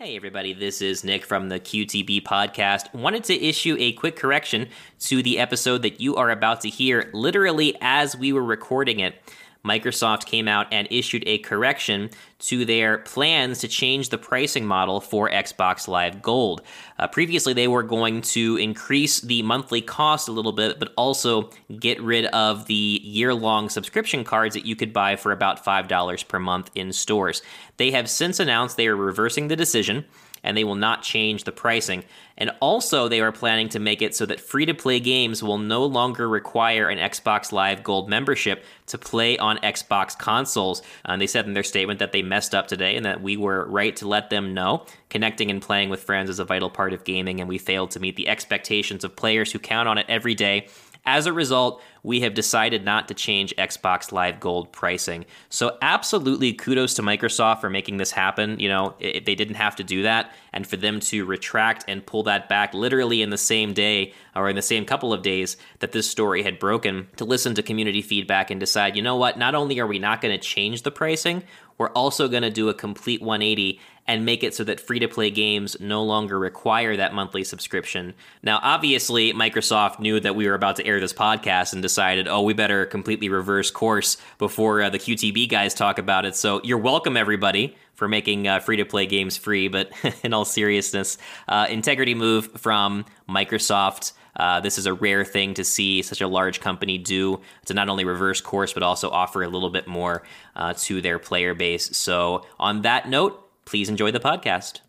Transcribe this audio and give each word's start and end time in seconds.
Hey, 0.00 0.14
everybody, 0.14 0.52
this 0.52 0.80
is 0.80 1.02
Nick 1.02 1.24
from 1.24 1.48
the 1.48 1.58
QTB 1.58 2.22
podcast. 2.22 2.94
Wanted 2.94 3.24
to 3.24 3.34
issue 3.34 3.76
a 3.80 3.94
quick 3.94 4.14
correction 4.14 4.68
to 5.00 5.24
the 5.24 5.40
episode 5.40 5.82
that 5.82 6.00
you 6.00 6.14
are 6.14 6.30
about 6.30 6.60
to 6.60 6.68
hear 6.68 7.10
literally 7.12 7.76
as 7.80 8.16
we 8.16 8.32
were 8.32 8.44
recording 8.44 9.00
it. 9.00 9.20
Microsoft 9.68 10.24
came 10.24 10.48
out 10.48 10.66
and 10.72 10.88
issued 10.90 11.22
a 11.26 11.38
correction 11.38 12.10
to 12.38 12.64
their 12.64 12.98
plans 12.98 13.58
to 13.58 13.68
change 13.68 14.08
the 14.08 14.18
pricing 14.18 14.64
model 14.64 15.00
for 15.00 15.28
Xbox 15.28 15.88
Live 15.88 16.22
Gold. 16.22 16.62
Uh, 16.98 17.06
previously, 17.08 17.52
they 17.52 17.68
were 17.68 17.82
going 17.82 18.22
to 18.22 18.56
increase 18.56 19.20
the 19.20 19.42
monthly 19.42 19.82
cost 19.82 20.28
a 20.28 20.32
little 20.32 20.52
bit, 20.52 20.78
but 20.78 20.92
also 20.96 21.50
get 21.78 22.00
rid 22.00 22.26
of 22.26 22.66
the 22.66 23.00
year 23.02 23.34
long 23.34 23.68
subscription 23.68 24.24
cards 24.24 24.54
that 24.54 24.64
you 24.64 24.76
could 24.76 24.92
buy 24.92 25.16
for 25.16 25.32
about 25.32 25.64
$5 25.64 26.28
per 26.28 26.38
month 26.38 26.70
in 26.74 26.92
stores. 26.92 27.42
They 27.76 27.90
have 27.90 28.08
since 28.08 28.40
announced 28.40 28.76
they 28.76 28.86
are 28.86 28.96
reversing 28.96 29.48
the 29.48 29.56
decision 29.56 30.04
and 30.48 30.56
they 30.56 30.64
will 30.64 30.74
not 30.74 31.02
change 31.02 31.44
the 31.44 31.52
pricing. 31.52 32.02
And 32.38 32.50
also, 32.60 33.06
they 33.06 33.20
are 33.20 33.32
planning 33.32 33.68
to 33.70 33.78
make 33.78 34.00
it 34.00 34.14
so 34.14 34.24
that 34.26 34.40
free 34.40 34.64
to 34.64 34.72
play 34.72 34.98
games 34.98 35.42
will 35.42 35.58
no 35.58 35.84
longer 35.84 36.26
require 36.26 36.88
an 36.88 36.98
Xbox 36.98 37.52
Live 37.52 37.82
Gold 37.82 38.08
membership 38.08 38.64
to 38.86 38.96
play 38.96 39.36
on 39.36 39.58
Xbox 39.58 40.16
consoles. 40.16 40.80
Uh, 41.04 41.18
they 41.18 41.26
said 41.26 41.46
in 41.46 41.52
their 41.52 41.62
statement 41.62 41.98
that 41.98 42.12
they 42.12 42.22
messed 42.22 42.54
up 42.54 42.66
today 42.66 42.96
and 42.96 43.04
that 43.04 43.20
we 43.20 43.36
were 43.36 43.66
right 43.66 43.94
to 43.96 44.08
let 44.08 44.30
them 44.30 44.54
know. 44.54 44.86
Connecting 45.10 45.50
and 45.50 45.60
playing 45.60 45.90
with 45.90 46.02
friends 46.02 46.30
is 46.30 46.38
a 46.38 46.44
vital 46.44 46.70
part 46.70 46.94
of 46.94 47.04
gaming, 47.04 47.40
and 47.40 47.48
we 47.48 47.58
failed 47.58 47.90
to 47.90 48.00
meet 48.00 48.16
the 48.16 48.28
expectations 48.28 49.04
of 49.04 49.16
players 49.16 49.52
who 49.52 49.58
count 49.58 49.88
on 49.88 49.98
it 49.98 50.06
every 50.08 50.34
day. 50.34 50.68
As 51.08 51.24
a 51.24 51.32
result, 51.32 51.82
we 52.02 52.20
have 52.20 52.34
decided 52.34 52.84
not 52.84 53.08
to 53.08 53.14
change 53.14 53.56
Xbox 53.56 54.12
Live 54.12 54.40
Gold 54.40 54.70
pricing. 54.72 55.24
So, 55.48 55.78
absolutely 55.80 56.52
kudos 56.52 56.92
to 56.94 57.02
Microsoft 57.02 57.62
for 57.62 57.70
making 57.70 57.96
this 57.96 58.10
happen. 58.10 58.60
You 58.60 58.68
know, 58.68 58.94
it, 59.00 59.24
they 59.24 59.34
didn't 59.34 59.54
have 59.54 59.74
to 59.76 59.82
do 59.82 60.02
that, 60.02 60.34
and 60.52 60.66
for 60.66 60.76
them 60.76 61.00
to 61.00 61.24
retract 61.24 61.86
and 61.88 62.04
pull 62.04 62.24
that 62.24 62.50
back 62.50 62.74
literally 62.74 63.22
in 63.22 63.30
the 63.30 63.38
same 63.38 63.72
day 63.72 64.12
or 64.36 64.50
in 64.50 64.56
the 64.56 64.60
same 64.60 64.84
couple 64.84 65.14
of 65.14 65.22
days 65.22 65.56
that 65.78 65.92
this 65.92 66.08
story 66.08 66.42
had 66.42 66.58
broken, 66.58 67.08
to 67.16 67.24
listen 67.24 67.54
to 67.54 67.62
community 67.62 68.02
feedback 68.02 68.50
and 68.50 68.60
decide, 68.60 68.94
you 68.94 69.00
know 69.00 69.16
what, 69.16 69.38
not 69.38 69.54
only 69.54 69.80
are 69.80 69.86
we 69.86 69.98
not 69.98 70.20
going 70.20 70.38
to 70.38 70.46
change 70.46 70.82
the 70.82 70.90
pricing, 70.90 71.42
we're 71.78 71.88
also 71.90 72.28
going 72.28 72.42
to 72.42 72.50
do 72.50 72.68
a 72.68 72.74
complete 72.74 73.22
180 73.22 73.80
and 74.08 74.24
make 74.24 74.42
it 74.42 74.54
so 74.54 74.64
that 74.64 74.80
free 74.80 74.98
to 74.98 75.06
play 75.06 75.30
games 75.30 75.76
no 75.78 76.02
longer 76.02 76.38
require 76.38 76.96
that 76.96 77.12
monthly 77.12 77.44
subscription. 77.44 78.14
Now, 78.42 78.58
obviously, 78.62 79.34
Microsoft 79.34 80.00
knew 80.00 80.18
that 80.18 80.34
we 80.34 80.48
were 80.48 80.54
about 80.54 80.76
to 80.76 80.86
air 80.86 80.98
this 80.98 81.12
podcast 81.12 81.74
and 81.74 81.82
decided, 81.82 82.26
oh, 82.26 82.42
we 82.42 82.54
better 82.54 82.86
completely 82.86 83.28
reverse 83.28 83.70
course 83.70 84.16
before 84.38 84.80
uh, 84.80 84.88
the 84.88 84.98
QTB 84.98 85.50
guys 85.50 85.74
talk 85.74 85.98
about 85.98 86.24
it. 86.24 86.34
So 86.34 86.62
you're 86.64 86.78
welcome, 86.78 87.18
everybody, 87.18 87.76
for 87.92 88.08
making 88.08 88.48
uh, 88.48 88.60
free 88.60 88.78
to 88.78 88.86
play 88.86 89.04
games 89.04 89.36
free. 89.36 89.68
But 89.68 89.92
in 90.24 90.32
all 90.32 90.46
seriousness, 90.46 91.18
uh, 91.46 91.66
integrity 91.68 92.14
move 92.14 92.50
from 92.52 93.04
Microsoft. 93.28 94.12
Uh, 94.36 94.60
this 94.60 94.78
is 94.78 94.86
a 94.86 94.94
rare 94.94 95.24
thing 95.24 95.52
to 95.52 95.64
see 95.64 96.00
such 96.00 96.20
a 96.20 96.28
large 96.28 96.60
company 96.60 96.96
do 96.96 97.40
to 97.66 97.74
not 97.74 97.88
only 97.88 98.04
reverse 98.04 98.40
course, 98.40 98.72
but 98.72 98.84
also 98.84 99.10
offer 99.10 99.42
a 99.42 99.48
little 99.48 99.68
bit 99.68 99.88
more 99.88 100.22
uh, 100.54 100.72
to 100.74 101.02
their 101.02 101.18
player 101.18 101.54
base. 101.54 101.96
So, 101.96 102.46
on 102.60 102.82
that 102.82 103.08
note, 103.08 103.47
Please 103.68 103.90
enjoy 103.90 104.10
the 104.10 104.18
podcast. 104.18 104.80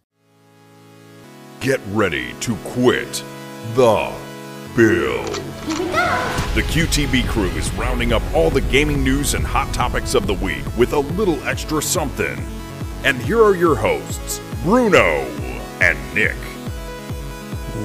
Get 1.59 1.81
ready 1.89 2.33
to 2.39 2.55
quit 2.63 3.11
the 3.73 4.09
build. 4.73 5.35
The 6.55 6.61
QTB 6.61 7.27
crew 7.27 7.49
is 7.49 7.69
rounding 7.73 8.13
up 8.13 8.23
all 8.33 8.49
the 8.49 8.61
gaming 8.61 9.03
news 9.03 9.33
and 9.33 9.45
hot 9.45 9.73
topics 9.73 10.15
of 10.15 10.27
the 10.27 10.33
week 10.35 10.63
with 10.77 10.93
a 10.93 10.99
little 10.99 11.43
extra 11.43 11.81
something. 11.81 12.41
And 13.03 13.17
here 13.17 13.43
are 13.43 13.53
your 13.53 13.75
hosts, 13.75 14.39
Bruno 14.63 15.25
and 15.81 15.97
Nick. 16.15 16.37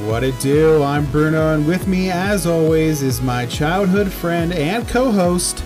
What 0.06 0.22
it 0.22 0.38
do? 0.38 0.80
I'm 0.84 1.06
Bruno, 1.06 1.56
and 1.56 1.66
with 1.66 1.88
me, 1.88 2.12
as 2.12 2.46
always, 2.46 3.02
is 3.02 3.20
my 3.20 3.46
childhood 3.46 4.12
friend 4.12 4.52
and 4.52 4.86
co-host, 4.86 5.56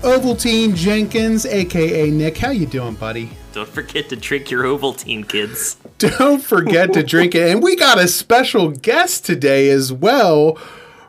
Ovaltine 0.00 0.74
Jenkins, 0.74 1.44
aka 1.44 2.10
Nick. 2.10 2.38
How 2.38 2.52
you 2.52 2.64
doing, 2.64 2.94
buddy? 2.94 3.32
Don't 3.52 3.68
forget 3.68 4.08
to 4.08 4.16
drink 4.16 4.50
your 4.50 4.64
Ovaltine, 4.64 5.28
kids. 5.28 5.76
Don't 5.98 6.42
forget 6.42 6.94
to 6.94 7.02
drink 7.02 7.34
it. 7.34 7.50
And 7.50 7.62
we 7.62 7.76
got 7.76 7.98
a 7.98 8.08
special 8.08 8.70
guest 8.70 9.26
today 9.26 9.68
as 9.68 9.92
well, 9.92 10.58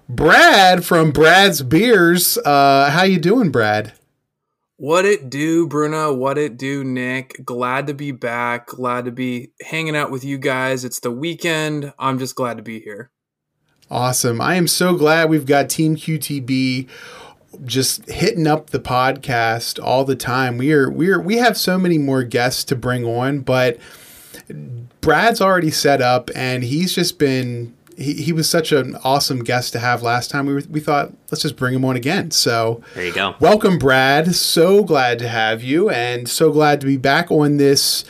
Brad 0.09 0.83
from 0.83 1.11
Brad's 1.11 1.61
Beers. 1.61 2.37
Uh, 2.37 2.89
how 2.89 3.03
you 3.03 3.17
doing, 3.17 3.49
Brad? 3.49 3.93
What 4.75 5.05
it 5.05 5.29
do, 5.29 5.67
Bruno? 5.67 6.13
What 6.13 6.37
it 6.37 6.57
do, 6.57 6.83
Nick? 6.83 7.45
Glad 7.45 7.87
to 7.87 7.93
be 7.93 8.11
back. 8.11 8.67
Glad 8.67 9.05
to 9.05 9.11
be 9.11 9.51
hanging 9.61 9.95
out 9.95 10.11
with 10.11 10.25
you 10.25 10.37
guys. 10.37 10.83
It's 10.83 10.99
the 10.99 11.11
weekend. 11.11 11.93
I'm 11.97 12.19
just 12.19 12.35
glad 12.35 12.57
to 12.57 12.63
be 12.63 12.81
here. 12.81 13.09
Awesome. 13.89 14.41
I 14.41 14.55
am 14.55 14.67
so 14.67 14.95
glad 14.95 15.29
we've 15.29 15.45
got 15.45 15.69
Team 15.69 15.95
QTB 15.95 16.89
just 17.65 18.09
hitting 18.09 18.47
up 18.47 18.69
the 18.69 18.79
podcast 18.79 19.83
all 19.83 20.05
the 20.05 20.15
time. 20.15 20.57
We 20.57 20.71
are 20.73 20.89
we 20.89 21.09
are 21.09 21.19
we 21.19 21.37
have 21.37 21.57
so 21.57 21.77
many 21.77 21.97
more 21.97 22.23
guests 22.23 22.63
to 22.65 22.75
bring 22.75 23.05
on, 23.05 23.39
but 23.39 23.77
Brad's 25.01 25.41
already 25.41 25.71
set 25.71 26.01
up 26.01 26.29
and 26.35 26.63
he's 26.63 26.93
just 26.93 27.19
been 27.19 27.73
he, 27.97 28.13
he 28.13 28.33
was 28.33 28.49
such 28.49 28.71
an 28.71 28.95
awesome 29.03 29.43
guest 29.43 29.73
to 29.73 29.79
have 29.79 30.01
last 30.01 30.31
time. 30.31 30.45
We 30.45 30.53
were, 30.53 30.63
we 30.69 30.79
thought 30.79 31.13
let's 31.31 31.41
just 31.41 31.55
bring 31.55 31.73
him 31.73 31.85
on 31.85 31.95
again. 31.95 32.31
So 32.31 32.81
there 32.95 33.05
you 33.05 33.13
go. 33.13 33.35
Welcome, 33.39 33.77
Brad. 33.77 34.35
So 34.35 34.83
glad 34.83 35.19
to 35.19 35.27
have 35.27 35.63
you, 35.63 35.89
and 35.89 36.27
so 36.27 36.51
glad 36.51 36.81
to 36.81 36.87
be 36.87 36.97
back 36.97 37.31
on 37.31 37.57
this 37.57 38.05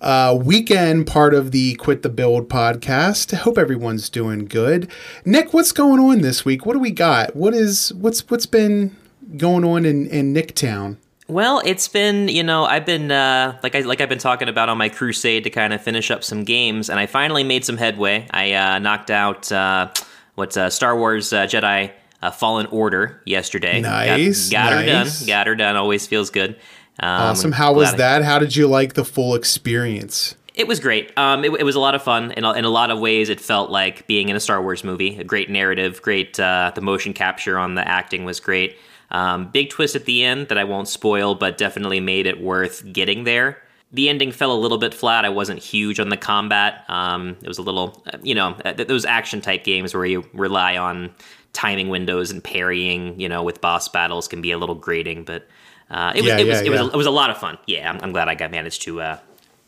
uh, 0.00 0.38
weekend 0.40 1.06
part 1.06 1.34
of 1.34 1.50
the 1.50 1.74
Quit 1.74 2.02
the 2.02 2.08
Build 2.08 2.48
podcast. 2.48 3.36
Hope 3.36 3.58
everyone's 3.58 4.08
doing 4.08 4.46
good. 4.46 4.90
Nick, 5.24 5.52
what's 5.52 5.72
going 5.72 6.00
on 6.00 6.20
this 6.20 6.44
week? 6.44 6.64
What 6.64 6.74
do 6.74 6.78
we 6.78 6.90
got? 6.90 7.34
What 7.34 7.54
is 7.54 7.92
what's 7.94 8.28
what's 8.28 8.46
been 8.46 8.96
going 9.36 9.64
on 9.64 9.84
in 9.84 10.06
in 10.06 10.34
Nicktown? 10.34 10.96
Well, 11.28 11.60
it's 11.64 11.88
been 11.88 12.28
you 12.28 12.42
know 12.42 12.64
I've 12.64 12.86
been 12.86 13.10
uh, 13.10 13.58
like 13.62 13.74
I 13.74 13.80
like 13.80 14.00
I've 14.00 14.08
been 14.08 14.18
talking 14.18 14.48
about 14.48 14.68
on 14.68 14.78
my 14.78 14.88
crusade 14.88 15.44
to 15.44 15.50
kind 15.50 15.72
of 15.72 15.82
finish 15.82 16.10
up 16.10 16.24
some 16.24 16.44
games, 16.44 16.88
and 16.88 16.98
I 16.98 17.06
finally 17.06 17.44
made 17.44 17.64
some 17.64 17.76
headway. 17.76 18.26
I 18.30 18.54
uh, 18.54 18.78
knocked 18.78 19.10
out 19.10 19.52
uh, 19.52 19.90
what's 20.36 20.56
uh, 20.56 20.70
Star 20.70 20.96
Wars 20.96 21.32
uh, 21.32 21.44
Jedi 21.44 21.92
uh, 22.22 22.30
Fallen 22.30 22.66
Order 22.66 23.20
yesterday. 23.26 23.80
Nice, 23.80 24.48
got, 24.48 24.70
got 24.70 24.86
nice. 24.86 25.20
her 25.20 25.26
done. 25.26 25.26
Got 25.26 25.46
her 25.48 25.54
done. 25.54 25.76
Always 25.76 26.06
feels 26.06 26.30
good. 26.30 26.56
Um, 27.00 27.30
awesome. 27.30 27.52
How 27.52 27.72
was 27.72 27.94
that? 27.94 28.24
How 28.24 28.38
did 28.38 28.56
you 28.56 28.66
like 28.66 28.94
the 28.94 29.04
full 29.04 29.34
experience? 29.34 30.34
It 30.54 30.66
was 30.66 30.80
great. 30.80 31.16
Um, 31.16 31.44
it, 31.44 31.52
it, 31.60 31.62
was 31.62 31.76
a 31.76 31.80
lot 31.80 31.94
of 31.94 32.02
fun. 32.02 32.32
In 32.32 32.42
a, 32.42 32.52
in 32.54 32.64
a 32.64 32.68
lot 32.68 32.90
of 32.90 32.98
ways, 32.98 33.28
it 33.28 33.40
felt 33.40 33.70
like 33.70 34.08
being 34.08 34.28
in 34.28 34.34
a 34.34 34.40
Star 34.40 34.60
Wars 34.60 34.82
movie. 34.82 35.16
A 35.16 35.22
great 35.22 35.48
narrative, 35.48 36.02
great. 36.02 36.38
Uh, 36.40 36.72
the 36.74 36.80
motion 36.80 37.12
capture 37.12 37.56
on 37.56 37.76
the 37.76 37.86
acting 37.86 38.24
was 38.24 38.40
great. 38.40 38.76
Um, 39.12 39.50
big 39.50 39.70
twist 39.70 39.94
at 39.94 40.04
the 40.04 40.24
end 40.24 40.48
that 40.48 40.58
I 40.58 40.64
won't 40.64 40.88
spoil, 40.88 41.36
but 41.36 41.58
definitely 41.58 42.00
made 42.00 42.26
it 42.26 42.40
worth 42.40 42.92
getting 42.92 43.22
there. 43.22 43.62
The 43.92 44.08
ending 44.08 44.32
fell 44.32 44.52
a 44.52 44.58
little 44.58 44.78
bit 44.78 44.92
flat. 44.92 45.24
I 45.24 45.30
wasn't 45.30 45.60
huge 45.60 46.00
on 46.00 46.08
the 46.08 46.16
combat. 46.16 46.84
Um, 46.88 47.36
it 47.40 47.48
was 47.48 47.58
a 47.58 47.62
little, 47.62 48.04
you 48.22 48.34
know, 48.34 48.56
uh, 48.64 48.72
those 48.72 49.04
action 49.04 49.40
type 49.40 49.64
games 49.64 49.94
where 49.94 50.04
you 50.04 50.28
rely 50.34 50.76
on 50.76 51.14
timing 51.52 51.88
windows 51.88 52.30
and 52.30 52.42
parrying, 52.44 53.18
you 53.18 53.28
know, 53.28 53.42
with 53.42 53.60
boss 53.60 53.88
battles 53.88 54.28
can 54.28 54.42
be 54.42 54.50
a 54.50 54.58
little 54.58 54.74
grating, 54.74 55.24
but 55.24 55.46
uh, 55.90 56.12
it, 56.14 56.24
yeah, 56.24 56.34
was, 56.34 56.42
it, 56.42 56.46
yeah, 56.46 56.52
was, 56.52 56.60
it, 56.62 56.70
was, 56.70 56.80
a, 56.80 56.84
it 56.86 56.96
was 56.96 57.06
a 57.06 57.10
lot 57.10 57.30
of 57.30 57.38
fun. 57.38 57.58
Yeah, 57.66 57.90
I'm, 57.90 58.00
I'm 58.02 58.12
glad 58.12 58.28
I 58.28 58.34
got 58.34 58.50
managed 58.50 58.82
to 58.82 59.00
uh, 59.00 59.18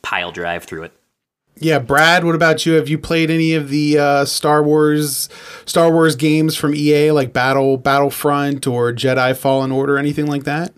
pile 0.03 0.33
drive 0.33 0.65
through 0.65 0.85
it. 0.85 0.93
Yeah, 1.57 1.79
Brad, 1.79 2.25
what 2.25 2.35
about 2.35 2.65
you? 2.65 2.75
Have 2.75 2.89
you 2.89 2.99
played 2.99 3.31
any 3.31 3.55
of 3.55 3.69
the 3.69 3.99
uh, 3.99 4.25
Star 4.25 4.63
Wars 4.63 5.29
Star 5.67 5.93
Wars 5.93 6.17
games 6.17 6.57
from 6.57 6.75
EA 6.75 7.11
like 7.11 7.33
Battle 7.33 7.77
Battlefront 7.77 8.67
or 8.67 8.93
Jedi 8.93 9.37
Fallen 9.37 9.71
Order 9.71 9.99
anything 9.99 10.27
like 10.27 10.45
that? 10.45 10.73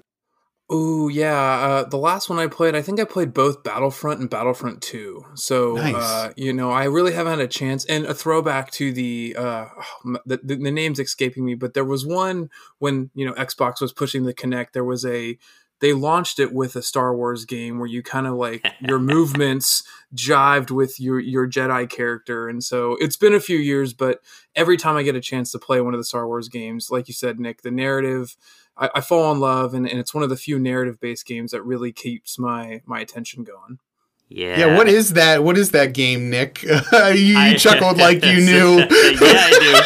Oh 0.75 1.09
yeah, 1.09 1.37
uh, 1.37 1.85
the 1.85 1.99
last 1.99 2.31
one 2.31 2.39
I 2.39 2.47
played, 2.47 2.75
I 2.75 2.81
think 2.81 2.99
I 2.99 3.05
played 3.05 3.35
both 3.35 3.63
Battlefront 3.63 4.21
and 4.21 4.31
Battlefront 4.31 4.81
Two. 4.81 5.23
So 5.35 5.75
nice. 5.75 5.95
uh, 5.95 6.33
you 6.35 6.55
know, 6.55 6.71
I 6.71 6.85
really 6.85 7.13
haven't 7.13 7.39
had 7.39 7.41
a 7.41 7.47
chance. 7.47 7.85
And 7.85 8.07
a 8.07 8.15
throwback 8.15 8.71
to 8.73 8.91
the, 8.91 9.37
uh, 9.39 9.67
the, 10.25 10.41
the 10.43 10.57
the 10.57 10.71
name's 10.71 10.99
escaping 10.99 11.45
me, 11.45 11.57
but 11.57 11.75
there 11.75 11.85
was 11.85 12.07
one 12.07 12.49
when 12.79 13.11
you 13.15 13.27
know 13.27 13.35
Xbox 13.35 13.83
was 13.83 13.93
pushing 13.93 14.25
the 14.25 14.33
Kinect. 14.33 14.73
There 14.73 14.83
was 14.83 15.05
a 15.05 15.37
they 15.81 15.93
launched 15.93 16.39
it 16.39 16.55
with 16.55 16.75
a 16.75 16.81
Star 16.81 17.15
Wars 17.15 17.45
game 17.45 17.79
where 17.79 17.89
you 17.89 18.03
kind 18.03 18.27
of 18.27 18.37
like 18.37 18.65
your 18.81 18.99
movements 18.99 19.83
jived 20.15 20.71
with 20.71 20.99
your 20.99 21.21
your 21.21 21.47
Jedi 21.47 21.87
character, 21.91 22.49
and 22.49 22.65
so 22.65 22.97
it's 22.99 23.19
been 23.19 23.35
a 23.35 23.41
few 23.41 23.59
years, 23.59 23.93
but 23.93 24.21
every 24.57 24.79
time 24.79 24.97
I 24.97 25.03
get 25.03 25.17
a 25.17 25.21
chance 25.21 25.53
to 25.53 25.59
play 25.59 25.83
one 25.83 25.93
of 25.93 26.01
the 26.01 26.05
Star 26.05 26.27
Wars 26.27 26.49
games, 26.49 26.91
like 26.91 27.09
you 27.09 27.15
said, 27.15 27.39
Nick, 27.39 27.61
the 27.61 27.71
narrative 27.71 28.39
I, 28.77 28.91
I 28.97 29.01
fall 29.01 29.33
in 29.33 29.41
love, 29.41 29.75
and, 29.75 29.89
and 29.89 29.99
it's 29.99 30.15
one 30.15 30.23
of 30.25 30.31
the 30.31 30.37
few 30.37 30.59
narrative 30.59 31.01
based 31.01 31.27
games 31.27 31.53
that 31.53 31.63
really 31.63 31.93
keeps 31.93 32.39
my 32.39 32.83
my 32.87 33.01
attention 33.01 33.45
going. 33.45 33.79
Yeah. 34.35 34.59
Yeah. 34.59 34.77
What 34.77 34.89
is 34.89 35.13
that? 35.13 35.45
What 35.45 35.59
is 35.59 35.73
that 35.73 35.93
game, 35.93 36.31
Nick? 36.31 36.63
you, 36.63 36.71
you 36.71 37.39
I, 37.39 37.55
chuckled 37.57 37.99
like 37.99 38.25
you 38.25 38.37
knew. 38.37 38.79
yeah, 38.79 38.89
I 38.91 39.85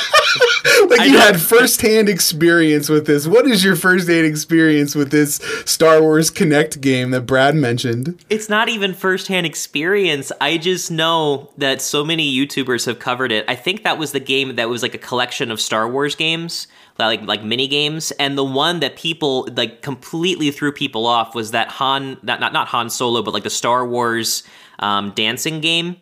do. 0.74 0.88
like 0.88 1.08
you 1.08 1.18
had 1.18 1.40
firsthand 1.40 2.08
experience 2.08 2.88
with 2.88 3.06
this. 3.06 3.26
What 3.26 3.46
is 3.46 3.64
your 3.64 3.74
firsthand 3.74 4.26
experience 4.26 4.94
with 4.94 5.10
this 5.10 5.36
Star 5.64 6.00
Wars 6.00 6.30
Kinect 6.30 6.80
game 6.80 7.10
that 7.10 7.22
Brad 7.22 7.56
mentioned? 7.56 8.24
It's 8.30 8.48
not 8.48 8.68
even 8.68 8.94
firsthand 8.94 9.46
experience. 9.46 10.30
I 10.40 10.58
just 10.58 10.90
know 10.90 11.50
that 11.58 11.82
so 11.82 12.04
many 12.04 12.32
YouTubers 12.32 12.86
have 12.86 13.00
covered 13.00 13.32
it. 13.32 13.44
I 13.48 13.56
think 13.56 13.82
that 13.82 13.98
was 13.98 14.12
the 14.12 14.20
game 14.20 14.56
that 14.56 14.68
was 14.68 14.82
like 14.82 14.94
a 14.94 14.98
collection 14.98 15.50
of 15.50 15.60
Star 15.60 15.88
Wars 15.88 16.14
games, 16.14 16.68
like 16.98 17.22
like 17.22 17.42
mini 17.42 17.68
games, 17.68 18.10
and 18.12 18.36
the 18.38 18.44
one 18.44 18.80
that 18.80 18.96
people 18.96 19.48
like 19.54 19.82
completely 19.82 20.50
threw 20.50 20.72
people 20.72 21.06
off 21.06 21.34
was 21.34 21.50
that 21.50 21.68
Han, 21.68 22.18
not 22.22 22.40
not, 22.40 22.52
not 22.52 22.68
Han 22.68 22.90
Solo, 22.90 23.22
but 23.22 23.34
like 23.34 23.44
the 23.44 23.50
Star 23.50 23.86
Wars 23.86 24.42
um, 24.78 25.12
dancing 25.12 25.60
game 25.60 25.96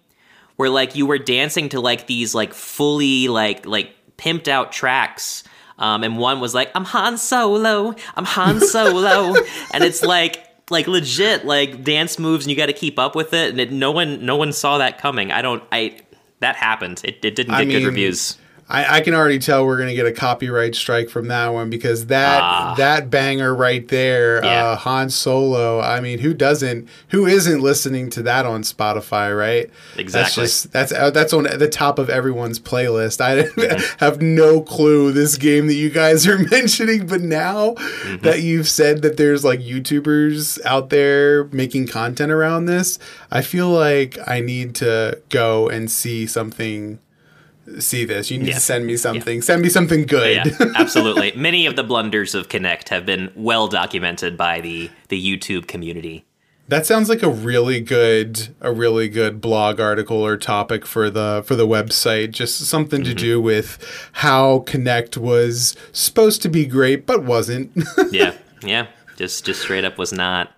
where 0.56 0.70
like 0.70 0.94
you 0.94 1.06
were 1.06 1.19
dancing 1.19 1.69
to 1.70 1.81
like 1.81 2.06
these 2.06 2.35
like 2.35 2.55
fully 2.55 3.29
like 3.29 3.67
like 3.67 3.94
pimped 4.17 4.49
out 4.49 4.73
tracks. 4.73 5.44
Um, 5.76 6.05
and 6.05 6.19
one 6.19 6.41
was 6.41 6.55
like, 6.55 6.70
I'm 6.75 6.85
Han 6.85 7.19
Solo, 7.19 7.94
I'm 8.14 8.25
Han 8.25 8.61
Solo. 8.61 9.35
and 9.73 9.82
it's 9.82 10.02
like, 10.02 10.47
like 10.70 10.87
legit, 10.87 11.44
like 11.44 11.82
dance 11.82 12.19
moves 12.19 12.44
and 12.47 12.50
you 12.50 12.56
got 12.56 12.67
to 12.67 12.73
keep 12.73 12.99
up 12.99 13.17
with 13.17 13.32
it. 13.32 13.50
And 13.50 13.61
it, 13.61 13.73
no 13.73 13.90
one, 13.90 14.25
no 14.25 14.37
one 14.37 14.52
saw 14.52 14.79
that 14.79 14.99
coming. 14.99 15.32
I 15.32 15.43
don't, 15.43 15.64
I, 15.73 15.99
that 16.38 16.55
happened. 16.55 17.00
It, 17.05 17.25
it 17.25 17.35
didn't 17.35 17.52
get 17.55 17.61
I 17.61 17.64
mean, 17.64 17.81
good 17.81 17.87
reviews. 17.87 18.38
I, 18.75 18.97
I, 18.97 19.00
can 19.03 19.15
already 19.15 19.38
tell 19.38 19.65
we're 19.65 19.79
gonna 19.79 19.94
get 19.94 20.06
a 20.06 20.12
copyright 20.12 20.75
strike 20.75 21.09
from 21.09 21.29
that 21.29 21.49
one 21.49 21.71
because 21.71 22.06
that 22.06 22.43
ah. 22.43 22.75
that 22.76 23.09
banger 23.09 23.55
right 23.55 23.87
there, 23.87 24.44
yeah. 24.44 24.65
uh, 24.65 24.76
Han 24.76 25.11
Solo. 25.11 25.81
I 25.81 26.00
mean, 26.00 26.19
who 26.19 26.35
doesn't? 26.35 26.88
Who 27.11 27.26
isn't 27.26 27.61
listening 27.61 28.11
to 28.11 28.23
that 28.23 28.47
on 28.47 28.62
Spotify? 28.62 29.37
Right? 29.37 29.71
Exactly. 29.97 30.11
That's 30.11 30.35
just 30.35 30.73
that's 30.73 30.93
uh, 30.93 31.11
that's 31.11 31.32
on 31.32 31.44
the 31.44 31.69
top 31.69 32.00
of 32.00 32.11
everyone's 32.11 32.59
playlist. 32.59 33.21
I 33.21 33.43
mm-hmm. 33.44 34.05
have 34.05 34.21
no 34.21 34.61
clue 34.61 35.12
this 35.12 35.37
game 35.37 35.69
that 35.69 35.75
you 35.75 35.91
guys 35.91 36.26
are 36.26 36.38
mentioning, 36.50 37.06
but 37.06 37.21
now 37.21 37.75
mm-hmm. 37.75 38.23
that 38.25 38.43
you've 38.43 38.69
said 38.69 39.03
that 39.03 39.17
there's 39.17 39.44
like 39.44 39.61
YouTubers 39.61 40.59
out 40.65 40.91
there 40.91 41.44
making 41.44 41.87
content 41.87 42.32
around 42.32 42.65
this, 42.65 42.99
I 43.31 43.43
feel 43.43 43.69
like 43.69 44.19
I 44.26 44.41
need 44.41 44.75
to 44.76 45.21
go 45.29 45.69
and 45.69 45.88
see 45.88 46.26
something 46.26 46.99
see 47.78 48.05
this. 48.05 48.31
You 48.31 48.38
need 48.38 48.49
yeah. 48.49 48.55
to 48.55 48.61
send 48.61 48.87
me 48.87 48.96
something. 48.96 49.37
Yeah. 49.37 49.43
Send 49.43 49.62
me 49.62 49.69
something 49.69 50.06
good. 50.06 50.46
Yeah, 50.46 50.72
absolutely. 50.76 51.32
Many 51.37 51.66
of 51.66 51.76
the 51.76 51.84
blunders 51.84 52.34
of 52.34 52.49
Kinect 52.49 52.88
have 52.88 53.06
been 53.06 53.32
well 53.34 53.69
documented 53.69 54.37
by 54.37 54.61
the 54.61 54.90
the 55.08 55.20
YouTube 55.20 55.66
community. 55.66 56.25
That 56.69 56.87
sounds 56.87 57.11
like 57.11 57.22
a 57.22 57.28
really 57.28 57.81
good 57.81 58.55
a 58.61 58.72
really 58.72 59.08
good 59.08 59.40
blog 59.40 59.81
article 59.81 60.25
or 60.25 60.37
topic 60.37 60.87
for 60.87 61.11
the 61.11 61.43
for 61.46 61.56
the 61.56 61.66
website. 61.66 62.31
Just 62.31 62.58
something 62.64 63.02
mm-hmm. 63.02 63.11
to 63.11 63.14
do 63.14 63.40
with 63.40 63.78
how 64.12 64.61
Kinect 64.61 65.19
was 65.19 65.76
supposed 65.93 66.40
to 66.43 66.49
be 66.49 66.64
great 66.64 67.06
but 67.06 67.22
wasn't. 67.22 67.72
yeah. 68.11 68.34
Yeah. 68.62 68.87
Just 69.16 69.44
just 69.44 69.61
straight 69.61 69.84
up 69.84 69.99
was 69.99 70.12
not. 70.12 70.53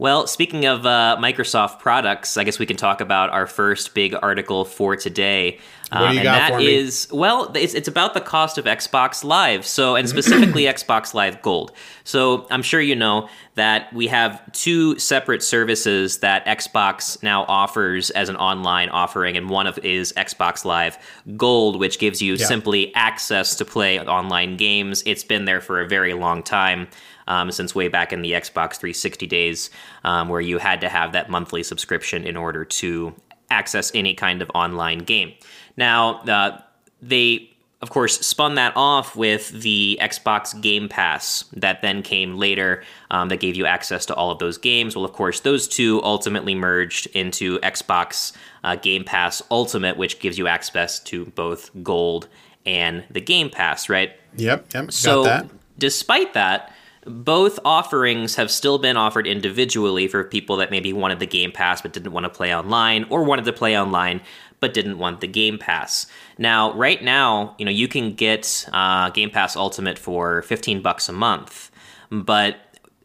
Well, 0.00 0.26
speaking 0.26 0.64
of 0.64 0.86
uh, 0.86 1.18
Microsoft 1.20 1.78
products, 1.78 2.38
I 2.38 2.44
guess 2.44 2.58
we 2.58 2.64
can 2.64 2.78
talk 2.78 3.02
about 3.02 3.28
our 3.28 3.46
first 3.46 3.92
big 3.92 4.14
article 4.22 4.64
for 4.64 4.96
today. 4.96 5.58
What 5.92 6.12
do 6.12 6.18
you 6.20 6.26
um, 6.26 6.52
for 6.52 6.56
me? 6.56 6.74
is 6.74 7.06
well, 7.12 7.52
it's, 7.54 7.74
it's 7.74 7.88
about 7.88 8.14
the 8.14 8.22
cost 8.22 8.56
of 8.56 8.64
Xbox 8.64 9.24
Live. 9.24 9.66
So, 9.66 9.96
and 9.96 10.08
specifically 10.08 10.62
Xbox 10.62 11.12
Live 11.12 11.42
Gold. 11.42 11.72
So, 12.04 12.46
I'm 12.50 12.62
sure 12.62 12.80
you 12.80 12.96
know 12.96 13.28
that 13.56 13.92
we 13.92 14.06
have 14.06 14.40
two 14.52 14.98
separate 14.98 15.42
services 15.42 16.20
that 16.20 16.46
Xbox 16.46 17.22
now 17.22 17.44
offers 17.46 18.08
as 18.08 18.30
an 18.30 18.36
online 18.36 18.88
offering, 18.88 19.36
and 19.36 19.50
one 19.50 19.66
of 19.66 19.76
is 19.80 20.14
Xbox 20.14 20.64
Live 20.64 20.96
Gold, 21.36 21.78
which 21.78 21.98
gives 21.98 22.22
you 22.22 22.36
yeah. 22.36 22.46
simply 22.46 22.94
access 22.94 23.54
to 23.56 23.66
play 23.66 24.00
online 24.00 24.56
games. 24.56 25.02
It's 25.04 25.24
been 25.24 25.44
there 25.44 25.60
for 25.60 25.78
a 25.78 25.86
very 25.86 26.14
long 26.14 26.42
time 26.42 26.88
um, 27.30 27.50
since 27.52 27.74
way 27.74 27.88
back 27.88 28.12
in 28.12 28.22
the 28.22 28.32
Xbox 28.32 28.76
360 28.76 29.26
days, 29.26 29.70
um, 30.04 30.28
where 30.28 30.40
you 30.40 30.58
had 30.58 30.80
to 30.82 30.88
have 30.88 31.12
that 31.12 31.30
monthly 31.30 31.62
subscription 31.62 32.24
in 32.24 32.36
order 32.36 32.64
to 32.64 33.14
access 33.50 33.90
any 33.94 34.14
kind 34.14 34.42
of 34.42 34.50
online 34.54 34.98
game. 34.98 35.32
Now, 35.76 36.20
uh, 36.22 36.60
they 37.00 37.46
of 37.82 37.88
course, 37.88 38.20
spun 38.20 38.56
that 38.56 38.74
off 38.76 39.16
with 39.16 39.48
the 39.62 39.98
Xbox 40.02 40.60
Game 40.60 40.86
Pass 40.86 41.44
that 41.54 41.80
then 41.80 42.02
came 42.02 42.36
later 42.36 42.84
um, 43.10 43.30
that 43.30 43.40
gave 43.40 43.56
you 43.56 43.64
access 43.64 44.04
to 44.06 44.14
all 44.14 44.30
of 44.30 44.38
those 44.38 44.58
games. 44.58 44.94
Well, 44.94 45.06
of 45.06 45.14
course, 45.14 45.40
those 45.40 45.66
two 45.66 46.02
ultimately 46.02 46.54
merged 46.54 47.06
into 47.14 47.58
Xbox 47.60 48.32
uh, 48.64 48.76
Game 48.76 49.02
Pass 49.04 49.42
Ultimate, 49.50 49.96
which 49.96 50.18
gives 50.18 50.36
you 50.36 50.46
access 50.46 51.00
to 51.04 51.24
both 51.26 51.70
Gold 51.82 52.28
and 52.66 53.02
the 53.10 53.20
Game 53.22 53.48
Pass, 53.48 53.88
right? 53.88 54.12
Yep, 54.36 54.74
yep. 54.74 54.92
So, 54.92 55.24
that. 55.24 55.46
despite 55.78 56.34
that, 56.34 56.74
both 57.06 57.58
offerings 57.64 58.34
have 58.36 58.50
still 58.50 58.78
been 58.78 58.96
offered 58.96 59.26
individually 59.26 60.06
for 60.06 60.22
people 60.24 60.56
that 60.56 60.70
maybe 60.70 60.92
wanted 60.92 61.18
the 61.18 61.26
Game 61.26 61.52
Pass 61.52 61.80
but 61.80 61.92
didn't 61.92 62.12
want 62.12 62.24
to 62.24 62.30
play 62.30 62.54
online 62.54 63.04
or 63.10 63.24
wanted 63.24 63.44
to 63.46 63.52
play 63.52 63.78
online 63.78 64.20
but 64.60 64.74
didn't 64.74 64.98
want 64.98 65.20
the 65.20 65.26
Game 65.26 65.58
Pass. 65.58 66.06
Now, 66.36 66.74
right 66.74 67.02
now, 67.02 67.54
you 67.58 67.64
know, 67.64 67.70
you 67.70 67.88
can 67.88 68.12
get 68.12 68.68
uh, 68.72 69.08
Game 69.10 69.30
Pass 69.30 69.56
Ultimate 69.56 69.98
for 69.98 70.42
15 70.42 70.82
bucks 70.82 71.08
a 71.08 71.12
month, 71.12 71.70
but 72.10 72.56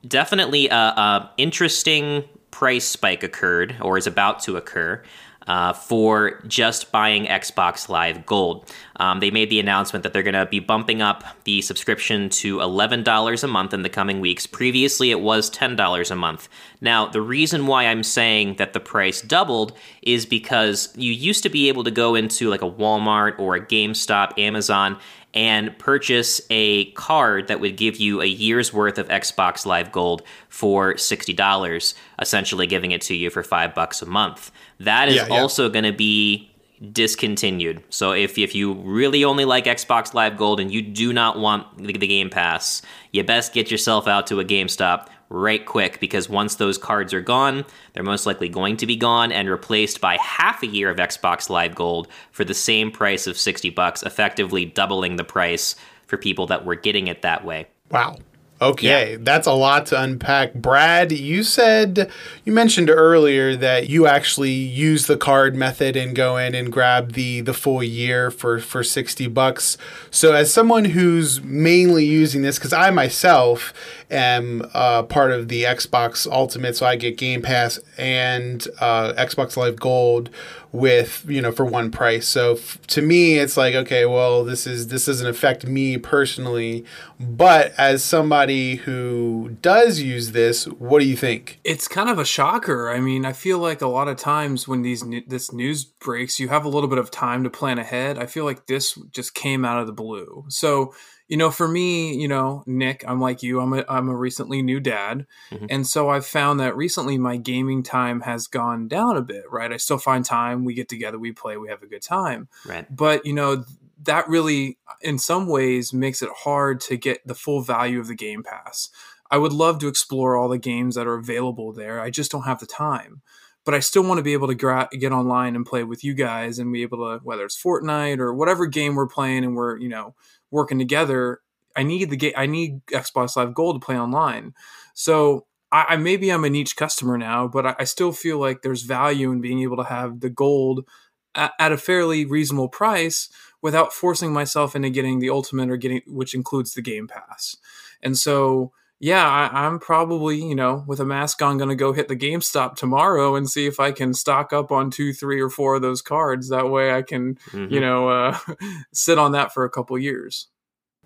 definitely 0.05 0.67
a, 0.67 0.75
a 0.75 1.31
interesting 1.37 2.25
price 2.51 2.85
spike 2.85 3.23
occurred 3.23 3.75
or 3.81 3.97
is 3.97 4.07
about 4.07 4.41
to 4.41 4.57
occur 4.57 5.01
uh, 5.47 5.73
for 5.73 6.41
just 6.47 6.91
buying 6.91 7.25
Xbox 7.25 7.89
Live 7.89 8.25
Gold. 8.25 8.71
Um, 8.97 9.19
they 9.19 9.31
made 9.31 9.49
the 9.49 9.59
announcement 9.59 10.03
that 10.03 10.13
they're 10.13 10.23
going 10.23 10.33
to 10.33 10.45
be 10.45 10.59
bumping 10.59 11.01
up 11.01 11.23
the 11.43 11.61
subscription 11.61 12.29
to 12.29 12.57
$11 12.57 13.43
a 13.43 13.47
month 13.47 13.73
in 13.73 13.83
the 13.83 13.89
coming 13.89 14.19
weeks. 14.19 14.47
Previously, 14.47 15.11
it 15.11 15.21
was 15.21 15.49
$10 15.51 16.11
a 16.11 16.15
month. 16.15 16.49
Now, 16.81 17.07
the 17.07 17.21
reason 17.21 17.67
why 17.67 17.85
I'm 17.85 18.03
saying 18.03 18.55
that 18.55 18.73
the 18.73 18.79
price 18.79 19.21
doubled 19.21 19.73
is 20.01 20.25
because 20.25 20.93
you 20.95 21.11
used 21.11 21.43
to 21.43 21.49
be 21.49 21.67
able 21.67 21.83
to 21.83 21.91
go 21.91 22.15
into 22.15 22.49
like 22.49 22.61
a 22.61 22.69
Walmart 22.69 23.37
or 23.39 23.55
a 23.55 23.61
GameStop, 23.65 24.37
Amazon, 24.37 24.97
and 25.35 25.77
purchase 25.77 26.41
a 26.49 26.85
card 26.91 27.49
that 27.49 27.59
would 27.59 27.75
give 27.75 27.97
you 27.97 28.21
a 28.21 28.25
year's 28.25 28.73
worth 28.73 28.97
of 28.97 29.07
Xbox 29.09 29.65
Live 29.65 29.91
Gold 29.91 30.23
for 30.47 30.93
$60, 30.93 31.93
essentially 32.19 32.65
giving 32.65 32.91
it 32.91 33.01
to 33.01 33.13
you 33.13 33.29
for 33.29 33.43
5 33.43 33.75
bucks 33.75 34.01
a 34.01 34.05
month. 34.05 34.51
That 34.79 35.09
is 35.09 35.15
yeah, 35.15 35.27
yeah. 35.27 35.33
also 35.33 35.69
going 35.69 35.83
to 35.83 35.91
be 35.91 36.49
discontinued. 36.91 37.83
So 37.89 38.11
if 38.11 38.37
if 38.37 38.53
you 38.55 38.73
really 38.73 39.23
only 39.23 39.45
like 39.45 39.65
Xbox 39.65 40.13
Live 40.13 40.37
Gold 40.37 40.59
and 40.59 40.71
you 40.71 40.81
do 40.81 41.13
not 41.13 41.39
want 41.39 41.77
the, 41.77 41.93
the 41.93 42.07
Game 42.07 42.29
Pass, 42.29 42.81
you 43.11 43.23
best 43.23 43.53
get 43.53 43.71
yourself 43.71 44.07
out 44.07 44.27
to 44.27 44.39
a 44.39 44.45
GameStop 44.45 45.07
right 45.29 45.65
quick 45.65 45.99
because 45.99 46.29
once 46.29 46.55
those 46.55 46.77
cards 46.77 47.13
are 47.13 47.21
gone, 47.21 47.65
they're 47.93 48.03
most 48.03 48.25
likely 48.25 48.49
going 48.49 48.77
to 48.77 48.85
be 48.85 48.95
gone 48.95 49.31
and 49.31 49.49
replaced 49.49 50.01
by 50.01 50.17
half 50.17 50.63
a 50.63 50.67
year 50.67 50.89
of 50.89 50.97
Xbox 50.97 51.49
Live 51.49 51.75
Gold 51.75 52.07
for 52.31 52.43
the 52.43 52.53
same 52.53 52.91
price 52.91 53.27
of 53.27 53.37
60 53.37 53.69
bucks, 53.71 54.03
effectively 54.03 54.65
doubling 54.65 55.15
the 55.15 55.23
price 55.23 55.75
for 56.07 56.17
people 56.17 56.47
that 56.47 56.65
were 56.65 56.75
getting 56.75 57.07
it 57.07 57.21
that 57.23 57.43
way. 57.43 57.67
Wow. 57.89 58.17
Okay, 58.61 59.11
yeah. 59.11 59.17
that's 59.19 59.47
a 59.47 59.53
lot 59.53 59.87
to 59.87 60.01
unpack. 60.01 60.53
Brad, 60.53 61.11
you 61.11 61.43
said 61.43 62.09
you 62.45 62.53
mentioned 62.53 62.89
earlier 62.89 63.53
that 63.57 63.89
you 63.89 64.07
actually 64.07 64.53
use 64.53 65.07
the 65.07 65.17
card 65.17 65.57
method 65.57 65.97
and 65.97 66.15
go 66.15 66.37
in 66.37 66.55
and 66.55 66.71
grab 66.71 67.13
the 67.13 67.41
the 67.41 67.53
full 67.53 67.83
year 67.83 68.31
for 68.31 68.59
for 68.59 68.81
60 68.81 69.27
bucks. 69.27 69.77
So 70.09 70.33
as 70.33 70.53
someone 70.53 70.85
who's 70.85 71.43
mainly 71.43 72.05
using 72.05 72.43
this 72.43 72.57
cuz 72.57 72.71
I 72.71 72.91
myself 72.91 73.73
am 74.09 74.69
uh, 74.73 75.03
part 75.03 75.31
of 75.31 75.47
the 75.47 75.63
Xbox 75.63 76.29
Ultimate 76.31 76.75
so 76.75 76.85
I 76.85 76.95
get 76.95 77.17
Game 77.17 77.41
Pass 77.41 77.79
and 77.97 78.65
uh, 78.79 79.13
Xbox 79.13 79.57
Live 79.57 79.79
Gold 79.79 80.29
with 80.71 81.25
you 81.27 81.41
know 81.41 81.51
for 81.51 81.65
one 81.65 81.89
price. 81.89 82.27
So 82.27 82.53
f- 82.53 82.79
to 82.87 83.01
me 83.01 83.37
it's 83.39 83.57
like 83.57 83.75
okay 83.75 84.05
well 84.05 84.43
this 84.43 84.67
is 84.67 84.89
this 84.89 85.05
doesn't 85.05 85.27
affect 85.27 85.65
me 85.65 85.97
personally 85.97 86.83
but 87.19 87.73
as 87.77 88.03
somebody 88.03 88.75
who 88.75 89.55
does 89.61 90.01
use 90.01 90.31
this 90.33 90.65
what 90.65 90.99
do 90.99 91.07
you 91.07 91.15
think? 91.15 91.59
It's 91.63 91.87
kind 91.87 92.09
of 92.09 92.19
a 92.19 92.25
shocker. 92.25 92.89
I 92.89 92.99
mean 92.99 93.25
i 93.25 93.33
feel 93.33 93.59
like 93.59 93.81
a 93.81 93.87
lot 93.87 94.07
of 94.07 94.17
times 94.17 94.67
when 94.67 94.81
these 94.81 95.03
this 95.27 95.53
news 95.53 95.85
breaks 95.85 96.39
you 96.39 96.49
have 96.49 96.65
a 96.65 96.69
little 96.69 96.89
bit 96.89 96.99
of 96.99 97.09
time 97.09 97.43
to 97.43 97.49
plan 97.49 97.79
ahead. 97.79 98.17
I 98.17 98.25
feel 98.25 98.45
like 98.45 98.67
this 98.67 98.95
just 99.11 99.33
came 99.33 99.63
out 99.63 99.79
of 99.79 99.87
the 99.87 99.93
blue. 99.93 100.45
So 100.49 100.93
you 101.27 101.37
know, 101.37 101.49
for 101.49 101.67
me, 101.67 102.15
you 102.15 102.27
know, 102.27 102.63
Nick, 102.67 103.03
I'm 103.07 103.19
like 103.19 103.41
you. 103.41 103.59
I'm 103.59 103.73
a 103.73 103.83
I'm 103.89 104.09
a 104.09 104.15
recently 104.15 104.61
new 104.61 104.79
dad, 104.79 105.25
mm-hmm. 105.51 105.65
and 105.69 105.87
so 105.87 106.09
I've 106.09 106.25
found 106.25 106.59
that 106.59 106.75
recently 106.75 107.17
my 107.17 107.37
gaming 107.37 107.81
time 107.81 108.21
has 108.21 108.47
gone 108.47 108.87
down 108.87 109.17
a 109.17 109.21
bit. 109.21 109.45
Right, 109.49 109.71
I 109.71 109.77
still 109.77 109.97
find 109.97 110.23
time. 110.23 110.65
We 110.65 110.73
get 110.73 110.89
together, 110.89 111.17
we 111.17 111.31
play, 111.31 111.57
we 111.57 111.69
have 111.69 111.81
a 111.81 111.87
good 111.87 112.03
time. 112.03 112.47
Right, 112.65 112.85
but 112.95 113.25
you 113.25 113.33
know 113.33 113.65
that 114.03 114.27
really, 114.29 114.77
in 115.01 115.17
some 115.17 115.47
ways, 115.47 115.93
makes 115.93 116.21
it 116.21 116.29
hard 116.43 116.79
to 116.81 116.97
get 116.97 117.25
the 117.25 117.35
full 117.35 117.61
value 117.61 117.99
of 117.99 118.07
the 118.07 118.15
Game 118.15 118.43
Pass. 118.43 118.89
I 119.31 119.39
would 119.39 119.53
love 119.53 119.79
to 119.79 119.87
explore 119.87 120.35
all 120.35 120.47
the 120.47 120.59
games 120.59 120.95
that 120.95 121.07
are 121.07 121.15
available 121.15 121.73
there. 121.73 121.99
I 121.99 122.11
just 122.11 122.31
don't 122.31 122.43
have 122.43 122.59
the 122.59 122.67
time. 122.67 123.21
But 123.65 123.73
I 123.73 123.79
still 123.79 124.03
want 124.03 124.19
to 124.19 124.23
be 124.23 124.33
able 124.33 124.47
to 124.47 124.55
gra- 124.55 124.89
get 124.91 125.11
online 125.11 125.55
and 125.55 125.65
play 125.65 125.83
with 125.83 126.03
you 126.03 126.13
guys 126.13 126.59
and 126.59 126.71
be 126.71 126.83
able 126.83 126.99
to, 126.99 127.23
whether 127.23 127.43
it's 127.43 127.61
Fortnite 127.61 128.19
or 128.19 128.33
whatever 128.33 128.67
game 128.67 128.95
we're 128.95 129.07
playing 129.07 129.43
and 129.43 129.55
we're, 129.55 129.77
you 129.77 129.89
know, 129.89 130.15
working 130.51 130.77
together. 130.77 131.41
I 131.75 131.83
need 131.83 132.09
the 132.09 132.15
game. 132.15 132.33
I 132.37 132.45
need 132.45 132.85
Xbox 132.85 133.35
Live 133.35 133.53
Gold 133.53 133.81
to 133.81 133.85
play 133.85 133.99
online. 133.99 134.53
So 134.93 135.47
I, 135.71 135.85
I 135.89 135.95
maybe 135.97 136.29
I'm 136.29 136.45
a 136.45 136.49
niche 136.49 136.75
customer 136.75 137.17
now, 137.17 137.47
but 137.47 137.65
I, 137.65 137.75
I, 137.79 137.83
still 137.83 138.11
feel 138.11 138.39
like 138.39 138.61
there's 138.61 138.83
value 138.83 139.31
in 139.31 139.41
being 139.41 139.61
able 139.61 139.77
to 139.77 139.83
have 139.83 140.21
the 140.21 140.29
gold 140.29 140.87
at, 141.33 141.51
at 141.59 141.71
a 141.71 141.77
fairly 141.77 142.23
reasonable 142.23 142.69
price 142.69 143.29
without 143.61 143.93
forcing 143.93 144.31
myself 144.31 144.75
into 144.75 144.89
getting 144.89 145.19
the 145.19 145.29
ultimate 145.29 145.69
or 145.69 145.77
getting 145.77 146.01
which 146.07 146.33
includes 146.33 146.73
the 146.73 146.81
game 146.81 147.07
pass 147.07 147.57
and 148.01 148.17
so 148.17 148.71
yeah 148.99 149.27
I, 149.27 149.65
am 149.65 149.79
probably 149.79 150.37
you 150.37 150.55
know 150.55 150.83
with 150.87 150.99
a 150.99 151.05
mask 151.05 151.41
on 151.41 151.57
going 151.57 151.69
to 151.69 151.75
go 151.75 151.93
hit 151.93 152.07
the 152.07 152.15
gamestop 152.15 152.75
tomorrow 152.75 153.35
and 153.35 153.49
see 153.49 153.65
if 153.65 153.79
i 153.79 153.91
can 153.91 154.13
stock 154.13 154.53
up 154.53 154.71
on 154.71 154.91
two 154.91 155.13
three 155.13 155.41
or 155.41 155.49
four 155.49 155.75
of 155.75 155.81
those 155.81 156.01
cards 156.01 156.49
that 156.49 156.69
way 156.69 156.93
i 156.93 157.01
can 157.01 157.35
mm-hmm. 157.51 157.73
you 157.73 157.79
know 157.79 158.09
uh, 158.09 158.37
sit 158.93 159.17
on 159.17 159.31
that 159.33 159.53
for 159.53 159.65
a 159.65 159.69
couple 159.69 159.97
years 159.97 160.47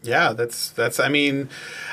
yeah, 0.02 0.32
that's 0.32 0.70
that's 0.70 1.00
I 1.00 1.10
mean, 1.10 1.50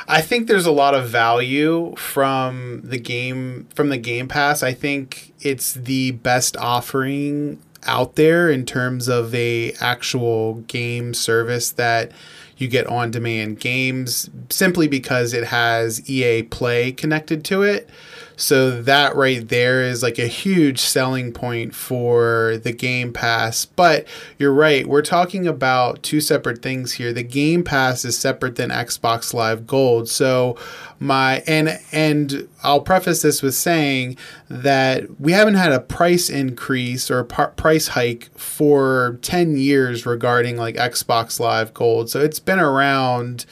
I 0.06 0.20
think 0.20 0.46
there's 0.46 0.66
a 0.66 0.72
lot 0.72 0.94
of 0.94 1.08
value 1.08 1.94
from 1.96 2.82
the 2.84 2.98
game 2.98 3.66
from 3.74 3.88
the 3.88 3.98
Game 3.98 4.28
Pass. 4.28 4.62
I 4.62 4.74
think 4.74 5.34
it's 5.40 5.74
the 5.74 6.12
best 6.12 6.56
offering 6.56 7.60
out 7.82 8.16
there 8.16 8.50
in 8.50 8.64
terms 8.64 9.08
of 9.08 9.34
a 9.34 9.72
actual 9.80 10.54
game 10.66 11.14
service 11.14 11.70
that 11.72 12.12
you 12.56 12.68
get 12.68 12.86
on 12.86 13.10
demand 13.10 13.60
games 13.60 14.30
simply 14.50 14.88
because 14.88 15.32
it 15.32 15.44
has 15.44 16.08
EA 16.08 16.42
Play 16.42 16.92
connected 16.92 17.44
to 17.46 17.62
it. 17.62 17.88
So 18.36 18.82
that 18.82 19.16
right 19.16 19.46
there 19.48 19.82
is 19.82 20.02
like 20.02 20.18
a 20.18 20.26
huge 20.26 20.78
selling 20.78 21.32
point 21.32 21.74
for 21.74 22.58
the 22.62 22.72
Game 22.72 23.12
Pass. 23.12 23.64
But 23.64 24.06
you're 24.38 24.52
right, 24.52 24.86
we're 24.86 25.02
talking 25.02 25.46
about 25.46 26.02
two 26.02 26.20
separate 26.20 26.60
things 26.60 26.92
here. 26.92 27.12
The 27.12 27.22
Game 27.22 27.64
Pass 27.64 28.04
is 28.04 28.16
separate 28.18 28.56
than 28.56 28.70
Xbox 28.70 29.32
Live 29.32 29.66
Gold. 29.66 30.08
So 30.08 30.56
my 30.98 31.42
and 31.46 31.80
and 31.92 32.48
I'll 32.62 32.80
preface 32.80 33.22
this 33.22 33.42
with 33.42 33.54
saying 33.54 34.16
that 34.48 35.20
we 35.20 35.32
haven't 35.32 35.54
had 35.54 35.72
a 35.72 35.80
price 35.80 36.28
increase 36.28 37.10
or 37.10 37.20
a 37.20 37.24
price 37.24 37.88
hike 37.88 38.30
for 38.38 39.18
10 39.22 39.56
years 39.56 40.06
regarding 40.06 40.56
like 40.56 40.76
Xbox 40.76 41.40
Live 41.40 41.72
Gold. 41.74 42.10
So 42.10 42.20
it's 42.20 42.40
been 42.40 42.60
around 42.60 43.46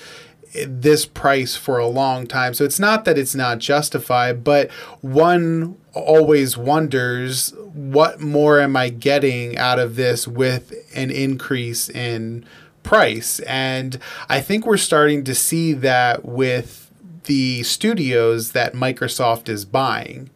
this 0.67 1.07
price 1.07 1.57
for 1.57 1.79
a 1.79 1.87
long 1.87 2.27
time. 2.27 2.55
So 2.55 2.65
it's 2.65 2.79
not 2.79 3.05
that 3.05 3.19
it's 3.19 3.35
not 3.35 3.59
justified, 3.59 4.45
but 4.45 4.71
one 5.01 5.77
always 5.93 6.57
wonders 6.57 7.53
what 7.73 8.21
more 8.21 8.61
am 8.61 8.77
I 8.77 8.89
getting 8.89 9.59
out 9.59 9.79
of 9.79 9.97
this 9.97 10.29
with 10.29 10.73
an 10.95 11.11
increase 11.11 11.89
in 11.89 12.45
price? 12.85 13.41
And 13.41 13.99
I 14.29 14.41
think 14.41 14.65
we're 14.65 14.77
starting 14.77 15.25
to 15.25 15.35
see 15.35 15.73
that 15.73 16.25
with 16.25 16.91
the 17.25 17.63
studios 17.65 18.53
that 18.53 18.75
Microsoft 18.75 19.49
is 19.49 19.65
buying. 19.65 20.31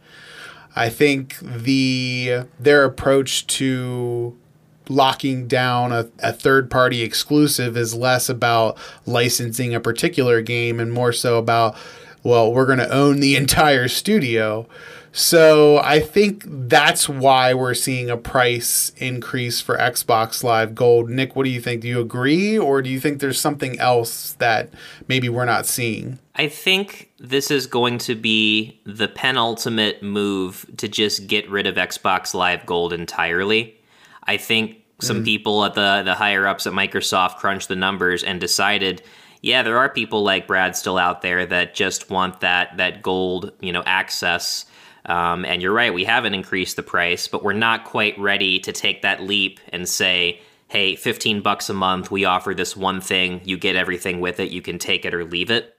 I 0.74 0.88
think 0.88 1.38
the 1.40 2.44
their 2.58 2.84
approach 2.84 3.46
to 3.48 4.36
locking 4.90 5.46
down 5.46 5.92
a, 5.92 6.08
a 6.20 6.32
third 6.32 6.70
party 6.70 7.02
exclusive 7.02 7.76
is 7.76 7.94
less 7.94 8.28
about 8.28 8.78
licensing 9.06 9.74
a 9.74 9.80
particular 9.80 10.40
game 10.40 10.80
and 10.80 10.92
more 10.92 11.12
so 11.12 11.38
about, 11.38 11.76
well, 12.22 12.52
we're 12.52 12.66
going 12.66 12.78
to 12.78 12.92
own 12.92 13.20
the 13.20 13.36
entire 13.42 13.88
studio. 13.88 14.66
So 15.12 15.78
I 15.78 16.00
think 16.00 16.44
that's 16.46 17.08
why 17.08 17.54
we're 17.54 17.74
seeing 17.74 18.10
a 18.10 18.16
price 18.16 18.92
increase 18.98 19.60
for 19.60 19.76
Xbox 19.76 20.44
Live 20.44 20.74
Gold. 20.74 21.08
Nick, 21.08 21.34
what 21.34 21.44
do 21.44 21.50
you 21.50 21.60
think? 21.60 21.82
Do 21.82 21.88
you 21.88 22.00
agree, 22.00 22.58
or 22.58 22.82
do 22.82 22.90
you 22.90 23.00
think 23.00 23.20
there's 23.20 23.40
something 23.40 23.78
else 23.80 24.34
that 24.34 24.70
maybe 25.08 25.28
we're 25.28 25.44
not 25.44 25.66
seeing? 25.66 26.18
I 26.36 26.48
think 26.48 27.10
this 27.18 27.50
is 27.50 27.66
going 27.66 27.98
to 27.98 28.14
be 28.14 28.80
the 28.84 29.08
penultimate 29.08 30.02
move 30.02 30.66
to 30.76 30.86
just 30.88 31.26
get 31.26 31.50
rid 31.50 31.66
of 31.66 31.74
Xbox 31.74 32.34
Live 32.34 32.64
Gold 32.64 32.92
entirely. 32.92 33.76
I 34.24 34.36
think 34.36 34.77
some 35.00 35.22
mm. 35.22 35.24
people 35.24 35.64
at 35.64 35.74
the 35.74 36.02
the 36.04 36.14
higher 36.14 36.46
ups 36.46 36.66
at 36.66 36.72
Microsoft 36.72 37.36
crunched 37.36 37.68
the 37.68 37.76
numbers 37.76 38.24
and 38.24 38.40
decided, 38.40 39.02
yeah, 39.42 39.62
there 39.62 39.78
are 39.78 39.88
people 39.88 40.22
like 40.22 40.46
Brad 40.46 40.76
still 40.76 40.98
out 40.98 41.22
there 41.22 41.46
that 41.46 41.74
just 41.74 42.10
want 42.10 42.40
that 42.40 42.76
that 42.76 43.02
gold, 43.02 43.52
you 43.60 43.72
know, 43.72 43.82
access. 43.86 44.64
Um, 45.06 45.46
and 45.46 45.62
you're 45.62 45.72
right, 45.72 45.94
we 45.94 46.04
haven't 46.04 46.34
increased 46.34 46.76
the 46.76 46.82
price, 46.82 47.28
but 47.28 47.42
we're 47.42 47.54
not 47.54 47.84
quite 47.84 48.18
ready 48.18 48.58
to 48.60 48.72
take 48.72 49.02
that 49.02 49.22
leap 49.22 49.58
and 49.70 49.88
say, 49.88 50.42
hey, 50.66 50.96
15 50.96 51.40
bucks 51.40 51.70
a 51.70 51.74
month, 51.74 52.10
we 52.10 52.26
offer 52.26 52.52
this 52.52 52.76
one 52.76 53.00
thing, 53.00 53.40
you 53.44 53.56
get 53.56 53.74
everything 53.74 54.20
with 54.20 54.38
it, 54.38 54.50
you 54.50 54.60
can 54.60 54.78
take 54.78 55.06
it 55.06 55.14
or 55.14 55.24
leave 55.24 55.50
it. 55.50 55.74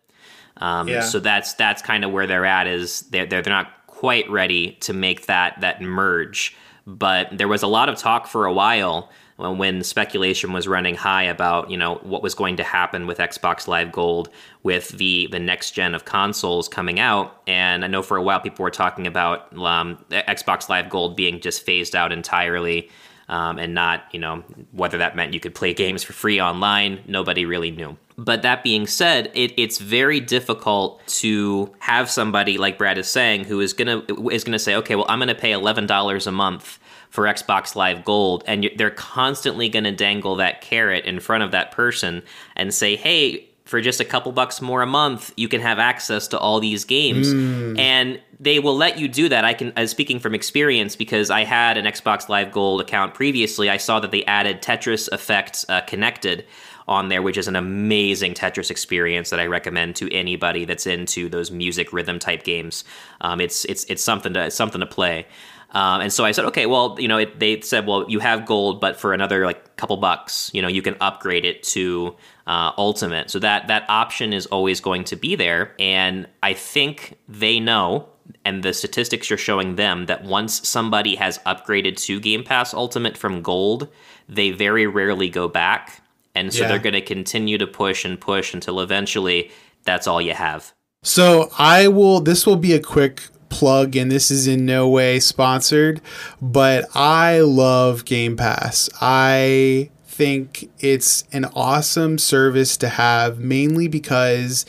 Um, 0.58 0.88
yeah. 0.88 1.02
So 1.02 1.20
that's 1.20 1.54
that's 1.54 1.82
kind 1.82 2.04
of 2.04 2.12
where 2.12 2.28
they're 2.28 2.46
at. 2.46 2.68
Is 2.68 3.02
they're 3.02 3.26
they're 3.26 3.44
not 3.44 3.72
quite 3.88 4.30
ready 4.30 4.74
to 4.82 4.94
make 4.94 5.28
that 5.28 5.62
that 5.62 5.82
merge. 5.82 6.56
But 6.98 7.38
there 7.38 7.48
was 7.48 7.62
a 7.62 7.68
lot 7.68 7.88
of 7.88 7.98
talk 7.98 8.26
for 8.26 8.46
a 8.46 8.54
while 8.54 9.12
when 9.38 9.84
speculation 9.84 10.52
was 10.52 10.68
running 10.68 10.96
high 10.96 11.24
about 11.24 11.72
you 11.72 11.78
know 11.78 11.96
what 12.04 12.22
was 12.22 12.36
going 12.36 12.58
to 12.58 12.64
happen 12.64 13.08
with 13.08 13.20
Xbox 13.20 13.68
Live 13.68 13.92
Gold 13.92 14.30
with 14.64 14.90
the 14.90 15.28
the 15.32 15.40
next 15.40 15.72
gen 15.72 15.96
of 15.96 16.04
consoles 16.04 16.68
coming 16.68 17.00
out, 17.00 17.42
and 17.48 17.86
I 17.86 17.88
know 17.88 18.02
for 18.02 18.18
a 18.18 18.24
while 18.24 18.42
people 18.42 18.64
were 18.64 18.72
talking 18.72 19.08
about 19.08 19.56
um, 19.58 20.04
Xbox 20.10 20.68
Live 20.68 20.90
Gold 20.90 21.16
being 21.16 21.40
just 21.40 21.66
phased 21.66 21.96
out 21.96 22.12
entirely, 22.12 22.90
um, 23.30 23.58
and 23.58 23.74
not 23.74 24.04
you 24.12 24.20
know 24.20 24.44
whether 24.72 24.98
that 24.98 25.16
meant 25.16 25.34
you 25.34 25.40
could 25.40 25.56
play 25.56 25.74
games 25.74 26.04
for 26.04 26.14
free 26.14 26.42
online. 26.42 27.02
Nobody 27.08 27.46
really 27.46 27.72
knew. 27.72 27.96
But 28.18 28.42
that 28.42 28.64
being 28.64 28.86
said, 28.86 29.32
it, 29.34 29.54
it's 29.56 29.78
very 29.78 30.20
difficult 30.20 31.06
to 31.08 31.74
have 31.80 32.10
somebody 32.10 32.58
like 32.58 32.78
Brad 32.78 32.98
is 32.98 33.08
saying 33.08 33.46
who 33.46 33.62
is 33.62 33.72
gonna 33.72 34.04
is 34.30 34.44
gonna 34.44 34.60
say, 34.60 34.76
okay, 34.76 34.96
well, 34.96 35.06
I'm 35.08 35.20
gonna 35.20 35.36
pay 35.36 35.54
eleven 35.54 35.86
dollars 35.86 36.28
a 36.28 36.32
month 36.32 36.80
for 37.10 37.24
Xbox 37.24 37.76
Live 37.76 38.04
Gold, 38.04 38.44
and 38.46 38.70
they're 38.76 38.92
constantly 38.92 39.70
gonna 39.70 39.94
dangle 39.94 40.36
that 40.36 40.60
carrot 40.62 41.06
in 41.06 41.20
front 41.22 41.44
of 41.44 41.52
that 41.52 41.72
person 41.72 42.24
and 42.56 42.74
say, 42.74 42.96
hey. 42.96 43.46
For 43.70 43.82
just 43.82 44.00
a 44.00 44.06
couple 44.06 44.32
bucks 44.32 44.62
more 44.62 44.82
a 44.82 44.88
month, 44.88 45.32
you 45.38 45.48
can 45.48 45.62
have 45.62 45.78
access 45.78 46.28
to 46.30 46.40
all 46.40 46.60
these 46.60 46.86
games, 46.86 47.28
mm. 47.28 47.78
and 47.78 48.20
they 48.40 48.58
will 48.58 48.76
let 48.76 48.98
you 48.98 49.08
do 49.08 49.30
that. 49.30 49.46
I 49.46 49.54
can, 49.54 49.74
uh, 49.78 49.86
speaking 49.86 50.20
from 50.20 50.34
experience, 50.34 50.96
because 50.96 51.30
I 51.30 51.44
had 51.44 51.78
an 51.78 51.86
Xbox 51.86 52.30
Live 52.30 52.52
Gold 52.52 52.82
account 52.82 53.14
previously. 53.14 53.70
I 53.70 53.78
saw 53.78 54.00
that 54.00 54.10
they 54.10 54.26
added 54.26 54.64
Tetris 54.64 55.08
Effect 55.12 55.66
uh, 55.70 55.82
Connected, 55.82 56.46
on 56.90 57.10
there, 57.10 57.22
which 57.22 57.38
is 57.38 57.48
an 57.48 57.56
amazing 57.56 58.34
Tetris 58.34 58.72
experience 58.72 59.30
that 59.30 59.40
I 59.40 59.46
recommend 59.46 59.96
to 59.98 60.12
anybody 60.12 60.66
that's 60.66 60.88
into 60.88 61.30
those 61.30 61.52
music 61.52 61.94
rhythm 61.94 62.18
type 62.18 62.44
games. 62.44 62.84
Um, 63.22 63.40
it's 63.40 63.64
it's 63.66 63.84
it's 63.86 64.04
something 64.04 64.34
to 64.34 64.48
it's 64.48 64.56
something 64.56 64.82
to 64.82 64.88
play. 64.88 65.28
Um, 65.72 66.02
and 66.02 66.12
so 66.12 66.26
I 66.26 66.32
said, 66.32 66.46
okay, 66.46 66.66
well, 66.66 66.96
you 67.00 67.08
know, 67.08 67.18
it, 67.20 67.40
they 67.40 67.62
said, 67.62 67.86
well, 67.86 68.06
you 68.10 68.20
have 68.20 68.46
gold, 68.46 68.82
but 68.82 69.00
for 69.00 69.14
another 69.14 69.46
like 69.46 69.76
couple 69.78 69.98
bucks, 69.98 70.50
you 70.54 70.62
know, 70.62 70.68
you 70.68 70.82
can 70.82 70.96
upgrade 71.00 71.46
it 71.46 71.62
to 71.64 72.16
uh, 72.48 72.72
ultimate. 72.78 73.30
So 73.30 73.40
that 73.40 73.68
that 73.68 73.86
option 73.88 74.34
is 74.34 74.48
always 74.48 74.82
going 74.82 75.04
to 75.06 75.16
be 75.16 75.36
there, 75.36 75.76
and 75.80 76.28
I 76.42 76.54
think 76.54 77.18
they 77.28 77.60
know, 77.60 78.10
and 78.44 78.64
the 78.64 78.74
statistics 78.74 79.30
you're 79.30 79.38
showing 79.38 79.76
them 79.76 80.08
that 80.08 80.24
once 80.24 80.68
somebody 80.68 81.16
has 81.16 81.38
upgraded 81.40 81.98
to 82.06 82.20
Game 82.20 82.44
Pass 82.44 82.74
Ultimate 82.74 83.16
from 83.16 83.42
gold, 83.42 83.88
they 84.28 84.52
very 84.52 84.88
rarely 84.88 85.30
go 85.30 85.48
back. 85.48 86.02
And 86.36 86.54
so 86.54 86.62
yeah. 86.62 86.70
they're 86.70 86.80
going 86.80 86.94
to 86.94 87.02
continue 87.02 87.58
to 87.58 87.68
push 87.68 88.06
and 88.06 88.20
push 88.20 88.54
until 88.54 88.80
eventually 88.80 89.52
that's 89.84 90.08
all 90.08 90.22
you 90.22 90.34
have. 90.34 90.74
So 91.04 91.50
I 91.58 91.88
will, 91.88 92.22
this 92.22 92.46
will 92.46 92.56
be 92.56 92.74
a 92.74 92.80
quick 92.80 93.24
plug, 93.50 93.96
and 93.96 94.12
this 94.12 94.32
is 94.32 94.48
in 94.48 94.66
no 94.66 94.88
way 94.88 95.20
sponsored, 95.20 96.02
but 96.42 96.86
I 96.96 97.40
love 97.40 98.06
Game 98.06 98.38
Pass. 98.38 98.90
I 99.02 99.90
think 100.06 100.70
it's 100.80 101.24
an 101.32 101.46
awesome 101.56 102.18
service 102.18 102.78
to 102.78 102.90
have, 102.90 103.40
mainly 103.40 103.88
because 103.88 104.66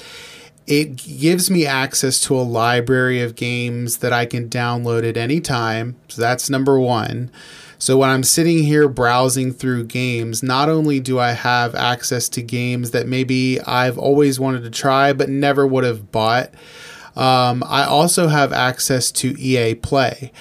it 0.67 0.97
gives 0.97 1.51
me 1.51 1.67
access 1.67 2.21
to 2.21 2.37
a 2.37 2.43
library 2.43 3.21
of 3.21 3.35
games 3.35 3.99
that 3.99 4.13
I 4.13 4.27
can 4.27 4.49
download 4.49 5.09
at 5.09 5.17
any 5.17 5.41
time. 5.41 5.97
So 6.09 6.23
that's 6.23 6.49
number 6.49 6.79
one. 6.79 7.31
So 7.81 7.97
when 7.97 8.11
I'm 8.11 8.23
sitting 8.23 8.63
here 8.63 8.89
browsing 8.89 9.53
through 9.53 9.87
games, 9.87 10.43
not 10.43 10.69
only 10.69 11.01
do 11.01 11.19
I 11.19 11.33
have 11.33 11.75
access 11.75 12.29
to 12.29 12.43
games 12.43 12.93
that 12.93 13.09
maybe 13.09 13.59
I've 13.63 13.99
always 13.99 14.39
wanted 14.39 14.63
to 14.65 14.71
try 14.71 15.13
but 15.13 15.29
never 15.29 15.67
would 15.67 15.85
have 15.85 16.13
bought, 16.13 16.51
um, 17.17 17.63
I 17.67 17.85
also 17.85 18.29
have 18.29 18.53
access 18.53 19.11
to 19.13 19.39
EA 19.39 19.75
Play. 19.75 20.33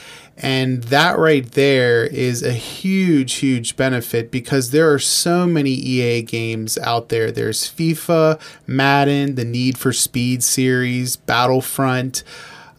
And 0.42 0.84
that 0.86 1.18
right 1.18 1.46
there 1.52 2.06
is 2.06 2.44
a 2.44 2.54
huge, 2.54 3.36
huge 3.36 3.76
benefit 3.76 4.32
because 4.32 4.72
there 4.72 4.92
are 4.92 5.00
so 5.00 5.46
many 5.46 5.72
EA 5.72 6.22
games 6.22 6.78
out 6.78 7.10
there. 7.10 7.30
There's 7.30 7.64
FIFA, 7.70 8.40
Madden, 8.66 9.36
the 9.36 9.44
Need 9.44 9.78
for 9.78 9.92
Speed 9.92 10.42
series, 10.42 11.18
Battlefront. 11.18 12.24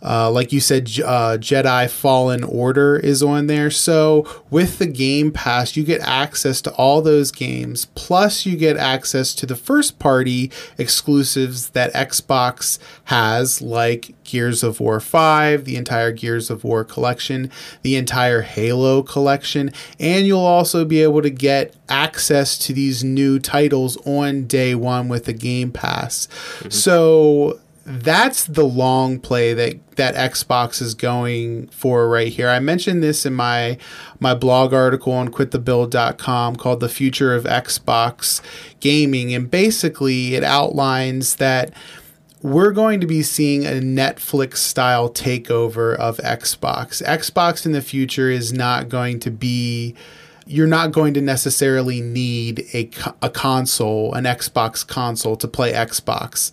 Uh, 0.02 0.30
like 0.30 0.52
you 0.52 0.60
said, 0.60 0.84
uh, 1.04 1.36
Jedi 1.38 1.88
Fallen 1.88 2.42
Order 2.44 2.96
is 2.96 3.22
on 3.22 3.46
there. 3.46 3.70
So 3.70 4.26
with 4.50 4.78
the 4.78 4.86
Game 4.86 5.30
Pass, 5.30 5.76
you 5.76 5.84
get 5.84 6.00
access 6.00 6.60
to 6.62 6.72
all 6.72 7.02
those 7.02 7.30
games. 7.30 7.86
Plus, 7.94 8.46
you 8.46 8.56
get 8.56 8.76
access 8.76 9.34
to 9.34 9.46
the 9.46 9.56
first 9.56 9.98
party 9.98 10.50
exclusives 10.78 11.70
that 11.70 11.92
Xbox 11.92 12.78
has, 13.04 13.60
like 13.60 14.14
Gears 14.24 14.62
of 14.62 14.80
War 14.80 15.00
5, 15.00 15.64
the 15.64 15.76
entire 15.76 16.12
Gears 16.12 16.50
of 16.50 16.64
War 16.64 16.84
collection, 16.84 17.50
the 17.82 17.96
entire 17.96 18.42
Halo 18.42 19.02
collection, 19.02 19.72
and 19.98 20.26
you'll 20.26 20.40
also 20.40 20.84
be 20.84 21.02
able 21.02 21.20
to 21.22 21.30
get 21.30 21.74
access 21.88 22.56
to 22.58 22.72
these 22.72 23.02
new 23.02 23.38
titles 23.38 23.96
on 24.06 24.46
day 24.46 24.74
one 24.74 25.08
with 25.08 25.24
the 25.24 25.32
Game 25.32 25.72
Pass. 25.72 26.26
Mm-hmm. 26.26 26.70
So 26.70 27.60
that's 27.90 28.44
the 28.44 28.64
long 28.64 29.18
play 29.18 29.52
that 29.54 29.96
that 29.96 30.14
Xbox 30.14 30.80
is 30.80 30.94
going 30.94 31.66
for 31.68 32.08
right 32.08 32.28
here. 32.28 32.48
I 32.48 32.60
mentioned 32.60 33.02
this 33.02 33.26
in 33.26 33.34
my 33.34 33.78
my 34.18 34.34
blog 34.34 34.72
article 34.72 35.12
on 35.12 35.28
quitthebuild.com 35.28 36.56
called 36.56 36.80
The 36.80 36.88
Future 36.88 37.34
of 37.34 37.44
Xbox 37.44 38.40
Gaming 38.80 39.34
and 39.34 39.50
basically 39.50 40.34
it 40.34 40.44
outlines 40.44 41.36
that 41.36 41.72
we're 42.42 42.72
going 42.72 43.00
to 43.00 43.06
be 43.06 43.22
seeing 43.22 43.66
a 43.66 43.82
Netflix 43.82 44.56
style 44.56 45.10
takeover 45.10 45.94
of 45.96 46.16
Xbox. 46.18 47.02
Xbox 47.02 47.66
in 47.66 47.72
the 47.72 47.82
future 47.82 48.30
is 48.30 48.52
not 48.52 48.88
going 48.88 49.20
to 49.20 49.30
be 49.30 49.94
you're 50.50 50.66
not 50.66 50.90
going 50.90 51.14
to 51.14 51.20
necessarily 51.20 52.00
need 52.00 52.66
a, 52.74 52.90
a 53.22 53.30
console, 53.30 54.12
an 54.14 54.24
Xbox 54.24 54.84
console 54.84 55.36
to 55.36 55.46
play 55.46 55.72
Xbox. 55.72 56.50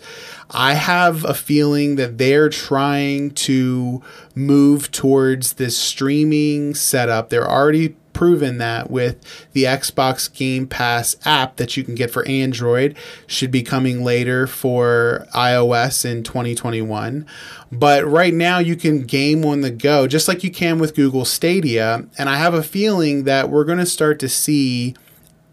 I 0.51 0.75
have 0.75 1.25
a 1.25 1.33
feeling 1.33 1.95
that 1.95 2.19
they're 2.19 2.49
trying 2.49 3.31
to 3.31 4.03
move 4.35 4.91
towards 4.91 5.53
this 5.53 5.75
streaming 5.75 6.75
setup. 6.75 7.29
They're 7.31 7.49
already 7.49 7.95
proven 8.17 8.57
that 8.57 8.89
with 8.89 9.15
the 9.53 9.65
Xbox 9.65 10.33
Game 10.33 10.65
Pass 10.65 11.15
app 11.23 11.57
that 11.57 11.77
you 11.77 11.83
can 11.83 11.93
get 11.93 12.09
for 12.09 12.27
Android 12.27 12.97
should 13.27 13.51
be 13.51 13.61
coming 13.61 14.03
later 14.03 14.47
for 14.47 15.27
iOS 15.35 16.03
in 16.03 16.23
2021. 16.23 17.27
But 17.71 18.07
right 18.07 18.33
now 18.33 18.57
you 18.57 18.75
can 18.75 19.03
game 19.03 19.45
on 19.45 19.61
the 19.61 19.69
go 19.69 20.07
just 20.07 20.27
like 20.27 20.43
you 20.43 20.49
can 20.49 20.79
with 20.79 20.95
Google 20.95 21.25
Stadia 21.25 22.07
and 22.17 22.27
I 22.27 22.37
have 22.37 22.55
a 22.55 22.63
feeling 22.63 23.25
that 23.25 23.51
we're 23.51 23.65
going 23.65 23.77
to 23.77 23.85
start 23.85 24.17
to 24.21 24.29
see 24.29 24.95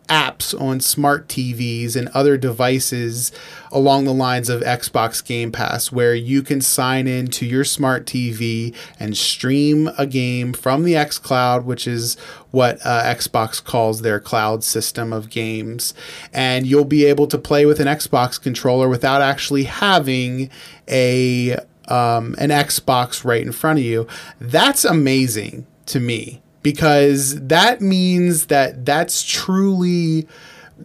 apps 0.09 0.59
on 0.61 0.81
smart 0.81 1.29
TVs 1.29 1.97
and 1.97 2.09
other 2.09 2.37
devices 2.37 3.33
along 3.73 4.05
the 4.05 4.15
lines 4.15 4.49
of 4.49 4.63
Xbox 4.63 5.25
Game 5.25 5.51
Pass, 5.51 5.91
where 5.91 6.15
you 6.15 6.43
can 6.43 6.61
sign 6.61 7.07
in 7.07 7.29
to 7.29 7.47
your 7.47 7.65
smart 7.65 8.07
TV 8.07 8.75
and 9.01 9.17
stream 9.17 9.91
a 9.99 10.07
game 10.07 10.53
from 10.53 10.85
the 10.85 10.95
xCloud, 10.95 11.65
which 11.65 11.87
is 11.87 12.17
what 12.51 12.79
uh, 12.85 13.03
Xbox 13.05 13.63
calls 13.63 14.03
their 14.03 14.21
cloud 14.21 14.63
system 14.63 15.13
of 15.13 15.31
games. 15.31 15.95
And 16.33 16.67
you'll 16.67 16.85
be 16.85 17.05
able 17.07 17.27
to 17.29 17.39
play 17.39 17.67
with 17.67 17.81
an 17.81 17.89
Xbox 17.89 18.41
controller 18.41 18.89
without 18.89 19.23
actually 19.23 19.65
having 19.65 20.51
a 20.89 21.57
um, 21.89 22.35
an 22.39 22.51
Xbox 22.51 23.25
right 23.25 23.43
in 23.43 23.53
front 23.53 23.79
of 23.79 23.85
you. 23.85 24.07
That's 24.41 24.85
amazing 24.85 25.67
to 25.87 26.01
me 26.01 26.41
because 26.65 27.39
that 27.47 27.81
means 27.81 28.47
that 28.47 28.85
that's 28.85 29.23
truly 29.23 30.27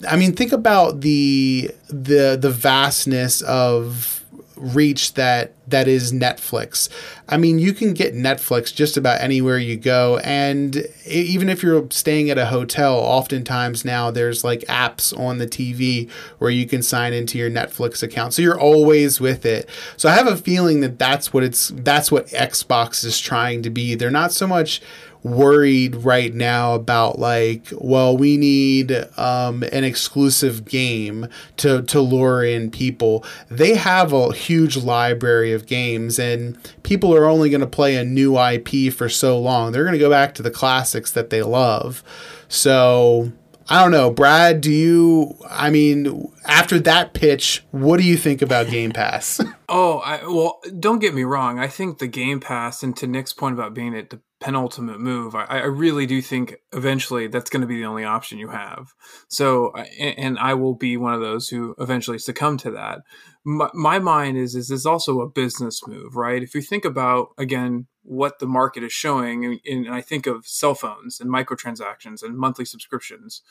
I 0.07 0.17
mean 0.17 0.36
think 0.36 0.51
about 0.51 1.01
the 1.01 1.71
the 1.88 2.38
the 2.39 2.51
vastness 2.51 3.41
of 3.41 4.19
reach 4.59 5.13
that 5.13 5.53
that 5.69 5.88
is 5.88 6.12
Netflix. 6.12 6.89
I 7.29 7.38
mean, 7.38 7.59
you 7.59 7.74
can 7.74 7.93
get 7.93 8.13
Netflix 8.13 8.74
just 8.74 8.98
about 8.98 9.21
anywhere 9.21 9.57
you 9.57 9.77
go 9.77 10.17
and 10.17 10.86
even 11.05 11.48
if 11.48 11.63
you're 11.63 11.88
staying 11.91 12.29
at 12.29 12.38
a 12.38 12.48
hotel, 12.48 12.95
oftentimes 12.95 13.86
now 13.86 14.12
there's 14.12 14.43
like 14.43 14.62
apps 14.62 15.17
on 15.17 15.38
the 15.38 15.48
TV 15.48 16.09
where 16.39 16.51
you 16.51 16.67
can 16.67 16.81
sign 16.81 17.13
into 17.13 17.38
your 17.38 17.50
Netflix 17.50 18.03
account. 18.03 18.33
So 18.33 18.41
you're 18.41 18.59
always 18.59 19.21
with 19.21 19.45
it. 19.45 19.69
So 19.95 20.09
I 20.09 20.13
have 20.13 20.27
a 20.27 20.36
feeling 20.36 20.81
that 20.81 21.00
that's 21.00 21.33
what 21.33 21.43
it's 21.43 21.69
that's 21.69 22.12
what 22.12 22.27
Xbox 22.27 23.05
is 23.05 23.19
trying 23.19 23.63
to 23.63 23.69
be. 23.69 23.95
They're 23.95 24.12
not 24.12 24.33
so 24.33 24.48
much 24.48 24.81
worried 25.23 25.95
right 25.97 26.33
now 26.33 26.73
about 26.73 27.19
like 27.19 27.67
well 27.77 28.15
we 28.15 28.38
need 28.38 28.91
um, 29.17 29.63
an 29.71 29.83
exclusive 29.83 30.65
game 30.65 31.27
to 31.58 31.82
to 31.84 31.99
lure 31.99 32.43
in 32.43 32.71
people 32.71 33.23
they 33.49 33.75
have 33.75 34.13
a 34.13 34.34
huge 34.34 34.77
library 34.77 35.51
of 35.51 35.65
games 35.65 36.17
and 36.17 36.58
people 36.84 37.13
are 37.13 37.25
only 37.25 37.49
going 37.49 37.60
to 37.60 37.67
play 37.67 37.95
a 37.95 38.05
new 38.05 38.39
ip 38.39 38.93
for 38.93 39.10
so 39.10 39.38
long 39.38 39.71
they're 39.71 39.84
going 39.84 39.93
to 39.93 39.99
go 39.99 40.10
back 40.10 40.34
to 40.34 40.41
the 40.41 40.51
classics 40.51 41.12
that 41.12 41.29
they 41.29 41.41
love 41.41 42.03
so 42.47 43.32
I 43.71 43.84
don't 43.84 43.91
know, 43.91 44.10
Brad. 44.10 44.62
Do 44.62 44.71
you? 44.71 45.36
I 45.47 45.69
mean, 45.69 46.27
after 46.45 46.79
that 46.79 47.13
pitch, 47.13 47.63
what 47.69 47.97
do 47.97 48.03
you 48.03 48.17
think 48.17 48.41
about 48.41 48.67
Game 48.67 48.91
Pass? 48.91 49.39
oh, 49.69 49.99
I, 49.99 50.25
well, 50.25 50.60
don't 50.79 50.97
get 50.97 51.13
me 51.13 51.23
wrong. 51.23 51.60
I 51.60 51.67
think 51.67 51.99
the 51.99 52.08
Game 52.08 52.39
Pass, 52.39 52.82
and 52.82 52.97
to 52.97 53.05
Nick's 53.05 53.32
point 53.32 53.53
about 53.53 53.75
being 53.75 53.95
at 53.95 54.10
the 54.10 54.21
penultimate 54.39 54.99
move. 54.99 55.36
I, 55.36 55.43
I 55.45 55.65
really 55.65 56.06
do 56.06 56.21
think 56.21 56.56
eventually 56.71 57.28
that's 57.28 57.49
going 57.49 57.62
to 57.62 57.67
be 57.67 57.78
the 57.78 57.86
only 57.86 58.06
option 58.06 58.39
you 58.39 58.49
have. 58.49 58.93
So, 59.28 59.73
and 59.99 60.39
I 60.39 60.54
will 60.54 60.75
be 60.75 60.95
one 60.97 61.13
of 61.13 61.19
those 61.19 61.49
who 61.49 61.75
eventually 61.78 62.19
succumb 62.19 62.58
to 62.60 62.71
that. 62.71 62.99
My, 63.43 63.69
my 63.73 63.99
mind 63.99 64.38
is 64.38 64.56
is 64.56 64.69
this 64.69 64.86
also 64.86 65.21
a 65.21 65.30
business 65.30 65.86
move, 65.88 66.15
right? 66.15 66.41
If 66.41 66.56
you 66.56 66.62
think 66.62 66.86
about 66.86 67.30
again 67.38 67.88
what 68.04 68.39
the 68.39 68.47
market 68.47 68.84
is 68.84 68.93
showing, 68.93 69.60
and 69.65 69.89
I 69.89 70.02
think 70.02 70.25
of 70.25 70.47
cell 70.47 70.73
phones 70.73 71.19
and 71.19 71.30
microtransactions 71.30 72.23
and 72.23 72.38
monthly 72.38 72.65
subscriptions. 72.65 73.41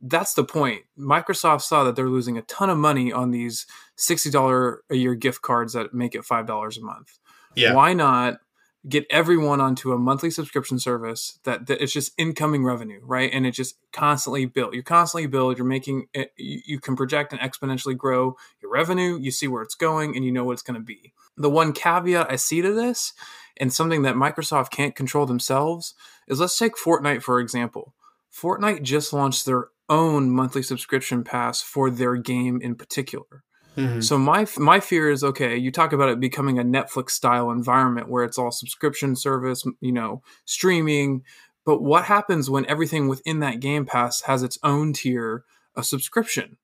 That's 0.00 0.34
the 0.34 0.44
point. 0.44 0.82
Microsoft 0.96 1.62
saw 1.62 1.82
that 1.82 1.96
they're 1.96 2.08
losing 2.08 2.38
a 2.38 2.42
ton 2.42 2.70
of 2.70 2.78
money 2.78 3.12
on 3.12 3.32
these 3.32 3.66
$60 3.98 4.76
a 4.88 4.94
year 4.94 5.16
gift 5.16 5.42
cards 5.42 5.72
that 5.72 5.92
make 5.92 6.14
it 6.14 6.22
$5 6.22 6.78
a 6.78 6.80
month. 6.84 7.18
Yeah. 7.56 7.74
Why 7.74 7.94
not 7.94 8.38
get 8.86 9.06
everyone 9.10 9.60
onto 9.60 9.92
a 9.92 9.98
monthly 9.98 10.30
subscription 10.30 10.78
service 10.78 11.38
that, 11.44 11.66
that 11.66 11.82
it's 11.82 11.92
just 11.92 12.12
incoming 12.16 12.64
revenue, 12.64 13.00
right? 13.02 13.30
And 13.32 13.46
it 13.46 13.52
just 13.52 13.76
constantly 13.92 14.46
build. 14.46 14.74
You 14.74 14.82
constantly 14.82 15.26
build. 15.26 15.58
You're 15.58 15.66
making 15.66 16.06
it, 16.14 16.32
you, 16.36 16.60
you 16.64 16.80
can 16.80 16.94
project 16.94 17.32
and 17.32 17.40
exponentially 17.40 17.96
grow 17.96 18.36
your 18.62 18.70
revenue. 18.70 19.18
You 19.18 19.30
see 19.30 19.48
where 19.48 19.62
it's 19.62 19.74
going, 19.74 20.14
and 20.14 20.24
you 20.24 20.30
know 20.30 20.44
what 20.44 20.52
it's 20.52 20.62
going 20.62 20.78
to 20.78 20.84
be. 20.84 21.12
The 21.36 21.50
one 21.50 21.72
caveat 21.72 22.30
I 22.30 22.36
see 22.36 22.62
to 22.62 22.72
this, 22.72 23.12
and 23.56 23.72
something 23.72 24.02
that 24.02 24.14
Microsoft 24.14 24.70
can't 24.70 24.94
control 24.94 25.26
themselves, 25.26 25.94
is 26.28 26.40
let's 26.40 26.58
take 26.58 26.76
Fortnite 26.76 27.22
for 27.22 27.40
example. 27.40 27.94
Fortnite 28.32 28.82
just 28.82 29.12
launched 29.12 29.46
their 29.46 29.68
own 29.88 30.30
monthly 30.30 30.62
subscription 30.62 31.24
pass 31.24 31.62
for 31.62 31.90
their 31.90 32.16
game 32.16 32.60
in 32.60 32.74
particular. 32.74 33.44
Mm-hmm. 33.78 34.00
So 34.00 34.18
my 34.18 34.44
my 34.56 34.80
fear 34.80 35.08
is 35.08 35.22
okay. 35.22 35.56
You 35.56 35.70
talk 35.70 35.92
about 35.92 36.08
it 36.08 36.18
becoming 36.18 36.58
a 36.58 36.64
Netflix 36.64 37.10
style 37.10 37.50
environment 37.52 38.08
where 38.08 38.24
it's 38.24 38.36
all 38.36 38.50
subscription 38.50 39.14
service, 39.14 39.64
you 39.80 39.92
know, 39.92 40.22
streaming. 40.44 41.22
But 41.64 41.80
what 41.80 42.04
happens 42.04 42.50
when 42.50 42.66
everything 42.66 43.06
within 43.06 43.38
that 43.40 43.60
Game 43.60 43.86
Pass 43.86 44.22
has 44.22 44.42
its 44.42 44.58
own 44.64 44.94
tier 44.94 45.44
of 45.76 45.86
subscription? 45.86 46.56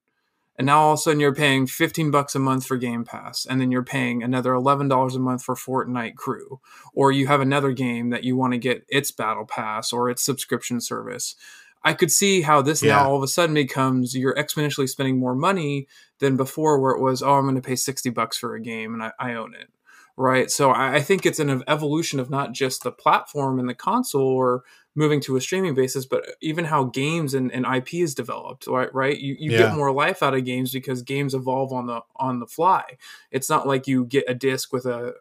And 0.56 0.66
now 0.66 0.80
all 0.80 0.92
of 0.92 0.98
a 0.98 1.02
sudden 1.02 1.20
you're 1.20 1.34
paying 1.34 1.66
15 1.66 2.10
bucks 2.10 2.34
a 2.34 2.38
month 2.38 2.66
for 2.66 2.76
Game 2.76 3.04
Pass, 3.04 3.44
and 3.44 3.60
then 3.60 3.70
you're 3.70 3.84
paying 3.84 4.22
another 4.22 4.50
$11 4.50 5.14
a 5.14 5.18
month 5.18 5.42
for 5.42 5.54
Fortnite 5.54 6.14
Crew. 6.14 6.60
Or 6.94 7.12
you 7.12 7.26
have 7.26 7.40
another 7.40 7.72
game 7.72 8.10
that 8.10 8.24
you 8.24 8.36
want 8.36 8.54
to 8.54 8.58
get 8.58 8.84
its 8.88 9.10
Battle 9.10 9.46
Pass 9.46 9.92
or 9.92 10.10
its 10.10 10.22
subscription 10.22 10.80
service. 10.80 11.36
I 11.84 11.92
could 11.92 12.10
see 12.10 12.40
how 12.40 12.62
this 12.62 12.82
yeah. 12.82 12.96
now 12.96 13.10
all 13.10 13.16
of 13.16 13.22
a 13.22 13.28
sudden 13.28 13.54
becomes 13.54 14.16
you're 14.16 14.34
exponentially 14.34 14.88
spending 14.88 15.18
more 15.18 15.34
money 15.34 15.86
than 16.20 16.36
before, 16.36 16.80
where 16.80 16.92
it 16.92 17.00
was, 17.00 17.22
oh, 17.22 17.34
I'm 17.34 17.44
going 17.44 17.54
to 17.56 17.60
pay 17.60 17.76
60 17.76 18.10
bucks 18.10 18.36
for 18.36 18.54
a 18.54 18.60
game 18.60 18.94
and 18.94 19.02
I, 19.02 19.12
I 19.18 19.34
own 19.34 19.54
it. 19.54 19.68
Right. 20.16 20.48
So 20.48 20.70
I, 20.70 20.94
I, 20.94 21.00
think 21.00 21.26
it's 21.26 21.40
an 21.40 21.64
evolution 21.66 22.20
of 22.20 22.30
not 22.30 22.52
just 22.52 22.84
the 22.84 22.92
platform 22.92 23.58
and 23.58 23.68
the 23.68 23.74
console 23.74 24.22
or 24.22 24.62
moving 24.94 25.20
to 25.22 25.34
a 25.34 25.40
streaming 25.40 25.74
basis, 25.74 26.06
but 26.06 26.24
even 26.40 26.66
how 26.66 26.84
games 26.84 27.34
and, 27.34 27.50
and 27.50 27.66
IP 27.66 27.94
is 27.94 28.14
developed. 28.14 28.68
Right. 28.68 28.94
Right. 28.94 29.18
You, 29.18 29.34
you 29.36 29.50
yeah. 29.50 29.58
get 29.58 29.74
more 29.74 29.90
life 29.90 30.22
out 30.22 30.34
of 30.34 30.44
games 30.44 30.72
because 30.72 31.02
games 31.02 31.34
evolve 31.34 31.72
on 31.72 31.86
the 31.86 32.02
on 32.14 32.38
the 32.38 32.46
fly. 32.46 32.84
It's 33.32 33.50
not 33.50 33.66
like 33.66 33.88
you 33.88 34.04
get 34.04 34.24
a 34.28 34.34
disc 34.34 34.72
with 34.72 34.86
a 34.86 35.14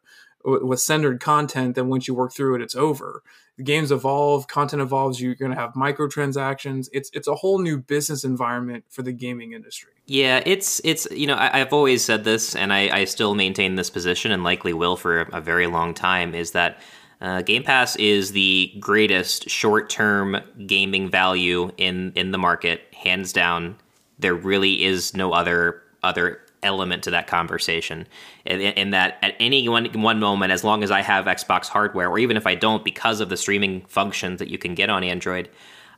with 0.45 0.79
centered 0.79 1.21
content 1.21 1.75
then 1.75 1.87
once 1.87 2.07
you 2.07 2.13
work 2.13 2.33
through 2.33 2.55
it 2.55 2.61
it's 2.61 2.75
over 2.75 3.23
the 3.57 3.63
games 3.63 3.91
evolve 3.91 4.47
content 4.47 4.81
evolves 4.81 5.21
you're 5.21 5.35
going 5.35 5.51
to 5.51 5.57
have 5.57 5.73
microtransactions 5.73 6.87
it's 6.91 7.09
it's 7.13 7.27
a 7.27 7.35
whole 7.35 7.59
new 7.59 7.77
business 7.77 8.23
environment 8.23 8.83
for 8.89 9.01
the 9.01 9.11
gaming 9.11 9.53
industry 9.53 9.91
yeah 10.07 10.41
it's 10.45 10.81
it's 10.83 11.07
you 11.11 11.27
know 11.27 11.35
I, 11.35 11.59
have 11.59 11.73
always 11.73 12.03
said 12.03 12.23
this 12.23 12.55
and 12.55 12.73
I, 12.73 12.99
I 12.99 13.05
still 13.05 13.35
maintain 13.35 13.75
this 13.75 13.89
position 13.89 14.31
and 14.31 14.43
likely 14.43 14.73
will 14.73 14.95
for 14.95 15.21
a, 15.21 15.37
a 15.37 15.41
very 15.41 15.67
long 15.67 15.93
time 15.93 16.33
is 16.33 16.51
that 16.51 16.79
uh, 17.23 17.41
Game 17.41 17.63
Pass 17.63 17.95
is 17.95 18.33
the 18.33 18.73
greatest 18.81 19.49
short-term 19.49 20.37
gaming 20.67 21.09
value 21.09 21.71
in 21.77 22.11
in 22.15 22.31
the 22.31 22.37
market, 22.37 22.81
hands 22.93 23.31
down. 23.31 23.77
There 24.19 24.35
really 24.35 24.83
is 24.83 25.15
no 25.15 25.31
other 25.31 25.81
other 26.03 26.41
element 26.63 27.03
to 27.03 27.11
that 27.11 27.27
conversation. 27.27 28.07
In, 28.45 28.61
in, 28.61 28.89
that 28.91 29.17
at 29.21 29.35
any 29.39 29.67
one 29.67 29.85
one 30.01 30.19
moment, 30.19 30.51
as 30.51 30.63
long 30.63 30.83
as 30.83 30.91
I 30.91 31.01
have 31.01 31.25
Xbox 31.25 31.67
hardware, 31.67 32.09
or 32.09 32.19
even 32.19 32.37
if 32.37 32.47
I 32.47 32.55
don't, 32.55 32.83
because 32.83 33.19
of 33.19 33.29
the 33.29 33.37
streaming 33.37 33.81
functions 33.87 34.39
that 34.39 34.49
you 34.49 34.57
can 34.57 34.75
get 34.75 34.89
on 34.89 35.03
Android, 35.03 35.49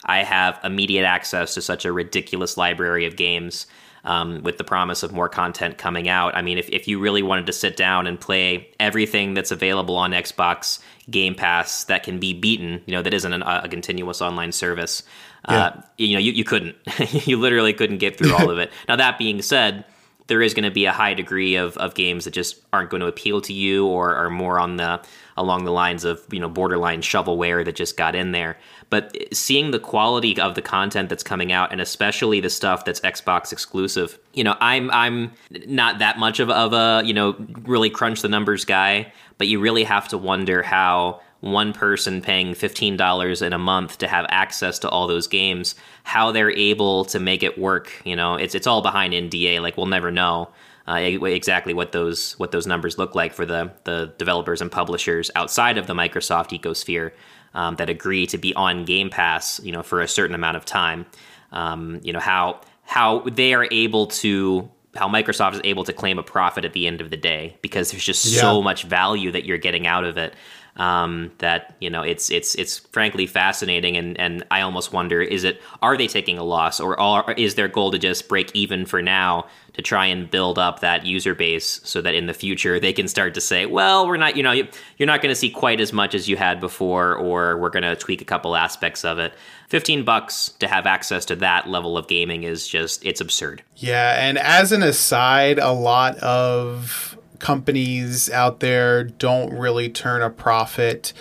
I 0.06 0.24
have 0.24 0.60
immediate 0.64 1.06
access 1.06 1.54
to 1.56 1.62
such 1.62 1.86
a 1.86 1.92
ridiculous 1.92 2.58
library 2.58 3.06
of 3.06 3.16
games. 3.16 3.68
Um, 4.04 4.44
with 4.44 4.60
the 4.60 4.64
promise 4.64 5.02
of 5.02 5.14
more 5.14 5.28
content 5.28 5.80
coming 5.80 6.08
out. 6.08 6.36
I 6.36 6.44
mean, 6.44 6.60
if, 6.60 6.70
if 6.70 6.88
you 6.88 7.00
really 7.00 7.24
wanted 7.24 7.48
to 7.48 7.54
sit 7.54 7.76
down 7.76 8.06
and 8.06 8.22
play 8.22 8.70
everything 8.80 9.34
that's 9.34 9.50
available 9.50 9.96
on 9.96 10.12
Xbox 10.12 10.78
Game 11.10 11.34
Pass 11.34 11.86
that 11.86 12.04
can 12.04 12.20
be 12.20 12.32
beaten, 12.32 12.84
you 12.86 12.94
know, 12.94 13.02
that 13.02 13.16
isn't 13.16 13.34
an, 13.34 13.42
a 13.42 13.68
continuous 13.68 14.22
online 14.22 14.52
service, 14.52 15.02
yeah. 15.50 15.58
uh, 15.58 15.82
you 15.98 16.14
know, 16.14 16.20
you, 16.20 16.32
you 16.32 16.44
couldn't. 16.44 16.76
you 17.26 17.38
literally 17.38 17.74
couldn't 17.74 17.98
get 17.98 18.18
through 18.18 18.34
all 18.34 18.50
of 18.50 18.58
it. 18.60 18.72
Now, 18.88 18.96
that 18.98 19.18
being 19.18 19.42
said, 19.42 19.86
there 20.28 20.42
is 20.42 20.54
going 20.54 20.64
to 20.64 20.72
be 20.72 20.86
a 20.86 20.92
high 20.92 21.14
degree 21.14 21.56
of, 21.56 21.78
of 21.78 21.94
games 21.94 22.26
that 22.26 22.32
just 22.32 22.60
aren't 22.74 22.90
going 22.90 23.02
to 23.02 23.08
appeal 23.08 23.42
to 23.42 23.54
you 23.54 23.86
or 23.88 24.16
are 24.16 24.30
more 24.30 24.60
on 24.60 24.78
the 24.78 25.02
along 25.38 25.66
the 25.66 25.72
lines 25.72 26.06
of 26.06 26.22
you 26.32 26.40
know 26.40 26.48
borderline 26.48 27.02
shovelware 27.02 27.64
that 27.66 27.76
just 27.76 27.98
got 27.98 28.16
in 28.16 28.32
there. 28.32 28.58
But 28.90 29.16
seeing 29.34 29.72
the 29.72 29.80
quality 29.80 30.40
of 30.40 30.56
the 30.56 30.62
content 30.62 31.10
that's 31.10 31.24
coming 31.24 31.52
out 31.52 31.72
and 31.72 31.82
especially 31.82 32.40
the 32.40 32.50
stuff 32.50 32.86
that's 32.86 33.00
Xbox 33.02 33.52
exclusive 33.52 34.18
you 34.34 34.44
know 34.44 34.56
I'm 34.60 34.90
I'm 34.92 35.32
not 35.68 36.00
that 36.00 36.18
much 36.18 36.40
of, 36.40 36.50
of 36.50 36.74
a 36.74 37.06
you 37.06 37.14
know 37.14 37.36
really 37.64 37.90
crunch 37.90 38.22
the 38.22 38.30
numbers 38.30 38.66
guy 38.66 39.12
but 39.38 39.48
you 39.48 39.60
really 39.60 39.84
have 39.84 40.08
to 40.10 40.18
wonder 40.18 40.64
how 40.64 41.22
one 41.46 41.74
person 41.74 42.22
paying 42.22 42.56
$15 42.56 43.42
in 43.46 43.54
a 43.54 43.58
month 43.58 44.00
to 44.00 44.08
have 44.08 44.26
access 44.30 44.80
to 44.80 44.90
all 44.90 45.06
those 45.06 45.28
games, 45.28 45.76
how 46.04 46.32
they're 46.32 46.52
able 46.52 47.06
to 47.06 47.20
make 47.20 47.44
it 47.44 47.60
work. 47.60 47.92
You 48.04 48.16
know, 48.16 48.34
it's 48.34 48.56
it's 48.56 48.66
all 48.66 48.82
behind 48.82 49.14
NDA. 49.14 49.62
Like 49.62 49.78
we'll 49.78 49.86
never 49.86 50.10
know 50.10 50.50
uh, 50.88 50.94
exactly 50.94 51.74
what 51.76 51.92
those 51.92 52.34
what 52.40 52.52
those 52.52 52.66
numbers 52.66 52.98
look 52.98 53.14
like 53.14 53.32
for 53.32 53.46
the 53.46 53.72
the 53.84 54.12
developers 54.18 54.60
and 54.60 54.72
publishers 54.72 55.30
outside 55.36 55.78
of 55.78 55.86
the 55.86 55.94
Microsoft 55.94 56.60
ecosphere 56.60 57.12
um, 57.54 57.76
that 57.76 57.90
agree 57.92 58.26
to 58.28 58.40
be 58.40 58.54
on 58.56 58.84
Game 58.84 59.12
Pass. 59.12 59.62
You 59.64 59.72
know, 59.72 59.84
for 59.84 60.02
a 60.02 60.08
certain 60.08 60.36
amount 60.36 60.58
of 60.58 60.66
time. 60.66 61.06
Um, 61.52 62.00
you 62.04 62.12
know 62.12 62.20
how 62.20 62.62
how 62.86 63.20
they 63.20 63.54
are 63.54 63.68
able 63.70 64.08
to 64.08 64.68
how 64.96 65.08
Microsoft 65.08 65.54
is 65.54 65.62
able 65.64 65.84
to 65.84 65.94
claim 65.94 66.18
a 66.18 66.24
profit 66.24 66.66
at 66.66 66.74
the 66.74 66.88
end 66.88 67.02
of 67.02 67.12
the 67.12 67.18
day 67.18 67.56
because 67.62 67.92
there's 67.92 68.04
just 68.04 68.26
yeah. 68.26 68.42
so 68.42 68.62
much 68.64 68.84
value 68.84 69.32
that 69.32 69.46
you're 69.46 69.58
getting 69.60 69.86
out 69.86 70.06
of 70.06 70.18
it 70.18 70.34
um, 70.78 71.32
that 71.38 71.76
you 71.80 71.90
know 71.90 72.02
it's 72.02 72.30
it's 72.30 72.56
it's 72.56 72.80
frankly 72.80 73.28
fascinating. 73.28 73.98
And 73.98 74.20
and 74.20 74.44
I 74.52 74.62
almost 74.62 74.92
wonder 74.92 75.22
is 75.22 75.44
it 75.44 75.62
are 75.82 75.98
they 75.98 76.08
taking 76.08 76.38
a 76.38 76.44
loss 76.44 76.80
or 76.80 77.00
are, 77.00 77.34
is 77.34 77.56
their 77.56 77.68
goal 77.68 77.92
to 77.92 78.00
just 78.00 78.28
break 78.28 78.54
even 78.54 78.86
for 78.86 79.02
now 79.02 79.48
to 79.74 79.82
try 79.82 80.06
and 80.06 80.32
build 80.32 80.58
up 80.58 80.80
that 80.80 81.06
user 81.06 81.36
base 81.36 81.82
so 81.84 82.02
that 82.02 82.16
in 82.16 82.28
the 82.28 82.34
future 82.34 82.80
they 82.80 82.94
can 82.94 83.10
start 83.10 83.34
to 83.34 83.42
say 83.42 83.66
well 83.66 84.08
we're 84.08 84.16
not 84.16 84.38
you 84.38 84.42
know 84.44 84.52
you're 84.52 85.08
not 85.08 85.22
going 85.22 85.32
to 85.32 85.36
see 85.36 85.50
quite 85.50 85.82
as 85.82 85.92
much 85.92 86.16
as 86.16 86.30
you 86.30 86.38
had 86.38 86.60
before 86.60 87.16
or 87.16 87.58
we're 87.58 87.70
going 87.70 87.84
to 87.84 87.96
tweak 87.96 88.22
a 88.22 88.26
couple 88.26 88.56
aspects 88.56 89.04
of 89.04 89.20
it. 89.20 89.34
15 89.70 90.06
bucks 90.06 90.50
to 90.60 90.68
have 90.68 90.86
access 90.86 91.26
to 91.26 91.36
that 91.36 91.68
level 91.68 91.98
of 91.98 92.08
gaming 92.08 92.44
is 92.44 92.68
just 92.68 93.06
it's 93.06 93.22
absurd. 93.22 93.64
Yeah 93.76 94.16
and 94.20 94.38
as 94.38 94.72
an 94.72 94.84
aside 94.84 95.60
a 95.60 95.72
lot 95.72 96.18
of 96.18 97.15
companies 97.40 98.30
out 98.30 98.60
there 98.60 99.04
don't 99.04 99.54
really 99.54 99.90
turn 99.90 100.22
a 100.22 100.30
profit. 100.30 101.14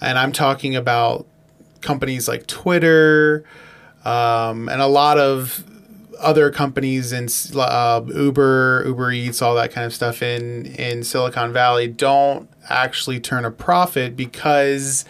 And 0.00 0.18
I'm 0.18 0.32
talking 0.32 0.74
about 0.74 1.26
companies 1.80 2.28
like 2.28 2.46
Twitter 2.46 3.44
um, 4.04 4.68
and 4.68 4.80
a 4.80 4.86
lot 4.86 5.18
of 5.18 5.64
other 6.18 6.50
companies 6.50 7.12
in 7.12 7.28
uh, 7.56 8.00
Uber, 8.14 8.84
Uber 8.86 9.12
Eats, 9.12 9.42
all 9.42 9.54
that 9.56 9.72
kind 9.72 9.84
of 9.84 9.92
stuff 9.92 10.22
in 10.22 10.66
in 10.66 11.02
Silicon 11.02 11.52
Valley 11.52 11.88
don't 11.88 12.48
actually 12.68 13.18
turn 13.20 13.44
a 13.44 13.50
profit 13.50 14.16
because 14.16 15.04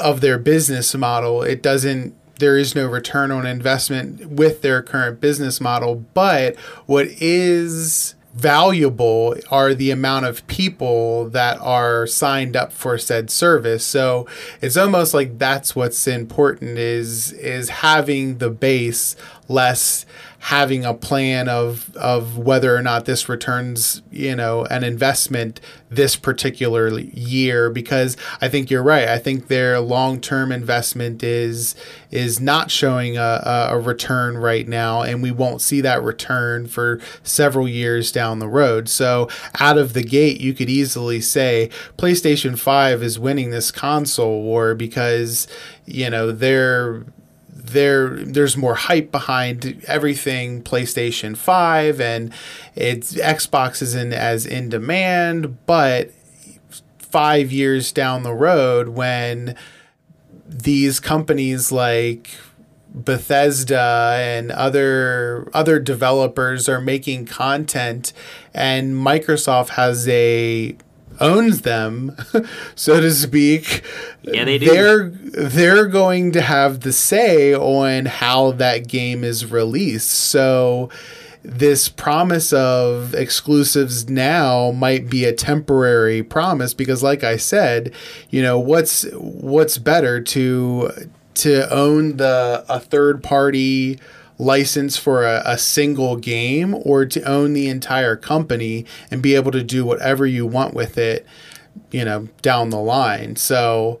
of 0.00 0.20
their 0.20 0.38
business 0.38 0.94
model. 0.94 1.42
It 1.42 1.62
doesn't 1.62 2.14
there 2.38 2.58
is 2.58 2.74
no 2.74 2.86
return 2.86 3.30
on 3.30 3.46
investment 3.46 4.26
with 4.26 4.62
their 4.62 4.82
current 4.82 5.20
business 5.20 5.60
model, 5.60 6.04
but 6.12 6.56
what 6.86 7.06
is 7.06 8.14
valuable 8.36 9.34
are 9.50 9.72
the 9.74 9.90
amount 9.90 10.26
of 10.26 10.46
people 10.46 11.30
that 11.30 11.58
are 11.60 12.06
signed 12.06 12.54
up 12.54 12.70
for 12.70 12.98
said 12.98 13.30
service. 13.30 13.84
So 13.84 14.26
it's 14.60 14.76
almost 14.76 15.14
like 15.14 15.38
that's 15.38 15.74
what's 15.74 16.06
important 16.06 16.78
is 16.78 17.32
is 17.32 17.70
having 17.70 18.38
the 18.38 18.50
base 18.50 19.16
less 19.48 20.04
having 20.46 20.84
a 20.84 20.94
plan 20.94 21.48
of 21.48 21.92
of 21.96 22.38
whether 22.38 22.76
or 22.76 22.80
not 22.80 23.04
this 23.04 23.28
returns 23.28 24.00
you 24.12 24.34
know 24.36 24.64
an 24.66 24.84
investment 24.84 25.60
this 25.90 26.14
particular 26.14 27.00
year 27.00 27.68
because 27.68 28.16
I 28.40 28.48
think 28.48 28.70
you're 28.70 28.84
right. 28.84 29.08
I 29.08 29.18
think 29.18 29.48
their 29.48 29.80
long 29.80 30.20
term 30.20 30.52
investment 30.52 31.24
is 31.24 31.74
is 32.12 32.38
not 32.38 32.70
showing 32.70 33.16
a, 33.16 33.68
a 33.70 33.78
return 33.80 34.38
right 34.38 34.68
now 34.68 35.02
and 35.02 35.20
we 35.20 35.32
won't 35.32 35.60
see 35.62 35.80
that 35.80 36.00
return 36.04 36.68
for 36.68 37.00
several 37.24 37.66
years 37.66 38.12
down 38.12 38.38
the 38.38 38.46
road. 38.46 38.88
So 38.88 39.28
out 39.58 39.78
of 39.78 39.94
the 39.94 40.04
gate 40.04 40.40
you 40.40 40.54
could 40.54 40.70
easily 40.70 41.20
say 41.20 41.70
PlayStation 41.98 42.56
5 42.56 43.02
is 43.02 43.18
winning 43.18 43.50
this 43.50 43.72
console 43.72 44.42
war 44.42 44.76
because 44.76 45.48
you 45.86 46.08
know 46.08 46.30
they're 46.30 47.04
there 47.66 48.10
there's 48.10 48.56
more 48.56 48.74
hype 48.74 49.10
behind 49.10 49.84
everything 49.86 50.62
PlayStation 50.62 51.36
5 51.36 52.00
and 52.00 52.32
it's 52.74 53.14
Xbox 53.14 53.82
isn't 53.82 54.12
as 54.12 54.46
in 54.46 54.68
demand 54.68 55.66
but 55.66 56.10
5 56.98 57.52
years 57.52 57.92
down 57.92 58.22
the 58.22 58.34
road 58.34 58.90
when 58.90 59.56
these 60.48 61.00
companies 61.00 61.72
like 61.72 62.30
Bethesda 62.94 64.16
and 64.18 64.50
other 64.50 65.50
other 65.52 65.78
developers 65.78 66.68
are 66.68 66.80
making 66.80 67.26
content 67.26 68.12
and 68.54 68.94
Microsoft 68.94 69.70
has 69.70 70.08
a 70.08 70.76
owns 71.20 71.62
them, 71.62 72.16
so 72.74 73.00
to 73.00 73.10
speak. 73.10 73.82
Yeah, 74.22 74.44
they 74.44 74.58
do. 74.58 74.66
They're 74.66 75.08
they're 75.08 75.86
going 75.86 76.32
to 76.32 76.40
have 76.40 76.80
the 76.80 76.92
say 76.92 77.54
on 77.54 78.06
how 78.06 78.52
that 78.52 78.88
game 78.88 79.24
is 79.24 79.50
released. 79.50 80.10
So 80.10 80.90
this 81.42 81.88
promise 81.88 82.52
of 82.52 83.14
exclusives 83.14 84.08
now 84.10 84.72
might 84.72 85.08
be 85.08 85.24
a 85.24 85.32
temporary 85.32 86.22
promise 86.22 86.74
because 86.74 87.02
like 87.04 87.22
I 87.22 87.36
said, 87.36 87.92
you 88.30 88.42
know, 88.42 88.58
what's 88.58 89.06
what's 89.12 89.78
better 89.78 90.20
to 90.20 90.90
to 91.34 91.72
own 91.72 92.16
the 92.16 92.64
a 92.68 92.80
third 92.80 93.22
party 93.22 94.00
license 94.38 94.96
for 94.96 95.24
a, 95.24 95.42
a, 95.44 95.58
single 95.58 96.16
game 96.16 96.74
or 96.74 97.06
to 97.06 97.22
own 97.22 97.52
the 97.52 97.68
entire 97.68 98.16
company 98.16 98.84
and 99.10 99.22
be 99.22 99.34
able 99.34 99.50
to 99.50 99.62
do 99.62 99.84
whatever 99.84 100.26
you 100.26 100.46
want 100.46 100.74
with 100.74 100.98
it, 100.98 101.26
you 101.90 102.04
know, 102.04 102.28
down 102.42 102.70
the 102.70 102.78
line. 102.78 103.36
So 103.36 104.00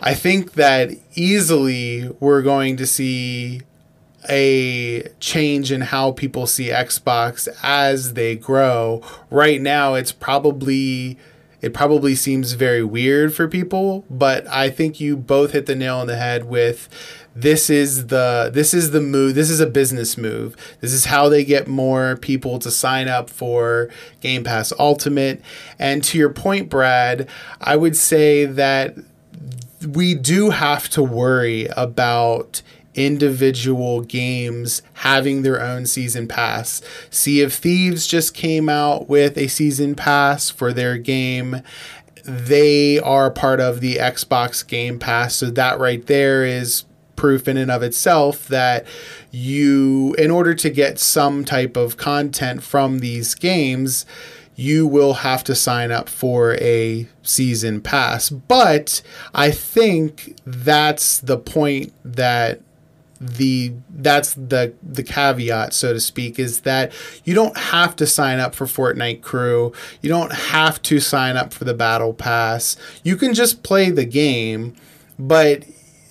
I 0.00 0.14
think 0.14 0.52
that 0.52 0.90
easily 1.14 2.08
we're 2.20 2.42
going 2.42 2.76
to 2.76 2.86
see 2.86 3.62
a 4.28 5.02
change 5.20 5.70
in 5.70 5.82
how 5.82 6.12
people 6.12 6.46
see 6.46 6.68
Xbox 6.68 7.48
as 7.62 8.14
they 8.14 8.36
grow. 8.36 9.02
Right 9.30 9.60
now, 9.60 9.94
it's 9.94 10.12
probably 10.12 11.18
it 11.60 11.72
probably 11.72 12.14
seems 12.14 12.52
very 12.52 12.84
weird 12.84 13.34
for 13.34 13.48
people, 13.48 14.04
but 14.10 14.46
I 14.48 14.68
think 14.68 15.00
you 15.00 15.16
both 15.16 15.52
hit 15.52 15.64
the 15.64 15.74
nail 15.74 15.96
on 15.96 16.06
the 16.06 16.16
head 16.16 16.44
with 16.44 16.90
this 17.34 17.68
is 17.68 18.06
the 18.08 18.50
this 18.52 18.72
is 18.72 18.92
the 18.92 19.00
move 19.00 19.34
this 19.34 19.50
is 19.50 19.60
a 19.60 19.66
business 19.66 20.16
move 20.16 20.56
this 20.80 20.92
is 20.92 21.06
how 21.06 21.28
they 21.28 21.44
get 21.44 21.66
more 21.66 22.16
people 22.18 22.58
to 22.58 22.70
sign 22.70 23.08
up 23.08 23.28
for 23.28 23.90
game 24.20 24.44
pass 24.44 24.72
ultimate 24.78 25.42
and 25.78 26.04
to 26.04 26.16
your 26.16 26.30
point 26.30 26.68
brad 26.68 27.28
i 27.60 27.74
would 27.74 27.96
say 27.96 28.44
that 28.44 28.94
we 29.86 30.14
do 30.14 30.50
have 30.50 30.88
to 30.88 31.02
worry 31.02 31.66
about 31.76 32.62
individual 32.94 34.02
games 34.02 34.82
having 34.94 35.42
their 35.42 35.60
own 35.60 35.86
season 35.86 36.28
pass. 36.28 36.80
Sea 37.10 37.42
of 37.42 37.52
Thieves 37.52 38.06
just 38.06 38.34
came 38.34 38.68
out 38.68 39.08
with 39.08 39.36
a 39.36 39.48
season 39.48 39.94
pass 39.94 40.48
for 40.48 40.72
their 40.72 40.96
game. 40.96 41.62
They 42.24 42.98
are 43.00 43.30
part 43.30 43.60
of 43.60 43.80
the 43.80 43.96
Xbox 43.96 44.66
Game 44.66 44.98
Pass, 44.98 45.34
so 45.36 45.50
that 45.50 45.78
right 45.78 46.06
there 46.06 46.44
is 46.44 46.84
proof 47.16 47.48
in 47.48 47.56
and 47.56 47.70
of 47.70 47.82
itself 47.82 48.48
that 48.48 48.86
you, 49.30 50.14
in 50.18 50.30
order 50.30 50.54
to 50.54 50.70
get 50.70 50.98
some 50.98 51.44
type 51.44 51.76
of 51.76 51.96
content 51.96 52.62
from 52.62 52.98
these 52.98 53.34
games, 53.34 54.06
you 54.56 54.86
will 54.86 55.14
have 55.14 55.42
to 55.44 55.54
sign 55.54 55.90
up 55.90 56.08
for 56.08 56.54
a 56.54 57.08
season 57.22 57.80
pass. 57.80 58.30
But 58.30 59.02
I 59.34 59.50
think 59.50 60.36
that's 60.44 61.18
the 61.18 61.38
point 61.38 61.92
that 62.04 62.60
the 63.20 63.72
that's 63.90 64.34
the 64.34 64.74
the 64.82 65.02
caveat 65.02 65.72
so 65.72 65.92
to 65.92 66.00
speak 66.00 66.38
is 66.38 66.60
that 66.60 66.92
you 67.24 67.32
don't 67.32 67.56
have 67.56 67.96
to 67.96 68.06
sign 68.06 68.38
up 68.38 68.54
for 68.54 68.66
Fortnite 68.66 69.22
crew 69.22 69.72
you 70.02 70.10
don't 70.10 70.32
have 70.32 70.82
to 70.82 71.00
sign 71.00 71.36
up 71.36 71.52
for 71.52 71.64
the 71.64 71.72
battle 71.72 72.12
pass 72.12 72.76
you 73.02 73.16
can 73.16 73.32
just 73.32 73.62
play 73.62 73.90
the 73.90 74.04
game 74.04 74.74
but 75.18 75.64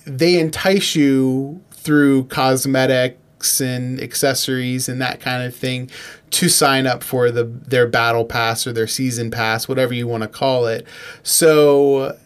they 0.06 0.38
entice 0.38 0.94
you 0.94 1.62
through 1.72 2.24
cosmetics 2.24 3.60
and 3.60 4.00
accessories 4.00 4.88
and 4.88 5.00
that 5.00 5.20
kind 5.20 5.42
of 5.42 5.54
thing 5.54 5.90
to 6.30 6.48
sign 6.48 6.86
up 6.86 7.02
for 7.02 7.30
the 7.30 7.44
their 7.44 7.86
battle 7.86 8.24
pass 8.24 8.66
or 8.66 8.72
their 8.72 8.86
season 8.86 9.30
pass 9.30 9.68
whatever 9.68 9.92
you 9.92 10.06
want 10.06 10.22
to 10.22 10.28
call 10.28 10.66
it. 10.66 10.86
So 11.22 12.16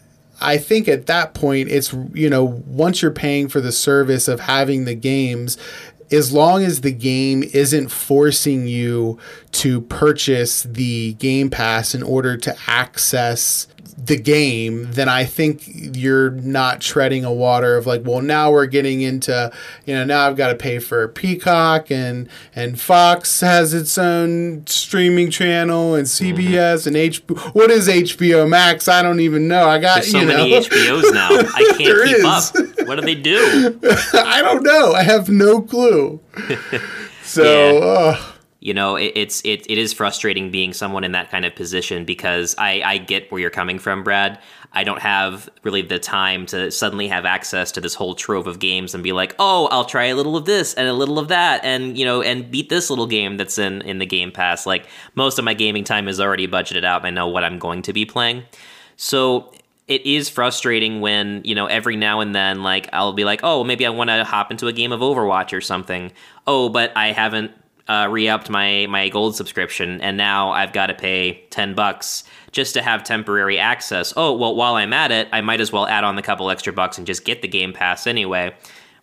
I 0.41 0.57
think 0.57 0.87
at 0.89 1.07
that 1.07 1.35
point, 1.35 1.69
it's, 1.69 1.93
you 2.15 2.31
know, 2.31 2.45
once 2.45 3.03
you're 3.03 3.11
paying 3.11 3.49
for 3.49 3.61
the 3.61 3.73
service 3.73 4.29
of 4.29 4.41
having 4.41 4.85
the 4.85 4.95
games, 4.95 5.59
as 6.11 6.33
long 6.33 6.65
as 6.65 6.81
the 6.81 6.93
game 6.93 7.43
isn't 7.43 7.89
forcing 7.89 8.67
you 8.67 9.19
to 9.53 9.81
purchase 9.83 10.63
the 10.63 11.15
Game 11.15 11.51
Pass 11.51 11.95
in 11.95 12.03
order 12.03 12.37
to 12.37 12.57
access 12.67 13.67
the 14.01 14.17
game, 14.17 14.93
then 14.93 15.09
I 15.09 15.25
think 15.25 15.65
you're 15.67 16.31
not 16.31 16.81
treading 16.81 17.25
a 17.25 17.33
water 17.33 17.77
of 17.77 17.87
like, 17.87 18.03
well, 18.05 18.23
now 18.23 18.53
we're 18.53 18.67
getting 18.67 19.01
into, 19.01 19.53
you 19.87 19.95
know, 19.95 20.05
now 20.05 20.29
I've 20.29 20.37
got 20.37 20.49
to 20.49 20.55
pay 20.55 20.79
for 20.79 21.09
Peacock 21.09 21.91
and 21.91 22.29
and 22.55 22.81
Fox 22.81 23.41
has 23.41 23.75
its 23.75 23.99
own 23.99 24.65
streaming 24.67 25.31
channel 25.31 25.97
and 25.97 26.07
CBS 26.07 26.87
mm-hmm. 26.87 26.95
and 26.95 26.97
HBO. 26.97 27.55
What 27.55 27.73
is 27.73 27.89
HBO 27.89 28.49
Max? 28.49 28.87
I 28.87 29.03
don't 29.03 29.21
even 29.21 29.49
know. 29.49 29.69
I 29.69 29.79
got 29.79 29.97
There's 29.97 30.13
so 30.13 30.21
you 30.21 30.27
know. 30.27 30.37
many 30.37 30.53
HBOs 30.53 31.13
now. 31.13 31.29
I 31.31 31.75
can't 31.77 31.79
keep 31.79 31.89
is. 31.89 32.25
up. 32.25 32.87
What 32.87 33.01
do 33.01 33.03
they 33.03 33.17
do? 33.17 33.81
I 34.15 34.43
don't 34.43 34.63
know. 34.63 34.93
I 34.93 35.03
have 35.03 35.29
no 35.29 35.61
clue. 35.61 35.98
so. 37.23 37.43
Yeah. 37.43 37.81
Uh, 37.81 38.33
you 38.61 38.75
know 38.75 38.97
it, 38.97 39.13
it's 39.15 39.41
it, 39.45 39.71
it 39.71 39.79
is 39.79 39.93
frustrating 39.93 40.51
being 40.51 40.73
someone 40.73 41.05
in 41.05 41.13
that 41.13 41.31
kind 41.31 41.45
of 41.45 41.55
position 41.55 42.05
because 42.05 42.55
I, 42.59 42.83
I 42.85 42.99
get 42.99 43.31
where 43.31 43.41
you're 43.41 43.51
coming 43.51 43.79
from 43.79 44.03
brad 44.03 44.39
i 44.73 44.83
don't 44.83 45.01
have 45.01 45.49
really 45.63 45.83
the 45.83 45.99
time 45.99 46.47
to 46.47 46.71
suddenly 46.71 47.09
have 47.09 47.25
access 47.25 47.71
to 47.73 47.81
this 47.81 47.95
whole 47.95 48.15
trove 48.15 48.47
of 48.47 48.59
games 48.59 48.95
and 48.95 49.05
be 49.05 49.13
like 49.13 49.35
oh 49.39 49.69
i'll 49.71 49.85
try 49.85 50.07
a 50.07 50.17
little 50.17 50.37
of 50.37 50.45
this 50.45 50.75
and 50.75 50.89
a 50.89 50.93
little 50.93 51.19
of 51.19 51.29
that 51.29 51.65
and 51.65 51.97
you 51.97 52.05
know 52.05 52.21
and 52.21 52.51
beat 52.51 52.69
this 52.69 52.91
little 52.91 53.07
game 53.07 53.37
that's 53.37 53.59
in 53.59 53.81
in 53.83 53.99
the 53.99 54.07
game 54.07 54.33
pass 54.33 54.67
like 54.67 54.87
most 55.15 55.39
of 55.39 55.45
my 55.45 55.55
gaming 55.55 55.85
time 55.85 56.09
is 56.09 56.21
already 56.21 56.49
budgeted 56.49 56.85
out 56.85 57.05
i 57.05 57.11
know 57.11 57.29
what 57.29 57.45
i'm 57.45 57.59
going 57.59 57.83
to 57.83 57.93
be 57.93 58.05
playing 58.05 58.43
so 58.97 59.53
it 59.89 60.05
is 60.07 60.29
frustrating 60.29 61.01
when 61.01 61.41
you 61.45 61.55
know 61.55 61.67
every 61.67 61.97
now 61.97 62.21
and 62.21 62.35
then 62.35 62.63
like 62.63 62.89
i'll 62.93 63.13
be 63.13 63.25
like 63.25 63.41
oh 63.43 63.65
maybe 63.65 63.85
i 63.87 63.89
want 63.89 64.09
to 64.09 64.23
hop 64.25 64.51
into 64.51 64.69
a 64.69 64.73
game 64.73 64.93
of 64.93 65.01
overwatch 65.01 65.57
or 65.57 65.61
something 65.61 66.13
oh 66.47 66.69
but 66.69 66.93
i 66.97 67.13
haven't 67.13 67.51
uh, 67.89 68.07
re-upped 68.11 68.51
my 68.51 68.87
my 68.89 69.09
gold 69.09 69.35
subscription, 69.35 70.01
and 70.03 70.17
now 70.17 70.51
I've 70.51 70.73
got 70.73 70.87
to 70.87 70.95
pay 70.95 71.45
ten 71.51 71.75
bucks 71.75 72.25
just 72.53 72.75
to 72.75 72.83
have 72.83 73.03
temporary 73.03 73.59
access. 73.59 74.13
Oh 74.17 74.37
well, 74.37 74.55
while 74.55 74.75
I'm 74.75 74.93
at 74.93 75.11
it, 75.11 75.29
I 75.33 75.41
might 75.41 75.61
as 75.61 75.73
well 75.73 75.87
add 75.87 76.05
on 76.05 76.17
the 76.17 76.23
couple 76.23 76.51
extra 76.51 76.73
bucks 76.73 76.99
and 76.99 77.07
just 77.07 77.25
get 77.25 77.41
the 77.41 77.49
Game 77.49 77.73
Pass 77.73 78.07
anyway. 78.07 78.55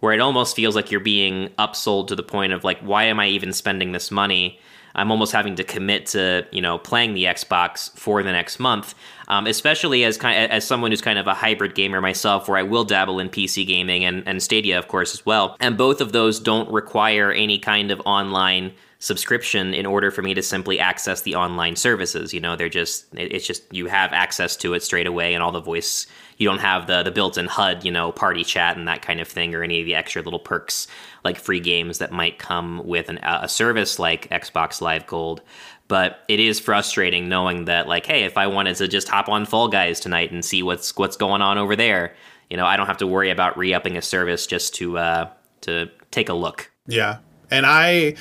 Where 0.02 0.14
it 0.14 0.20
almost 0.20 0.56
feels 0.56 0.76
like 0.76 0.92
you're 0.92 1.00
being 1.00 1.50
upsold 1.58 2.08
to 2.10 2.16
the 2.16 2.22
point 2.24 2.54
of 2.54 2.64
like, 2.64 2.80
why 2.80 3.06
am 3.06 3.20
I 3.20 3.28
even 3.28 3.54
spending 3.54 3.92
this 3.92 4.12
money? 4.12 4.60
I'm 4.96 5.12
almost 5.12 5.32
having 5.32 5.56
to 5.56 5.64
commit 5.64 6.08
to 6.08 6.46
you 6.52 6.62
know 6.62 6.78
playing 6.78 7.14
the 7.14 7.26
Xbox 7.26 7.92
for 7.98 8.24
the 8.24 8.32
next 8.32 8.60
month, 8.60 8.96
um, 9.28 9.48
especially 9.48 10.04
as 10.04 10.18
kind 10.18 10.52
as 10.52 10.66
someone 10.66 10.92
who's 10.92 11.02
kind 11.02 11.20
of 11.20 11.28
a 11.28 11.34
hybrid 11.34 11.76
gamer 11.76 12.02
myself, 12.02 12.48
where 12.48 12.58
I 12.58 12.64
will 12.64 12.84
dabble 12.84 13.20
in 13.20 13.30
PC 13.30 13.68
gaming 13.68 14.06
and, 14.06 14.28
and 14.28 14.42
Stadia, 14.42 14.80
of 14.80 14.88
course, 14.88 15.14
as 15.14 15.26
well. 15.26 15.58
And 15.60 15.78
both 15.78 16.02
of 16.02 16.12
those 16.12 16.40
don't 16.40 16.72
require 16.72 17.32
any 17.32 17.60
kind 17.60 17.92
of 17.92 18.02
online 18.06 18.74
subscription 19.00 19.74
in 19.74 19.86
order 19.86 20.10
for 20.10 20.22
me 20.22 20.34
to 20.34 20.42
simply 20.42 20.80
access 20.80 21.22
the 21.22 21.36
online 21.36 21.76
services. 21.76 22.34
You 22.34 22.40
know, 22.40 22.56
they're 22.56 22.70
just 22.70 23.06
it's 23.14 23.46
just 23.46 23.72
you 23.74 23.88
have 23.88 24.14
access 24.14 24.56
to 24.58 24.74
it 24.74 24.84
straight 24.84 25.08
away 25.08 25.34
and 25.34 25.44
all 25.44 25.52
the 25.52 25.62
voice 25.62 26.08
you 26.38 26.48
don't 26.48 26.60
have 26.60 26.88
the 26.88 27.04
the 27.04 27.12
built-in 27.12 27.48
HUD, 27.48 27.86
you 27.86 27.92
know, 27.92 28.12
party 28.12 28.44
chat 28.44 28.78
and 28.78 28.88
that 28.88 29.02
kind 29.02 29.20
of 29.20 29.28
thing 29.28 29.56
or 29.56 29.64
any 29.64 29.80
of 29.80 29.86
the 29.86 29.96
extra 29.96 30.22
little 30.22 30.40
perks 30.40 30.88
like 31.24 31.38
free 31.38 31.60
games 31.60 31.98
that 32.00 32.12
might 32.12 32.40
come 32.40 32.86
with 32.86 33.10
an, 33.10 33.20
a 33.24 33.48
service 33.48 34.00
like 34.00 34.30
Xbox 34.30 34.82
Live 34.82 35.08
Gold. 35.08 35.42
But 35.88 36.20
it 36.28 36.40
is 36.40 36.60
frustrating 36.60 37.30
knowing 37.30 37.66
that 37.66 37.88
like 37.88 38.06
hey, 38.06 38.24
if 38.24 38.38
I 38.38 38.48
wanted 38.48 38.76
to 38.78 38.88
just 38.88 39.08
hop 39.08 39.30
on 39.30 39.46
Fall 39.46 39.68
Guys 39.68 40.00
tonight 40.00 40.32
and 40.32 40.44
see 40.44 40.64
what's 40.64 40.96
what's 40.98 41.16
going 41.16 41.42
on 41.42 41.58
over 41.58 41.76
there, 41.76 42.16
you 42.50 42.58
know, 42.58 42.66
I 42.66 42.78
don't 42.78 42.88
have 42.88 42.98
to 42.98 43.08
worry 43.08 43.30
about 43.30 43.58
re-upping 43.58 43.98
a 43.98 44.02
service 44.02 44.48
just 44.48 44.76
to 44.76 44.98
uh 44.98 45.30
to 45.62 45.90
take 46.12 46.30
a 46.30 46.34
look. 46.34 46.72
Yeah. 46.88 47.20
And 47.52 47.66
I 47.66 48.16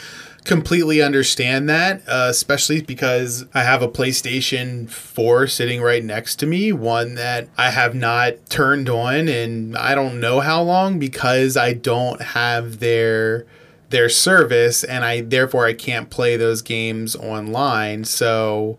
completely 0.45 1.01
understand 1.03 1.69
that, 1.71 2.03
uh, 2.07 2.27
especially 2.29 2.83
because 2.83 3.47
I 3.55 3.63
have 3.63 3.83
a 3.83 3.89
PlayStation 3.89 4.89
4 4.91 5.47
sitting 5.47 5.81
right 5.81 6.05
next 6.05 6.37
to 6.37 6.47
me, 6.47 6.71
one 6.71 7.15
that 7.15 7.49
I 7.57 7.71
have 7.71 7.95
not 7.95 8.35
turned 8.51 8.89
on 8.89 9.29
and 9.29 9.77
I 9.77 9.95
don't 9.95 10.21
know 10.21 10.41
how 10.41 10.63
long 10.63 10.99
because 10.99 11.57
I 11.57 11.73
don't 11.73 12.21
have 12.21 12.81
their 12.81 13.47
their 13.91 14.09
service 14.09 14.83
and 14.83 15.05
I 15.05 15.21
therefore 15.21 15.67
I 15.67 15.73
can't 15.73 16.11
play 16.11 16.37
those 16.37 16.63
games 16.63 17.15
online. 17.15 18.05
So 18.05 18.79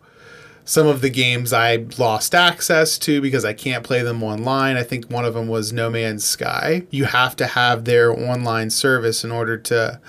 some 0.65 0.87
of 0.87 1.01
the 1.01 1.09
games 1.09 1.53
I 1.53 1.85
lost 1.97 2.35
access 2.35 2.97
to 2.99 3.21
because 3.21 3.45
I 3.45 3.53
can't 3.53 3.83
play 3.83 4.01
them 4.01 4.23
online. 4.23 4.77
I 4.77 4.83
think 4.83 5.09
one 5.09 5.23
of 5.23 5.35
them 5.35 5.47
was 5.47 5.71
No 5.71 5.89
Man's 5.89 6.25
Sky. 6.25 6.83
You 6.89 7.05
have 7.05 7.35
to 7.37 7.45
have 7.45 7.85
their 7.85 8.11
online 8.11 8.71
service 8.71 9.23
in 9.23 9.31
order 9.31 9.57
to 9.57 10.01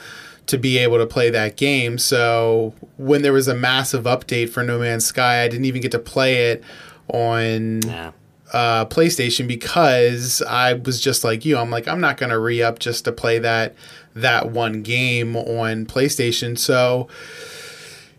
to 0.47 0.59
be 0.59 0.79
able 0.79 0.99
to 0.99 1.07
play 1.07 1.31
that 1.31 1.57
game. 1.57 1.99
So 1.99 2.75
when 2.97 3.23
there 3.23 3.33
was 3.33 3.49
a 3.49 3.55
massive 3.55 4.05
update 4.05 4.51
for 4.51 4.63
No 4.63 4.79
Man's 4.79 5.07
Sky, 5.07 5.43
I 5.43 5.49
didn't 5.49 5.65
even 5.65 5.83
get 5.83 5.93
to 5.93 5.99
play 5.99 6.51
it 6.51 6.65
on 7.09 7.83
yeah. 7.83 8.13
uh, 8.53 8.85
PlayStation 8.87 9.47
because 9.49 10.43
I 10.43 10.75
was 10.75 11.01
just 11.01 11.25
like 11.25 11.45
you. 11.45 11.59
I'm 11.59 11.71
like 11.71 11.89
I'm 11.89 12.01
not 12.01 12.17
gonna 12.17 12.39
re 12.39 12.63
up 12.63 12.79
just 12.79 13.05
to 13.05 13.13
play 13.13 13.39
that 13.41 13.75
that 14.15 14.51
one 14.51 14.83
game 14.83 15.37
on 15.37 15.87
PlayStation. 15.87 16.59
So 16.59 17.09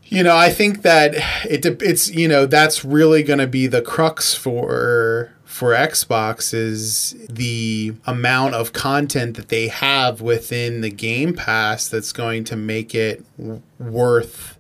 you 0.10 0.24
know, 0.24 0.38
I 0.38 0.50
think 0.50 0.84
that 0.84 1.16
it 1.50 1.66
it's 1.82 2.10
you 2.10 2.28
know 2.28 2.46
that's 2.46 2.86
really 2.86 3.24
going 3.24 3.40
to 3.40 3.48
be 3.48 3.68
the 3.68 3.82
crux 3.82 4.34
for 4.34 5.34
for 5.48 5.72
Xbox 5.72 6.54
is 6.54 7.16
the 7.30 7.94
amount 8.06 8.54
of 8.54 8.74
content 8.74 9.38
that 9.38 9.48
they 9.48 9.70
have 9.70 10.20
within 10.20 10.82
the 10.82 10.90
Game 10.92 11.34
Pass 11.34 11.88
that's 11.88 12.12
going 12.12 12.44
to 12.44 12.58
make 12.58 12.94
it 12.94 13.24
w- 13.38 13.62
worth 13.80 14.60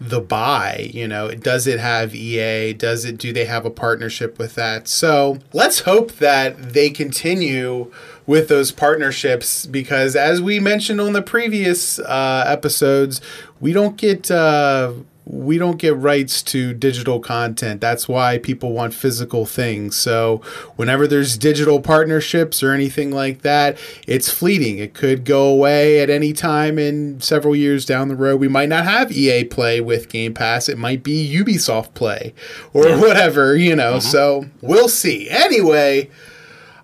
the 0.00 0.20
buy. 0.20 0.90
You 0.94 1.06
know, 1.06 1.30
does 1.30 1.66
it 1.66 1.78
have 1.78 2.14
EA? 2.14 2.72
Does 2.72 3.04
it 3.04 3.18
do 3.18 3.34
they 3.34 3.44
have 3.44 3.66
a 3.66 3.70
partnership 3.70 4.38
with 4.38 4.54
that? 4.54 4.88
So 4.88 5.40
let's 5.52 5.80
hope 5.80 6.12
that 6.12 6.72
they 6.72 6.88
continue 6.88 7.92
with 8.26 8.48
those 8.48 8.72
partnerships 8.72 9.66
because 9.66 10.16
as 10.16 10.40
we 10.40 10.58
mentioned 10.58 11.02
on 11.02 11.12
the 11.12 11.22
previous 11.22 11.98
uh, 11.98 12.44
episodes, 12.46 13.20
we 13.60 13.74
don't 13.74 13.98
get 13.98 14.30
uh, 14.30 14.94
we 15.26 15.56
don't 15.56 15.78
get 15.78 15.96
rights 15.96 16.42
to 16.42 16.74
digital 16.74 17.18
content. 17.18 17.80
That's 17.80 18.06
why 18.06 18.38
people 18.38 18.72
want 18.72 18.92
physical 18.92 19.46
things. 19.46 19.96
So, 19.96 20.42
whenever 20.76 21.06
there's 21.06 21.38
digital 21.38 21.80
partnerships 21.80 22.62
or 22.62 22.72
anything 22.72 23.10
like 23.10 23.42
that, 23.42 23.78
it's 24.06 24.30
fleeting. 24.30 24.78
It 24.78 24.92
could 24.92 25.24
go 25.24 25.48
away 25.48 26.00
at 26.00 26.10
any 26.10 26.32
time 26.34 26.78
in 26.78 27.20
several 27.20 27.56
years 27.56 27.86
down 27.86 28.08
the 28.08 28.16
road. 28.16 28.38
We 28.38 28.48
might 28.48 28.68
not 28.68 28.84
have 28.84 29.10
EA 29.12 29.44
Play 29.44 29.80
with 29.80 30.10
Game 30.10 30.34
Pass. 30.34 30.68
It 30.68 30.76
might 30.76 31.02
be 31.02 31.26
Ubisoft 31.34 31.94
Play 31.94 32.34
or 32.74 32.88
yeah. 32.88 33.00
whatever, 33.00 33.56
you 33.56 33.74
know. 33.74 33.94
Mm-hmm. 33.94 34.08
So, 34.08 34.46
we'll 34.60 34.88
see. 34.88 35.30
Anyway, 35.30 36.10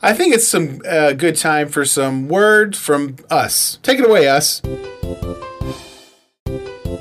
I 0.01 0.15
think 0.15 0.35
it's 0.35 0.49
some 0.49 0.81
uh, 0.89 1.13
good 1.13 1.37
time 1.37 1.69
for 1.69 1.85
some 1.85 2.27
word 2.27 2.75
from 2.75 3.17
us. 3.31 3.79
Take 3.83 3.99
it 3.99 4.07
away, 4.07 4.29
us. 4.29 4.63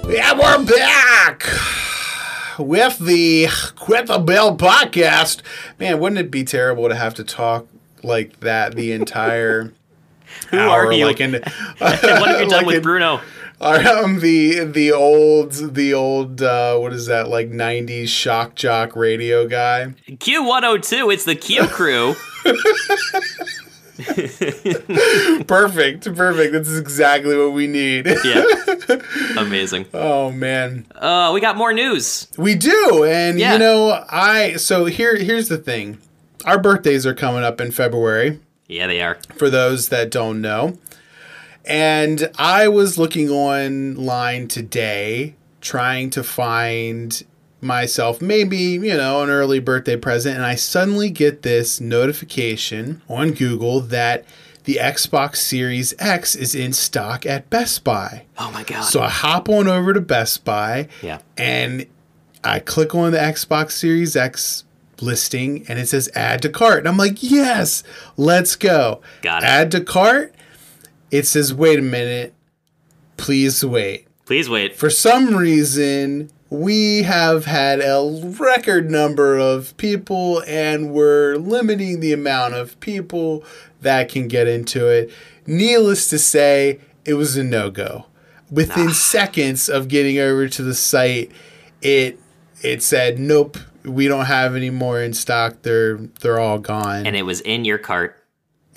Yeah, 0.07 0.33
we're 0.33 0.65
back 0.65 1.43
with 2.57 2.97
the 2.99 3.47
Quit 3.75 4.07
the 4.07 4.19
Bell 4.19 4.57
podcast. 4.57 5.41
Man, 5.79 5.99
wouldn't 5.99 6.19
it 6.19 6.31
be 6.31 6.43
terrible 6.43 6.89
to 6.89 6.95
have 6.95 7.13
to 7.15 7.23
talk 7.23 7.67
like 8.03 8.39
that 8.39 8.75
the 8.75 8.91
entire 8.91 9.73
Who 10.49 10.57
hour, 10.57 10.88
are 10.88 10.93
you? 10.93 11.05
Like 11.05 11.19
in, 11.19 11.33
what 11.77 11.99
have 11.99 12.41
you 12.41 12.49
done 12.49 12.49
like 12.49 12.65
with 12.65 12.75
in, 12.77 12.81
Bruno? 12.81 13.21
Um, 13.62 14.19
the 14.19 14.63
the 14.63 14.91
old 14.93 15.51
the 15.53 15.93
old 15.93 16.41
uh, 16.41 16.77
what 16.77 16.93
is 16.93 17.07
that 17.07 17.27
like 17.27 17.49
'90s 17.49 18.07
shock 18.07 18.55
jock 18.55 18.95
radio 18.95 19.47
guy? 19.47 19.93
Q102. 20.07 21.13
It's 21.13 21.25
the 21.25 21.35
Q 21.35 21.67
crew. 21.67 22.15
perfect, 25.47 26.05
perfect. 26.15 26.53
This 26.53 26.67
is 26.69 26.79
exactly 26.79 27.35
what 27.35 27.51
we 27.53 27.67
need. 27.67 28.05
yeah, 28.23 28.43
amazing. 29.38 29.85
Oh 29.93 30.31
man, 30.31 30.85
uh, 30.95 31.31
we 31.33 31.41
got 31.41 31.57
more 31.57 31.73
news. 31.73 32.27
We 32.38 32.55
do, 32.55 33.03
and 33.05 33.39
yeah. 33.39 33.53
you 33.53 33.59
know, 33.59 34.05
I 34.09 34.55
so 34.55 34.85
here 34.85 35.15
here's 35.17 35.49
the 35.49 35.57
thing. 35.57 35.97
Our 36.45 36.57
birthdays 36.59 37.05
are 37.05 37.13
coming 37.13 37.43
up 37.43 37.59
in 37.59 37.71
February. 37.71 38.39
Yeah, 38.67 38.88
they 38.88 39.01
are. 39.01 39.17
For 39.35 39.49
those 39.49 39.89
that 39.89 40.12
don't 40.12 40.41
know, 40.41 40.77
And 41.65 42.31
I 42.38 42.67
was 42.69 42.97
looking 42.97 43.29
online 43.29 44.47
today 44.47 45.35
trying 45.62 46.09
to 46.12 46.23
find 46.23 47.21
myself 47.61 48.21
maybe, 48.21 48.57
you 48.57 48.95
know, 48.95 49.21
an 49.21 49.29
early 49.29 49.59
birthday 49.59 49.97
present. 49.97 50.35
And 50.35 50.45
I 50.45 50.55
suddenly 50.55 51.09
get 51.09 51.41
this 51.41 51.81
notification 51.81 53.01
on 53.09 53.31
Google 53.31 53.81
that 53.81 54.25
the 54.63 54.75
Xbox 54.75 55.37
Series 55.37 55.93
X 55.99 56.35
is 56.35 56.53
in 56.53 56.73
stock 56.73 57.25
at 57.25 57.49
Best 57.49 57.83
Buy. 57.83 58.25
Oh 58.37 58.51
my 58.51 58.63
God. 58.63 58.83
So 58.83 59.01
I 59.01 59.09
hop 59.09 59.49
on 59.49 59.67
over 59.67 59.93
to 59.93 60.01
Best 60.01 60.45
Buy. 60.45 60.87
Yeah. 61.01 61.19
And 61.37 61.87
I 62.43 62.59
click 62.59 62.93
on 62.93 63.11
the 63.11 63.17
Xbox 63.17 63.71
Series 63.71 64.15
X 64.15 64.63
listing 65.01 65.65
and 65.67 65.79
it 65.79 65.87
says 65.87 66.09
add 66.15 66.41
to 66.43 66.49
cart. 66.49 66.79
And 66.79 66.87
I'm 66.87 66.97
like, 66.97 67.23
yes, 67.23 67.83
let's 68.17 68.55
go. 68.55 69.01
Got 69.21 69.43
it. 69.43 69.47
Add 69.47 69.71
to 69.71 69.81
cart. 69.81 70.35
It 71.11 71.25
says, 71.25 71.53
wait 71.53 71.79
a 71.79 71.81
minute. 71.81 72.33
Please 73.17 73.65
wait. 73.65 74.07
Please 74.25 74.49
wait. 74.49 74.75
For 74.75 74.89
some 74.89 75.35
reason, 75.35 76.29
we 76.49 77.03
have 77.03 77.45
had 77.45 77.79
a 77.79 78.21
record 78.39 78.89
number 78.89 79.38
of 79.38 79.75
people 79.77 80.41
and 80.47 80.91
we're 80.91 81.35
limiting 81.35 81.99
the 81.99 82.12
amount 82.12 82.55
of 82.55 82.79
people 82.79 83.43
that 83.81 84.09
can 84.09 84.27
get 84.27 84.47
into 84.47 84.88
it. 84.88 85.12
Needless 85.45 86.09
to 86.09 86.17
say, 86.17 86.79
it 87.05 87.13
was 87.13 87.38
a 87.38 87.43
no 87.43 87.69
go. 87.69 88.05
Within 88.51 88.88
nah. 88.88 88.91
seconds 88.93 89.69
of 89.69 89.88
getting 89.88 90.17
over 90.17 90.47
to 90.47 90.63
the 90.63 90.73
site, 90.73 91.31
it 91.81 92.19
it 92.62 92.81
said 92.81 93.19
nope, 93.19 93.57
we 93.83 94.07
don't 94.07 94.25
have 94.25 94.55
any 94.55 94.71
more 94.71 94.99
in 95.01 95.13
stock. 95.13 95.62
They're 95.62 95.97
they're 95.97 96.39
all 96.39 96.57
gone. 96.57 97.05
And 97.05 97.15
it 97.15 97.23
was 97.23 97.41
in 97.41 97.63
your 97.63 97.77
cart. 97.77 98.18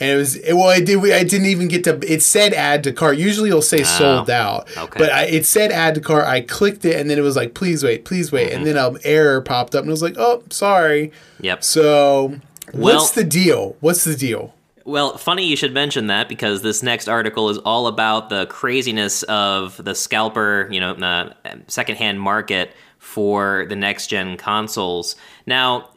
And 0.00 0.10
it 0.10 0.16
was 0.16 0.38
well, 0.48 0.68
I 0.68 0.80
did. 0.80 0.98
I 0.98 1.22
didn't 1.22 1.46
even 1.46 1.68
get 1.68 1.84
to. 1.84 2.00
It 2.10 2.22
said 2.22 2.54
add 2.54 2.82
to 2.84 2.92
cart. 2.92 3.18
Usually, 3.18 3.50
it'll 3.50 3.62
say 3.62 3.80
oh, 3.80 3.84
sold 3.84 4.30
out. 4.30 4.74
Okay. 4.76 4.98
But 4.98 5.12
I, 5.12 5.24
it 5.26 5.46
said 5.46 5.70
add 5.70 5.94
to 5.94 6.00
cart. 6.00 6.24
I 6.24 6.40
clicked 6.40 6.84
it, 6.84 6.98
and 6.98 7.08
then 7.08 7.18
it 7.18 7.22
was 7.22 7.36
like, 7.36 7.54
please 7.54 7.84
wait, 7.84 8.04
please 8.04 8.32
wait, 8.32 8.48
mm-hmm. 8.48 8.56
and 8.58 8.66
then 8.66 8.76
an 8.76 8.98
error 9.04 9.40
popped 9.40 9.74
up, 9.74 9.82
and 9.82 9.90
I 9.90 9.92
was 9.92 10.02
like, 10.02 10.16
oh, 10.18 10.42
sorry. 10.50 11.12
Yep. 11.40 11.62
So, 11.62 12.40
well, 12.72 12.96
what's 12.96 13.12
the 13.12 13.24
deal? 13.24 13.76
What's 13.80 14.04
the 14.04 14.16
deal? 14.16 14.54
Well, 14.84 15.16
funny 15.16 15.46
you 15.46 15.56
should 15.56 15.72
mention 15.72 16.08
that 16.08 16.28
because 16.28 16.62
this 16.62 16.82
next 16.82 17.08
article 17.08 17.48
is 17.50 17.58
all 17.58 17.86
about 17.86 18.30
the 18.30 18.46
craziness 18.46 19.22
of 19.24 19.82
the 19.82 19.94
scalper, 19.94 20.68
you 20.70 20.80
know, 20.80 20.94
the 20.94 21.36
secondhand 21.68 22.20
market 22.20 22.74
for 22.98 23.66
the 23.68 23.76
next 23.76 24.08
gen 24.08 24.36
consoles. 24.36 25.16
Now, 25.46 25.90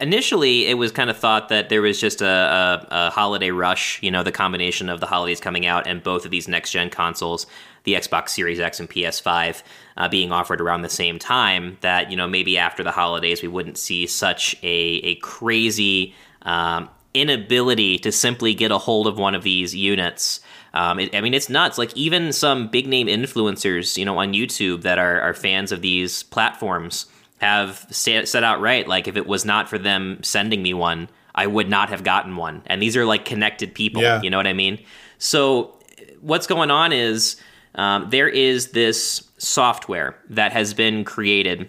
initially 0.00 0.66
it 0.66 0.74
was 0.74 0.92
kind 0.92 1.10
of 1.10 1.16
thought 1.16 1.48
that 1.48 1.68
there 1.68 1.82
was 1.82 2.00
just 2.00 2.22
a, 2.22 2.26
a, 2.26 2.86
a, 2.90 3.10
holiday 3.10 3.50
rush, 3.50 4.02
you 4.02 4.10
know, 4.10 4.22
the 4.22 4.32
combination 4.32 4.88
of 4.88 5.00
the 5.00 5.06
holidays 5.06 5.40
coming 5.40 5.66
out 5.66 5.86
and 5.86 6.02
both 6.02 6.24
of 6.24 6.30
these 6.30 6.48
next 6.48 6.72
gen 6.72 6.90
consoles, 6.90 7.46
the 7.84 7.94
Xbox 7.94 8.30
Series 8.30 8.60
X 8.60 8.80
and 8.80 8.88
PS5, 8.88 9.62
uh, 9.96 10.08
being 10.08 10.32
offered 10.32 10.60
around 10.60 10.82
the 10.82 10.88
same 10.88 11.18
time, 11.18 11.78
that, 11.80 12.10
you 12.10 12.16
know, 12.16 12.26
maybe 12.26 12.58
after 12.58 12.82
the 12.82 12.90
holidays 12.90 13.42
we 13.42 13.48
wouldn't 13.48 13.78
see 13.78 14.06
such 14.06 14.54
a, 14.62 14.66
a 14.66 15.14
crazy 15.16 16.14
um, 16.42 16.88
inability 17.14 17.98
to 17.98 18.12
simply 18.12 18.54
get 18.54 18.70
a 18.70 18.78
hold 18.78 19.06
of 19.06 19.18
one 19.18 19.34
of 19.34 19.42
these 19.42 19.74
units. 19.74 20.40
Um, 20.74 20.98
it, 20.98 21.14
I 21.14 21.20
mean, 21.20 21.34
it's 21.34 21.48
nuts. 21.48 21.78
Like 21.78 21.94
even 21.96 22.32
some 22.32 22.68
big 22.68 22.86
name 22.86 23.06
influencers, 23.06 23.96
you 23.96 24.04
know, 24.04 24.18
on 24.18 24.32
YouTube 24.32 24.82
that 24.82 24.98
are, 24.98 25.20
are 25.20 25.34
fans 25.34 25.72
of 25.72 25.82
these 25.82 26.22
platforms 26.22 27.06
have 27.42 27.86
set 27.90 28.44
out 28.44 28.60
right 28.60 28.86
like 28.86 29.08
if 29.08 29.16
it 29.16 29.26
was 29.26 29.44
not 29.44 29.68
for 29.68 29.76
them 29.76 30.22
sending 30.22 30.62
me 30.62 30.72
one, 30.72 31.08
I 31.34 31.48
would 31.48 31.68
not 31.68 31.88
have 31.88 32.04
gotten 32.04 32.36
one. 32.36 32.62
And 32.66 32.80
these 32.80 32.96
are 32.96 33.04
like 33.04 33.24
connected 33.24 33.74
people. 33.74 34.00
Yeah. 34.00 34.22
You 34.22 34.30
know 34.30 34.36
what 34.36 34.46
I 34.46 34.52
mean? 34.52 34.78
So 35.18 35.76
what's 36.20 36.46
going 36.46 36.70
on 36.70 36.92
is 36.92 37.36
um, 37.74 38.10
there 38.10 38.28
is 38.28 38.70
this 38.70 39.28
software 39.38 40.16
that 40.30 40.52
has 40.52 40.72
been 40.72 41.04
created 41.04 41.68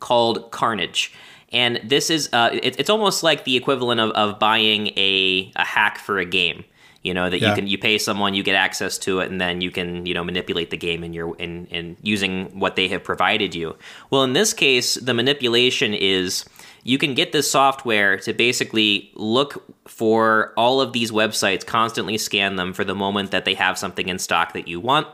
called 0.00 0.50
Carnage 0.50 1.14
and 1.52 1.80
this 1.84 2.10
is 2.10 2.28
uh, 2.32 2.50
it, 2.52 2.78
it's 2.78 2.90
almost 2.90 3.22
like 3.22 3.44
the 3.44 3.56
equivalent 3.56 4.00
of, 4.00 4.10
of 4.10 4.38
buying 4.38 4.88
a, 4.96 5.52
a 5.54 5.64
hack 5.64 5.98
for 5.98 6.18
a 6.18 6.24
game 6.24 6.64
you 7.06 7.14
know 7.14 7.30
that 7.30 7.40
yeah. 7.40 7.50
you 7.50 7.54
can 7.54 7.66
you 7.66 7.78
pay 7.78 7.98
someone 7.98 8.34
you 8.34 8.42
get 8.42 8.56
access 8.56 8.98
to 8.98 9.20
it 9.20 9.30
and 9.30 9.40
then 9.40 9.60
you 9.60 9.70
can 9.70 10.04
you 10.04 10.12
know 10.12 10.24
manipulate 10.24 10.70
the 10.70 10.76
game 10.76 11.04
in 11.04 11.12
your 11.12 11.36
in, 11.36 11.66
in 11.66 11.96
using 12.02 12.58
what 12.58 12.76
they 12.76 12.88
have 12.88 13.04
provided 13.04 13.54
you. 13.54 13.76
Well 14.10 14.24
in 14.24 14.32
this 14.32 14.52
case 14.52 14.94
the 14.94 15.14
manipulation 15.14 15.94
is 15.94 16.44
you 16.82 16.98
can 16.98 17.14
get 17.14 17.32
this 17.32 17.50
software 17.50 18.16
to 18.18 18.32
basically 18.32 19.10
look 19.14 19.64
for 19.88 20.52
all 20.56 20.80
of 20.80 20.92
these 20.92 21.10
websites 21.10 21.64
constantly 21.64 22.18
scan 22.18 22.56
them 22.56 22.72
for 22.72 22.84
the 22.84 22.94
moment 22.94 23.30
that 23.30 23.44
they 23.44 23.54
have 23.54 23.78
something 23.78 24.08
in 24.08 24.18
stock 24.18 24.52
that 24.52 24.68
you 24.68 24.80
want 24.80 25.06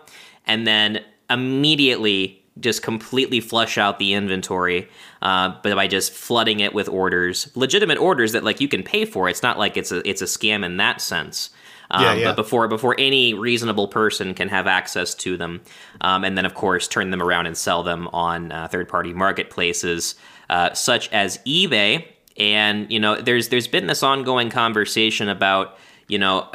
and 0.47 0.67
then 0.67 1.03
immediately 1.31 2.43
just 2.61 2.83
completely 2.83 3.41
flush 3.41 3.79
out 3.79 3.99
the 3.99 4.13
inventory 4.13 4.89
uh, 5.23 5.55
but 5.63 5.75
by 5.75 5.87
just 5.87 6.13
flooding 6.13 6.61
it 6.61 6.75
with 6.75 6.89
orders 6.89 7.51
legitimate 7.55 7.99
orders 7.99 8.33
that 8.33 8.45
like 8.45 8.61
you 8.61 8.69
can 8.69 8.83
pay 8.83 9.05
for. 9.05 9.29
It's 9.29 9.43
not 9.43 9.59
like 9.59 9.77
it's 9.77 9.93
a 9.93 10.07
it's 10.09 10.23
a 10.23 10.27
scam 10.27 10.65
in 10.65 10.77
that 10.77 11.01
sense 11.01 11.51
um, 11.93 12.03
yeah, 12.03 12.15
yeah. 12.15 12.25
but 12.27 12.37
before 12.37 12.67
before 12.69 12.97
any 12.99 13.35
reasonable 13.35 13.87
person 13.87 14.35
can 14.35 14.49
have 14.49 14.67
access 14.67 15.15
to 15.15 15.37
them. 15.37 15.61
Um, 16.01 16.25
and 16.25 16.37
then 16.37 16.47
of 16.47 16.55
course 16.55 16.89
turn 16.89 17.11
them 17.11 17.23
around 17.23 17.47
and 17.47 17.57
sell 17.57 17.83
them 17.83 18.09
on 18.09 18.51
uh, 18.51 18.67
third 18.69 18.89
party 18.89 19.13
marketplaces 19.13 20.17
uh, 20.51 20.73
such 20.73 21.13
as 21.13 21.39
ebay. 21.47 22.07
And 22.39 22.91
you 22.91 22.99
know 22.99 23.21
there's 23.21 23.51
there's 23.51 23.69
been 23.69 23.87
this 23.87 24.03
ongoing 24.03 24.51
conversation 24.51 25.29
about 25.29 25.79
you 26.09 26.19
know 26.19 26.51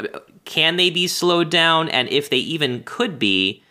can 0.45 0.77
they 0.77 0.89
be 0.89 1.07
slowed 1.07 1.51
down? 1.51 1.89
And 1.89 2.09
if 2.09 2.29
they 2.29 2.37
even 2.37 2.83
could 2.83 3.19
be 3.19 3.63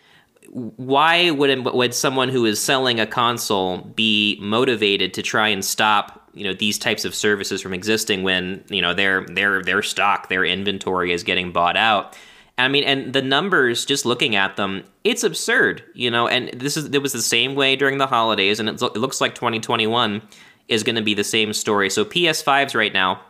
why 0.51 1.31
would 1.31 1.65
would 1.65 1.93
someone 1.93 2.29
who 2.29 2.45
is 2.45 2.61
selling 2.61 2.99
a 2.99 3.07
console 3.07 3.79
be 3.79 4.37
motivated 4.41 5.13
to 5.13 5.21
try 5.21 5.47
and 5.47 5.63
stop 5.63 6.29
you 6.33 6.43
know 6.43 6.53
these 6.53 6.77
types 6.77 7.05
of 7.05 7.13
services 7.13 7.61
from 7.61 7.73
existing 7.73 8.23
when 8.23 8.63
you 8.69 8.81
know 8.81 8.93
their 8.93 9.25
their 9.25 9.61
their 9.61 9.81
stock 9.81 10.29
their 10.29 10.45
inventory 10.45 11.11
is 11.11 11.23
getting 11.23 11.51
bought 11.51 11.77
out 11.77 12.15
I 12.59 12.69
mean, 12.69 12.85
and 12.85 13.13
the 13.13 13.21
numbers, 13.21 13.85
just 13.85 14.03
looking 14.03 14.35
at 14.35 14.55
them, 14.55 14.83
it's 15.03 15.23
absurd, 15.23 15.83
you 15.93 16.09
know. 16.09 16.27
And 16.27 16.49
this 16.59 16.75
is 16.75 16.85
it 16.85 17.01
was 17.03 17.13
the 17.13 17.21
same 17.21 17.53
way 17.53 17.75
during 17.75 17.99
the 17.99 18.07
holidays, 18.07 18.59
and 18.59 18.67
it, 18.67 18.81
it 18.81 18.97
looks 18.97 19.21
like 19.21 19.35
2021 19.35 20.23
is 20.67 20.81
going 20.81 20.95
to 20.95 21.03
be 21.03 21.13
the 21.13 21.23
same 21.23 21.53
story. 21.53 21.89
So 21.89 22.03
PS5s 22.03 22.73
right 22.75 22.91
now, 22.91 23.21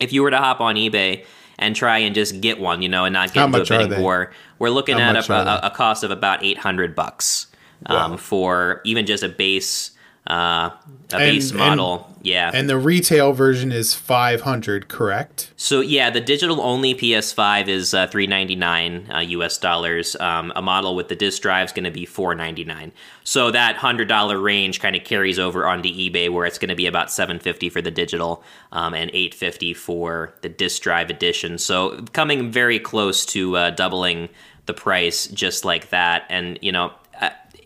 if 0.00 0.12
you 0.12 0.22
were 0.22 0.32
to 0.32 0.38
hop 0.38 0.60
on 0.60 0.74
eBay 0.74 1.24
and 1.58 1.74
try 1.74 1.98
and 1.98 2.14
just 2.14 2.40
get 2.40 2.60
one, 2.60 2.82
you 2.82 2.88
know, 2.88 3.04
and 3.04 3.12
not 3.12 3.32
get 3.32 3.40
How 3.40 3.46
into 3.46 3.60
a 3.62 3.78
bidding 3.78 4.02
war. 4.02 4.32
We're 4.58 4.70
looking 4.70 4.98
How 4.98 5.10
at 5.10 5.28
a, 5.28 5.32
a, 5.32 5.60
a, 5.68 5.70
cost 5.70 6.04
of 6.04 6.10
about 6.10 6.44
eight 6.44 6.58
hundred 6.58 6.94
bucks 6.94 7.46
um, 7.86 8.12
wow. 8.12 8.16
for 8.16 8.80
even 8.84 9.06
just 9.06 9.22
a 9.22 9.28
base 9.28 9.90
uh, 10.26 10.70
a 11.12 11.16
and, 11.16 11.20
base 11.20 11.52
model. 11.52 12.06
And, 12.16 12.26
yeah. 12.26 12.50
And 12.52 12.68
the 12.68 12.78
retail 12.78 13.32
version 13.32 13.70
is 13.70 13.94
500, 13.94 14.88
correct? 14.88 15.52
So 15.56 15.80
yeah, 15.80 16.10
the 16.10 16.20
digital 16.20 16.60
only 16.60 16.94
PS5 16.94 17.68
is 17.68 17.94
uh, 17.94 18.08
399 18.08 19.10
uh, 19.10 19.18
US 19.20 19.58
dollars. 19.58 20.16
Um, 20.16 20.52
a 20.56 20.62
model 20.62 20.96
with 20.96 21.08
the 21.08 21.14
disk 21.14 21.42
drive 21.42 21.68
is 21.68 21.72
going 21.72 21.84
to 21.84 21.90
be 21.90 22.04
499. 22.04 22.92
So 23.22 23.50
that 23.52 23.76
$100 23.76 24.42
range 24.42 24.80
kind 24.80 24.96
of 24.96 25.04
carries 25.04 25.38
over 25.38 25.66
onto 25.66 25.88
eBay 25.88 26.28
where 26.28 26.46
it's 26.46 26.58
going 26.58 26.70
to 26.70 26.76
be 26.76 26.86
about 26.86 27.12
750 27.12 27.68
for 27.70 27.80
the 27.80 27.90
digital 27.90 28.42
um, 28.72 28.94
and 28.94 29.10
850 29.10 29.74
for 29.74 30.34
the 30.42 30.48
disk 30.48 30.82
drive 30.82 31.10
edition. 31.10 31.58
So 31.58 32.02
coming 32.12 32.50
very 32.50 32.80
close 32.80 33.24
to 33.26 33.56
uh, 33.56 33.70
doubling 33.70 34.28
the 34.66 34.74
price 34.74 35.28
just 35.28 35.64
like 35.64 35.90
that. 35.90 36.24
And, 36.28 36.58
you 36.60 36.72
know, 36.72 36.92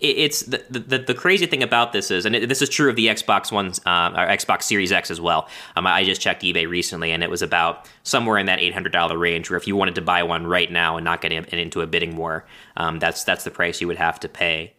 it's 0.00 0.40
the, 0.42 0.64
the, 0.70 0.98
the 0.98 1.14
crazy 1.14 1.46
thing 1.46 1.62
about 1.62 1.92
this 1.92 2.10
is, 2.10 2.24
and 2.24 2.34
it, 2.34 2.48
this 2.48 2.62
is 2.62 2.68
true 2.68 2.88
of 2.88 2.96
the 2.96 3.06
Xbox 3.08 3.52
One's 3.52 3.78
uh, 3.86 4.12
or 4.16 4.26
Xbox 4.26 4.62
Series 4.62 4.92
X 4.92 5.10
as 5.10 5.20
well. 5.20 5.48
Um, 5.76 5.86
I 5.86 6.04
just 6.04 6.20
checked 6.20 6.42
eBay 6.42 6.68
recently, 6.68 7.12
and 7.12 7.22
it 7.22 7.30
was 7.30 7.42
about 7.42 7.88
somewhere 8.02 8.38
in 8.38 8.46
that 8.46 8.60
eight 8.60 8.72
hundred 8.72 8.92
dollar 8.92 9.18
range. 9.18 9.50
Where 9.50 9.56
if 9.56 9.66
you 9.66 9.76
wanted 9.76 9.94
to 9.96 10.02
buy 10.02 10.22
one 10.22 10.46
right 10.46 10.70
now 10.70 10.96
and 10.96 11.04
not 11.04 11.20
get 11.20 11.32
into 11.32 11.80
a 11.82 11.86
bidding 11.86 12.16
war, 12.16 12.46
um, 12.76 12.98
that's 12.98 13.24
that's 13.24 13.44
the 13.44 13.50
price 13.50 13.80
you 13.80 13.86
would 13.86 13.98
have 13.98 14.18
to 14.20 14.28
pay. 14.28 14.72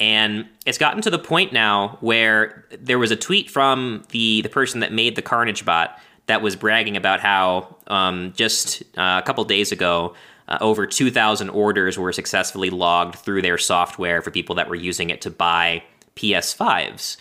And 0.00 0.46
it's 0.64 0.78
gotten 0.78 1.02
to 1.02 1.10
the 1.10 1.18
point 1.18 1.52
now 1.52 1.98
where 2.00 2.66
there 2.78 2.98
was 2.98 3.10
a 3.10 3.16
tweet 3.16 3.50
from 3.50 4.04
the 4.10 4.42
the 4.42 4.48
person 4.48 4.80
that 4.80 4.92
made 4.92 5.16
the 5.16 5.22
Carnage 5.22 5.64
bot 5.64 5.98
that 6.26 6.42
was 6.42 6.56
bragging 6.56 6.96
about 6.96 7.20
how 7.20 7.76
um, 7.86 8.32
just 8.36 8.82
uh, 8.96 9.18
a 9.20 9.26
couple 9.26 9.42
days 9.44 9.72
ago 9.72 10.14
uh, 10.48 10.58
over 10.60 10.86
2,000 10.86 11.50
orders 11.50 11.98
were 11.98 12.12
successfully 12.12 12.70
logged 12.70 13.16
through 13.16 13.42
their 13.42 13.58
software 13.58 14.22
for 14.22 14.30
people 14.30 14.54
that 14.56 14.68
were 14.68 14.74
using 14.74 15.10
it 15.10 15.20
to 15.22 15.30
buy 15.30 15.82
PS5s. 16.16 17.16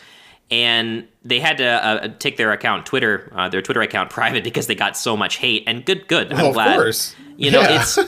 And 0.50 1.08
they 1.24 1.42
had 1.42 1.58
to 1.58 1.68
uh, 1.68 2.08
take 2.19 2.38
their 2.38 2.54
account, 2.54 2.86
Twitter, 2.86 3.32
uh, 3.36 3.50
their 3.50 3.62
Twitter 3.62 3.82
account, 3.82 4.10
private 4.12 4.44
because 4.44 4.67
they 4.67 4.75
got 4.75 4.96
so 4.96 5.17
much 5.17 5.38
hate. 5.38 5.63
And 5.67 5.86
good, 5.86 6.08
good. 6.08 6.32
I'm 6.32 6.38
well, 6.38 6.54
glad. 6.54 6.71
Of 6.71 6.75
course. 6.75 7.15
You 7.36 7.52
know, 7.52 7.62
yeah. 7.62 7.82
it's 7.82 8.00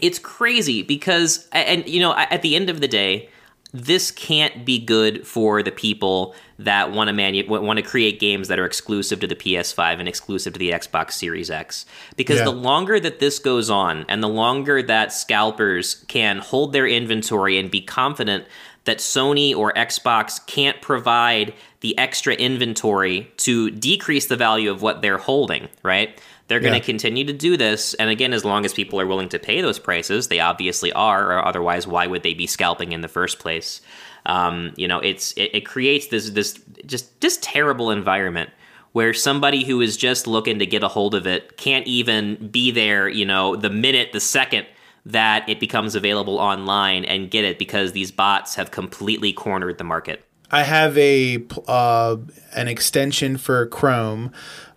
it's 0.00 0.18
crazy 0.18 0.82
because, 0.82 1.48
and 1.52 1.86
you 1.86 2.00
know, 2.00 2.14
at 2.16 2.42
the 2.42 2.56
end 2.56 2.70
of 2.70 2.80
the 2.80 2.88
day, 2.88 3.28
this 3.74 4.12
can't 4.12 4.64
be 4.64 4.78
good 4.78 5.26
for 5.26 5.60
the 5.60 5.72
people 5.72 6.32
that 6.60 6.92
want 6.92 7.08
to 7.08 7.12
manu- 7.12 7.48
want 7.48 7.76
to 7.76 7.82
create 7.82 8.20
games 8.20 8.46
that 8.46 8.60
are 8.60 8.64
exclusive 8.64 9.18
to 9.18 9.26
the 9.26 9.34
PS5 9.34 9.98
and 9.98 10.08
exclusive 10.08 10.52
to 10.52 10.60
the 10.60 10.70
Xbox 10.70 11.12
Series 11.12 11.50
X. 11.50 11.84
Because 12.16 12.38
yeah. 12.38 12.44
the 12.44 12.52
longer 12.52 13.00
that 13.00 13.18
this 13.18 13.40
goes 13.40 13.68
on, 13.68 14.06
and 14.08 14.22
the 14.22 14.28
longer 14.28 14.80
that 14.80 15.12
scalpers 15.12 16.04
can 16.06 16.38
hold 16.38 16.72
their 16.72 16.86
inventory 16.86 17.58
and 17.58 17.68
be 17.68 17.80
confident 17.80 18.44
that 18.84 18.98
Sony 18.98 19.56
or 19.56 19.72
Xbox 19.72 20.44
can't 20.46 20.80
provide 20.80 21.52
the 21.80 21.98
extra 21.98 22.34
inventory 22.34 23.32
to 23.38 23.72
decrease 23.72 24.26
the 24.26 24.36
value 24.36 24.70
of 24.70 24.82
what 24.82 25.02
they're 25.02 25.18
holding, 25.18 25.68
right? 25.82 26.20
They're 26.46 26.60
going 26.60 26.74
to 26.74 26.80
continue 26.80 27.24
to 27.24 27.32
do 27.32 27.56
this. 27.56 27.94
And 27.94 28.10
again, 28.10 28.34
as 28.34 28.44
long 28.44 28.66
as 28.66 28.74
people 28.74 29.00
are 29.00 29.06
willing 29.06 29.30
to 29.30 29.38
pay 29.38 29.62
those 29.62 29.78
prices, 29.78 30.28
they 30.28 30.40
obviously 30.40 30.92
are, 30.92 31.32
or 31.32 31.44
otherwise, 31.44 31.86
why 31.86 32.06
would 32.06 32.22
they 32.22 32.34
be 32.34 32.46
scalping 32.46 32.92
in 32.92 33.00
the 33.00 33.08
first 33.08 33.38
place? 33.38 33.80
Um, 34.26 34.74
you 34.76 34.86
know, 34.86 35.00
it's 35.00 35.32
it, 35.32 35.50
it 35.54 35.66
creates 35.66 36.08
this 36.08 36.30
this 36.30 36.60
just 36.84 37.18
just 37.20 37.42
terrible 37.42 37.90
environment 37.90 38.50
where 38.92 39.12
somebody 39.12 39.64
who 39.64 39.80
is 39.80 39.96
just 39.96 40.26
looking 40.26 40.58
to 40.60 40.66
get 40.66 40.84
a 40.84 40.88
hold 40.88 41.14
of 41.14 41.26
it 41.26 41.56
can't 41.56 41.86
even 41.86 42.48
be 42.48 42.70
there, 42.70 43.08
you 43.08 43.24
know, 43.24 43.56
the 43.56 43.70
minute, 43.70 44.12
the 44.12 44.20
second 44.20 44.66
that 45.06 45.48
it 45.48 45.60
becomes 45.60 45.94
available 45.94 46.38
online 46.38 47.04
and 47.04 47.30
get 47.30 47.44
it 47.44 47.58
because 47.58 47.92
these 47.92 48.10
bots 48.10 48.54
have 48.54 48.70
completely 48.70 49.32
cornered 49.32 49.78
the 49.78 49.84
market. 49.84 50.24
I 50.50 50.62
have 50.62 50.96
a 50.96 51.44
uh, 51.66 52.16
an 52.54 52.68
extension 52.68 53.36
for 53.36 53.66
Chrome 53.66 54.32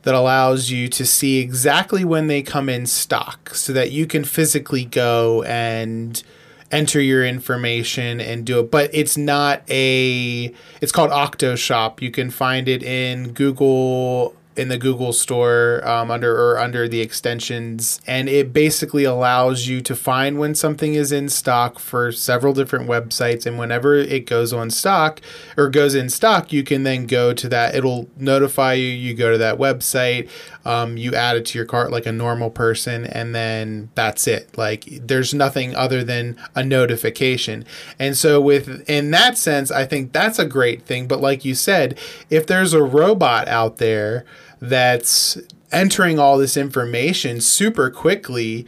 that 0.08 0.16
allows 0.16 0.70
you 0.70 0.88
to 0.88 1.06
see 1.06 1.40
exactly 1.40 2.06
when 2.06 2.28
they 2.28 2.42
come 2.42 2.70
in 2.70 2.86
stock 2.86 3.54
so 3.54 3.74
that 3.74 3.92
you 3.92 4.08
can 4.08 4.24
physically 4.24 4.86
go 4.86 5.44
and 5.44 6.24
enter 6.72 7.02
your 7.02 7.26
information 7.26 8.22
and 8.22 8.46
do 8.46 8.62
it. 8.62 8.72
But 8.72 8.90
it's 8.94 9.18
not 9.18 9.64
a 9.70 10.54
it's 10.80 10.94
called 10.94 11.12
octoshop. 11.12 12.02
You 12.02 12.10
can 12.10 12.30
find 12.30 12.70
it 12.70 12.84
in 12.84 13.34
google 13.34 14.34
in 14.58 14.70
the 14.70 14.78
Google 14.78 15.14
Store 15.14 15.88
um, 15.88 16.10
under 16.10 16.36
or 16.36 16.58
under 16.58 16.88
the 16.88 17.00
extensions, 17.00 18.02
and 18.08 18.28
it 18.28 18.52
basically 18.52 19.04
allows 19.04 19.68
you 19.68 19.82
to 19.82 19.96
find 19.96 20.40
when 20.40 20.56
something 20.56 20.96
is 20.96 21.12
in 21.12 21.30
stock 21.30 21.80
for 21.80 22.12
several 22.12 22.54
different 22.54 22.90
websites. 22.90 23.46
And 23.46 23.60
whenever 23.60 23.96
it 23.96 24.26
goes 24.26 24.54
on 24.54 24.70
stock 24.70 25.22
or 25.56 25.70
goes 25.70 25.96
in 25.96 26.10
stock, 26.10 26.52
you 26.52 26.64
can 26.64 26.84
then 26.84 27.06
go 27.06 27.34
to 27.34 27.48
that. 27.50 27.76
It'll 27.76 28.10
notify 28.18 28.74
you. 28.74 28.88
You 28.88 29.14
go 29.14 29.32
to 29.32 29.38
that 29.38 29.58
website, 29.58 30.30
um, 30.66 30.98
you 30.98 31.16
add 31.16 31.38
it 31.38 31.46
to 31.48 31.58
your 31.58 31.66
cart 31.66 31.92
like 31.92 32.06
a 32.06 32.12
normal 32.12 32.50
person, 32.50 33.06
and 33.06 33.34
then 33.34 33.90
that's 33.96 34.28
it. 34.28 34.58
Like 34.58 34.86
there's 34.90 35.34
nothing 35.34 35.76
other 35.76 36.04
than 36.04 36.36
a 36.56 36.64
notification. 36.64 37.64
And 37.98 38.18
so, 38.18 38.42
with 38.42 38.84
in 38.90 39.12
that 39.12 39.38
sense, 39.38 39.72
I 39.72 39.86
think 39.86 40.12
that's 40.12 40.40
a 40.40 40.46
great 40.46 40.84
thing. 40.84 41.08
But 41.08 41.22
like 41.22 41.46
you 41.46 41.56
said, 41.56 41.98
if 42.30 42.48
there's 42.48 42.74
a 42.74 42.84
robot 42.84 43.48
out 43.48 43.78
there 43.78 44.26
that's 44.60 45.38
entering 45.72 46.18
all 46.18 46.38
this 46.38 46.56
information 46.56 47.42
super 47.42 47.90
quickly 47.90 48.66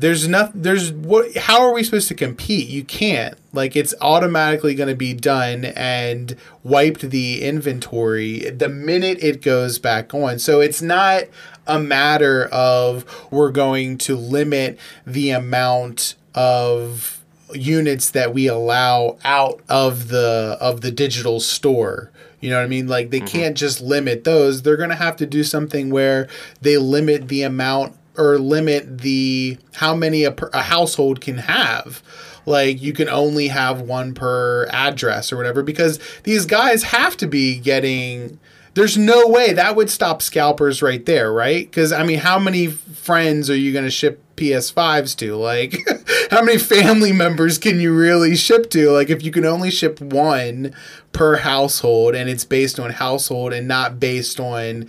there's 0.00 0.26
nothing 0.26 0.62
there's 0.62 0.92
what 0.92 1.36
how 1.36 1.60
are 1.60 1.74
we 1.74 1.84
supposed 1.84 2.08
to 2.08 2.14
compete? 2.14 2.68
You 2.68 2.84
can't. 2.84 3.36
Like 3.52 3.76
it's 3.76 3.94
automatically 4.00 4.74
going 4.74 4.88
to 4.88 4.94
be 4.94 5.12
done 5.12 5.66
and 5.66 6.36
wiped 6.64 7.10
the 7.10 7.42
inventory 7.42 8.50
the 8.50 8.68
minute 8.68 9.22
it 9.22 9.42
goes 9.42 9.78
back 9.78 10.14
on. 10.14 10.38
So 10.38 10.60
it's 10.60 10.80
not 10.80 11.24
a 11.66 11.78
matter 11.78 12.46
of 12.46 13.04
we're 13.30 13.50
going 13.50 13.98
to 13.98 14.16
limit 14.16 14.78
the 15.06 15.30
amount 15.30 16.14
of 16.34 17.22
units 17.52 18.10
that 18.10 18.32
we 18.32 18.46
allow 18.46 19.18
out 19.22 19.60
of 19.68 20.08
the 20.08 20.56
of 20.60 20.80
the 20.80 20.90
digital 20.90 21.40
store 21.40 22.10
you 22.40 22.50
know 22.50 22.56
what 22.56 22.64
I 22.64 22.68
mean? 22.68 22.88
Like 22.88 23.10
they 23.10 23.18
mm-hmm. 23.18 23.26
can't 23.26 23.56
just 23.56 23.80
limit 23.80 24.24
those. 24.24 24.62
They're 24.62 24.76
going 24.76 24.90
to 24.90 24.96
have 24.96 25.16
to 25.16 25.26
do 25.26 25.44
something 25.44 25.90
where 25.90 26.28
they 26.60 26.76
limit 26.76 27.28
the 27.28 27.42
amount 27.42 27.96
or 28.16 28.38
limit 28.38 28.98
the 28.98 29.58
how 29.74 29.94
many 29.94 30.24
a, 30.24 30.32
per, 30.32 30.50
a 30.52 30.62
household 30.62 31.20
can 31.20 31.38
have 31.38 32.02
like 32.46 32.82
you 32.82 32.92
can 32.92 33.08
only 33.08 33.48
have 33.48 33.82
one 33.82 34.14
per 34.14 34.66
address 34.70 35.32
or 35.32 35.36
whatever 35.36 35.62
because 35.62 36.00
these 36.24 36.46
guys 36.46 36.82
have 36.82 37.16
to 37.18 37.26
be 37.26 37.58
getting 37.58 38.38
there's 38.74 38.96
no 38.96 39.26
way 39.26 39.52
that 39.52 39.76
would 39.76 39.90
stop 39.90 40.22
scalpers 40.22 40.80
right 40.80 41.04
there, 41.04 41.32
right? 41.32 41.68
Because 41.68 41.92
I 41.92 42.04
mean, 42.04 42.18
how 42.18 42.38
many 42.38 42.68
friends 42.68 43.50
are 43.50 43.56
you 43.56 43.72
going 43.72 43.84
to 43.84 43.90
ship 43.90 44.22
PS5s 44.36 45.16
to? 45.16 45.34
Like, 45.34 45.72
how 46.30 46.42
many 46.42 46.58
family 46.58 47.12
members 47.12 47.58
can 47.58 47.80
you 47.80 47.92
really 47.92 48.36
ship 48.36 48.70
to? 48.70 48.90
Like, 48.90 49.10
if 49.10 49.24
you 49.24 49.32
can 49.32 49.44
only 49.44 49.70
ship 49.70 50.00
one 50.00 50.72
per 51.12 51.38
household 51.38 52.14
and 52.14 52.30
it's 52.30 52.44
based 52.44 52.78
on 52.78 52.92
household 52.92 53.52
and 53.52 53.66
not 53.66 53.98
based 53.98 54.38
on 54.38 54.88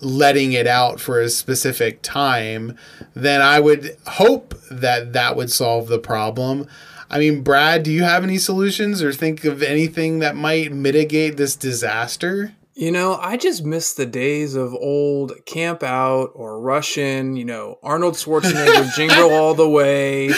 letting 0.00 0.52
it 0.52 0.66
out 0.66 1.00
for 1.00 1.20
a 1.20 1.28
specific 1.28 2.02
time, 2.02 2.76
then 3.14 3.40
I 3.40 3.60
would 3.60 3.96
hope 4.06 4.54
that 4.68 5.12
that 5.12 5.36
would 5.36 5.50
solve 5.52 5.86
the 5.86 6.00
problem. 6.00 6.66
I 7.08 7.20
mean, 7.20 7.42
Brad, 7.42 7.84
do 7.84 7.92
you 7.92 8.02
have 8.02 8.24
any 8.24 8.38
solutions 8.38 9.00
or 9.00 9.12
think 9.12 9.44
of 9.44 9.62
anything 9.62 10.18
that 10.18 10.34
might 10.34 10.72
mitigate 10.72 11.36
this 11.36 11.54
disaster? 11.54 12.52
You 12.76 12.90
know, 12.90 13.14
I 13.14 13.36
just 13.36 13.64
miss 13.64 13.94
the 13.94 14.04
days 14.04 14.56
of 14.56 14.74
old 14.74 15.32
camp 15.46 15.84
out 15.84 16.32
or 16.34 16.60
Russian, 16.60 17.36
you 17.36 17.44
know, 17.44 17.78
Arnold 17.84 18.14
Schwarzenegger 18.14 18.92
jingle 18.96 19.30
all 19.32 19.54
the 19.54 19.68
way, 19.68 20.30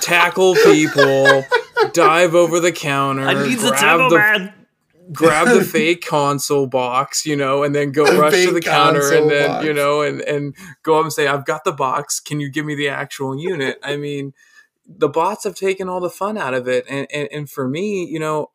tackle 0.00 0.54
people, 0.54 1.42
dive 1.92 2.36
over 2.36 2.60
the 2.60 2.70
counter, 2.70 3.26
I 3.26 3.48
need 3.48 3.58
grab 3.58 3.98
the, 3.98 4.08
the 4.08 4.16
man. 4.16 4.54
grab 5.12 5.48
the 5.48 5.64
fake 5.64 6.06
console 6.06 6.68
box, 6.68 7.26
you 7.26 7.34
know, 7.34 7.64
and 7.64 7.74
then 7.74 7.90
go 7.90 8.04
rush 8.04 8.44
to 8.44 8.52
the 8.52 8.60
counter 8.60 9.12
and 9.12 9.28
then, 9.28 9.48
box. 9.48 9.66
you 9.66 9.72
know, 9.72 10.02
and 10.02 10.20
and 10.20 10.54
go 10.84 10.96
up 10.98 11.02
and 11.02 11.12
say, 11.12 11.26
"I've 11.26 11.44
got 11.44 11.64
the 11.64 11.72
box. 11.72 12.20
Can 12.20 12.38
you 12.38 12.50
give 12.50 12.64
me 12.64 12.76
the 12.76 12.88
actual 12.88 13.36
unit?" 13.36 13.80
I 13.82 13.96
mean, 13.96 14.32
the 14.86 15.08
bots 15.08 15.42
have 15.42 15.56
taken 15.56 15.88
all 15.88 16.00
the 16.00 16.08
fun 16.08 16.38
out 16.38 16.54
of 16.54 16.68
it, 16.68 16.84
and 16.88 17.08
and, 17.12 17.28
and 17.32 17.50
for 17.50 17.66
me, 17.66 18.04
you 18.04 18.20
know, 18.20 18.50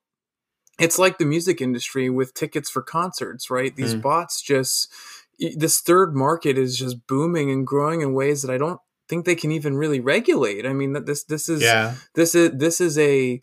it's 0.79 0.97
like 0.97 1.17
the 1.17 1.25
music 1.25 1.61
industry 1.61 2.09
with 2.09 2.33
tickets 2.33 2.69
for 2.69 2.81
concerts, 2.81 3.49
right? 3.49 3.75
These 3.75 3.95
mm. 3.95 4.01
bots 4.01 4.41
just 4.41 4.91
this 5.39 5.79
third 5.79 6.15
market 6.15 6.57
is 6.57 6.77
just 6.77 7.07
booming 7.07 7.49
and 7.49 7.65
growing 7.65 8.01
in 8.01 8.13
ways 8.13 8.41
that 8.41 8.53
I 8.53 8.57
don't 8.57 8.79
think 9.07 9.25
they 9.25 9.35
can 9.35 9.51
even 9.51 9.75
really 9.75 9.99
regulate. 9.99 10.65
I 10.65 10.73
mean, 10.73 10.93
that 10.93 11.05
this 11.05 11.23
this 11.23 11.49
is 11.49 11.61
yeah. 11.61 11.95
this 12.13 12.35
is 12.35 12.51
this 12.53 12.79
is 12.79 12.97
a 12.97 13.41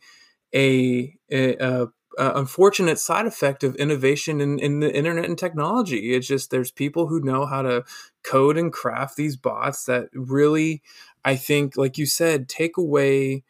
a, 0.55 1.15
a, 1.31 1.57
a, 1.57 1.89
a 2.19 2.39
unfortunate 2.39 2.99
side 2.99 3.27
effect 3.27 3.65
of 3.65 3.75
innovation 3.77 4.41
in, 4.41 4.59
in 4.59 4.81
the 4.81 4.95
internet 4.95 5.25
and 5.25 5.37
technology. 5.37 6.15
It's 6.15 6.27
just 6.27 6.51
there's 6.51 6.71
people 6.71 7.09
who 7.09 7.21
know 7.21 7.47
how 7.47 7.63
to 7.63 7.85
code 8.23 8.57
and 8.57 8.73
craft 8.73 9.17
these 9.17 9.37
bots 9.37 9.85
that 9.85 10.09
really, 10.15 10.83
I 11.25 11.37
think, 11.37 11.77
like 11.77 11.99
you 11.99 12.07
said, 12.07 12.49
take 12.49 12.77
away 12.77 13.43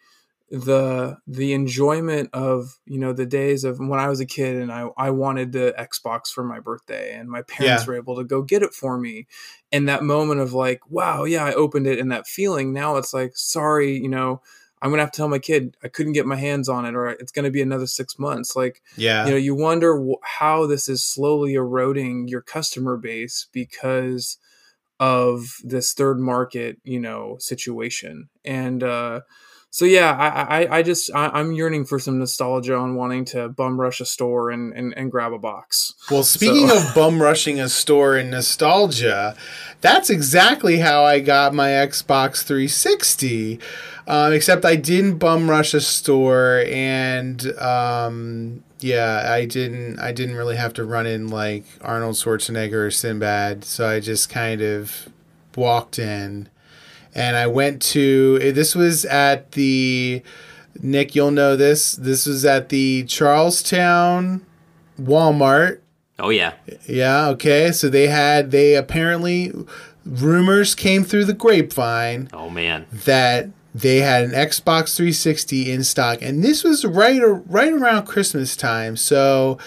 the 0.51 1.18
the 1.26 1.53
enjoyment 1.53 2.30
of 2.32 2.78
you 2.84 2.99
know 2.99 3.12
the 3.12 3.26
days 3.26 3.64
of 3.64 3.80
when 3.80 3.99
I 3.99 4.09
was 4.09 4.20
a 4.20 4.26
kid 4.26 4.57
and 4.57 4.70
I 4.70 4.88
I 4.97 5.11
wanted 5.11 5.51
the 5.51 5.74
Xbox 5.76 6.28
for 6.28 6.44
my 6.44 6.61
birthday 6.61 7.16
and 7.16 7.28
my 7.28 7.42
parents 7.42 7.82
yeah. 7.82 7.86
were 7.86 7.97
able 7.97 8.16
to 8.16 8.24
go 8.24 8.42
get 8.42 8.62
it 8.62 8.72
for 8.72 8.97
me. 8.97 9.26
And 9.72 9.88
that 9.88 10.05
moment 10.05 10.40
of 10.40 10.53
like 10.53 10.88
wow 10.88 11.24
yeah 11.24 11.44
I 11.44 11.53
opened 11.53 11.88
it 11.88 11.99
and 11.99 12.12
that 12.12 12.28
feeling 12.28 12.72
now 12.72 12.97
it's 12.97 13.12
like 13.12 13.36
sorry 13.36 13.97
you 13.97 14.09
know 14.09 14.40
I'm 14.80 14.90
gonna 14.90 15.03
have 15.03 15.11
to 15.11 15.16
tell 15.16 15.28
my 15.28 15.40
kid 15.40 15.76
I 15.82 15.88
couldn't 15.88 16.12
get 16.12 16.26
my 16.26 16.36
hands 16.36 16.68
on 16.68 16.84
it 16.84 16.94
or 16.94 17.09
it's 17.09 17.32
gonna 17.32 17.51
be 17.51 17.62
another 17.62 17.88
six 17.88 18.16
months. 18.16 18.55
Like 18.55 18.82
yeah. 18.97 19.24
you 19.24 19.32
know 19.32 19.36
you 19.36 19.57
wonder 19.57 20.01
how 20.22 20.66
this 20.66 20.88
is 20.88 21.05
slowly 21.05 21.55
eroding 21.55 22.28
your 22.28 22.42
customer 22.42 22.97
base 22.97 23.49
because 23.51 24.38
of 25.01 25.57
this 25.64 25.92
third 25.92 26.20
market 26.20 26.78
you 26.84 27.01
know 27.01 27.36
situation. 27.40 28.28
And 28.44 28.84
uh 28.84 29.22
so 29.76 29.84
yeah, 29.84 30.16
I, 30.16 30.62
I, 30.62 30.78
I 30.78 30.82
just 30.82 31.14
I, 31.14 31.38
am 31.38 31.52
yearning 31.52 31.84
for 31.84 31.98
some 31.98 32.18
nostalgia 32.18 32.74
on 32.74 32.94
wanting 32.94 33.26
to 33.26 33.50
bum 33.50 33.78
rush 33.78 34.00
a 34.00 34.06
store 34.06 34.50
and, 34.50 34.72
and, 34.72 34.96
and 34.96 35.10
grab 35.10 35.34
a 35.34 35.38
box. 35.38 35.92
Well, 36.10 36.22
speaking 36.22 36.68
so. 36.68 36.78
of 36.78 36.94
bum 36.94 37.20
rushing 37.20 37.60
a 37.60 37.68
store 37.68 38.16
and 38.16 38.30
nostalgia, 38.30 39.36
that's 39.82 40.08
exactly 40.08 40.78
how 40.78 41.04
I 41.04 41.20
got 41.20 41.52
my 41.52 41.68
Xbox 41.68 42.42
360. 42.42 43.60
Um, 44.06 44.32
except 44.32 44.64
I 44.64 44.76
didn't 44.76 45.18
bum 45.18 45.50
rush 45.50 45.74
a 45.74 45.82
store, 45.82 46.64
and 46.68 47.46
um, 47.58 48.64
yeah, 48.80 49.26
I 49.30 49.44
didn't. 49.44 49.98
I 49.98 50.12
didn't 50.12 50.36
really 50.36 50.56
have 50.56 50.72
to 50.74 50.86
run 50.86 51.06
in 51.06 51.28
like 51.28 51.64
Arnold 51.82 52.14
Schwarzenegger 52.14 52.86
or 52.86 52.90
Sinbad, 52.90 53.62
so 53.62 53.86
I 53.86 54.00
just 54.00 54.30
kind 54.30 54.62
of 54.62 55.10
walked 55.54 55.98
in 55.98 56.48
and 57.16 57.34
I 57.34 57.46
went 57.46 57.80
to 57.82 58.52
this 58.52 58.74
was 58.74 59.04
at 59.06 59.52
the 59.52 60.22
Nick, 60.82 61.14
you'll 61.14 61.30
know 61.30 61.56
this. 61.56 61.92
This 61.92 62.26
was 62.26 62.44
at 62.44 62.68
the 62.68 63.04
Charlestown 63.04 64.44
Walmart. 65.00 65.80
Oh 66.18 66.28
yeah. 66.28 66.52
Yeah, 66.86 67.28
okay. 67.28 67.72
So 67.72 67.88
they 67.88 68.08
had 68.08 68.50
they 68.50 68.74
apparently 68.74 69.52
rumors 70.04 70.74
came 70.74 71.04
through 71.04 71.24
the 71.24 71.32
grapevine. 71.32 72.28
Oh 72.34 72.50
man. 72.50 72.86
That 72.92 73.48
they 73.74 73.98
had 73.98 74.24
an 74.24 74.30
Xbox 74.32 74.94
360 74.96 75.70
in 75.70 75.84
stock, 75.84 76.18
and 76.20 76.44
this 76.44 76.64
was 76.64 76.84
right 76.84 77.20
right 77.46 77.72
around 77.72 78.06
Christmas 78.06 78.56
time. 78.56 78.96
So 78.96 79.58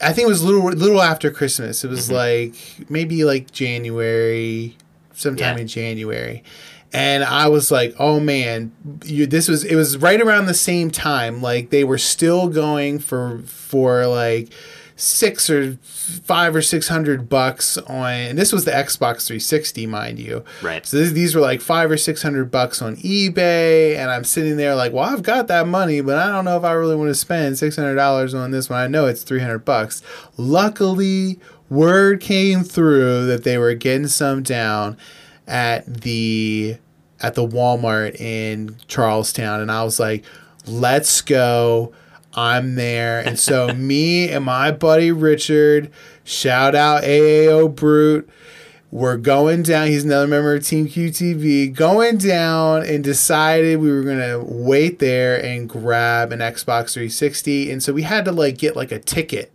I 0.00 0.12
think 0.12 0.26
it 0.26 0.28
was 0.28 0.42
a 0.42 0.46
little 0.46 0.64
little 0.70 1.00
after 1.00 1.30
Christmas. 1.30 1.84
It 1.84 1.88
was 1.88 2.08
mm-hmm. 2.08 2.14
like 2.14 2.90
maybe 2.90 3.24
like 3.24 3.50
January, 3.50 4.76
sometime 5.14 5.56
yeah. 5.56 5.62
in 5.62 5.68
January. 5.68 6.42
And 6.92 7.24
I 7.24 7.48
was 7.48 7.70
like, 7.70 7.94
"Oh 7.98 8.20
man, 8.20 8.72
you, 9.04 9.26
this 9.26 9.48
was 9.48 9.64
it 9.64 9.76
was 9.76 9.96
right 9.98 10.20
around 10.20 10.46
the 10.46 10.54
same 10.54 10.90
time. 10.90 11.40
Like 11.40 11.70
they 11.70 11.84
were 11.84 11.98
still 11.98 12.48
going 12.48 12.98
for 12.98 13.38
for 13.46 14.06
like 14.06 14.52
six 15.02 15.50
or 15.50 15.74
five 15.82 16.54
or 16.54 16.62
six 16.62 16.86
hundred 16.88 17.28
bucks 17.28 17.76
on 17.78 18.12
and 18.12 18.38
this 18.38 18.52
was 18.52 18.64
the 18.64 18.70
xbox 18.70 19.26
360 19.26 19.86
mind 19.86 20.18
you. 20.18 20.44
Right. 20.62 20.84
So 20.86 20.98
this, 20.98 21.10
these 21.12 21.34
were 21.34 21.40
like 21.40 21.60
five 21.60 21.90
or 21.90 21.96
six 21.96 22.22
hundred 22.22 22.50
bucks 22.50 22.80
on 22.80 22.96
ebay 22.96 23.96
and 23.96 24.10
i'm 24.10 24.22
sitting 24.22 24.56
there 24.56 24.74
like 24.76 24.92
well 24.92 25.04
i've 25.04 25.22
got 25.22 25.48
that 25.48 25.66
money 25.66 26.00
but 26.02 26.18
i 26.18 26.30
don't 26.30 26.44
know 26.44 26.56
if 26.56 26.62
i 26.62 26.72
really 26.72 26.94
want 26.94 27.08
to 27.08 27.14
spend 27.14 27.56
$600 27.56 28.38
on 28.38 28.50
this 28.50 28.68
one. 28.70 28.78
I 28.78 28.86
know 28.86 29.06
it's 29.06 29.22
300 29.22 29.60
bucks. 29.60 30.02
Luckily 30.36 31.40
word 31.68 32.20
came 32.20 32.62
through 32.62 33.26
that 33.26 33.44
they 33.44 33.58
were 33.58 33.74
getting 33.74 34.06
some 34.06 34.42
down 34.42 34.96
at 35.46 36.02
the 36.02 36.76
at 37.22 37.34
the 37.34 37.46
walmart 37.46 38.14
in 38.20 38.76
charlestown 38.88 39.60
and 39.60 39.70
i 39.70 39.82
was 39.82 39.98
like 39.98 40.24
let's 40.66 41.20
go 41.20 41.92
I'm 42.34 42.74
there. 42.76 43.20
And 43.20 43.38
so 43.38 43.68
me 43.74 44.28
and 44.28 44.44
my 44.44 44.70
buddy 44.70 45.12
Richard, 45.12 45.90
shout 46.24 46.74
out 46.74 47.02
AAO 47.02 47.74
Brute, 47.74 48.28
we're 48.90 49.16
going 49.16 49.62
down. 49.62 49.86
He's 49.88 50.04
another 50.04 50.26
member 50.26 50.54
of 50.54 50.64
Team 50.64 50.86
QTB. 50.86 51.74
going 51.74 52.18
down 52.18 52.84
and 52.84 53.02
decided 53.02 53.80
we 53.80 53.90
were 53.90 54.02
gonna 54.02 54.42
wait 54.44 54.98
there 54.98 55.42
and 55.42 55.68
grab 55.68 56.32
an 56.32 56.40
Xbox 56.40 56.92
360. 56.92 57.70
And 57.70 57.82
so 57.82 57.92
we 57.92 58.02
had 58.02 58.24
to 58.26 58.32
like 58.32 58.58
get 58.58 58.76
like 58.76 58.92
a 58.92 58.98
ticket 58.98 59.54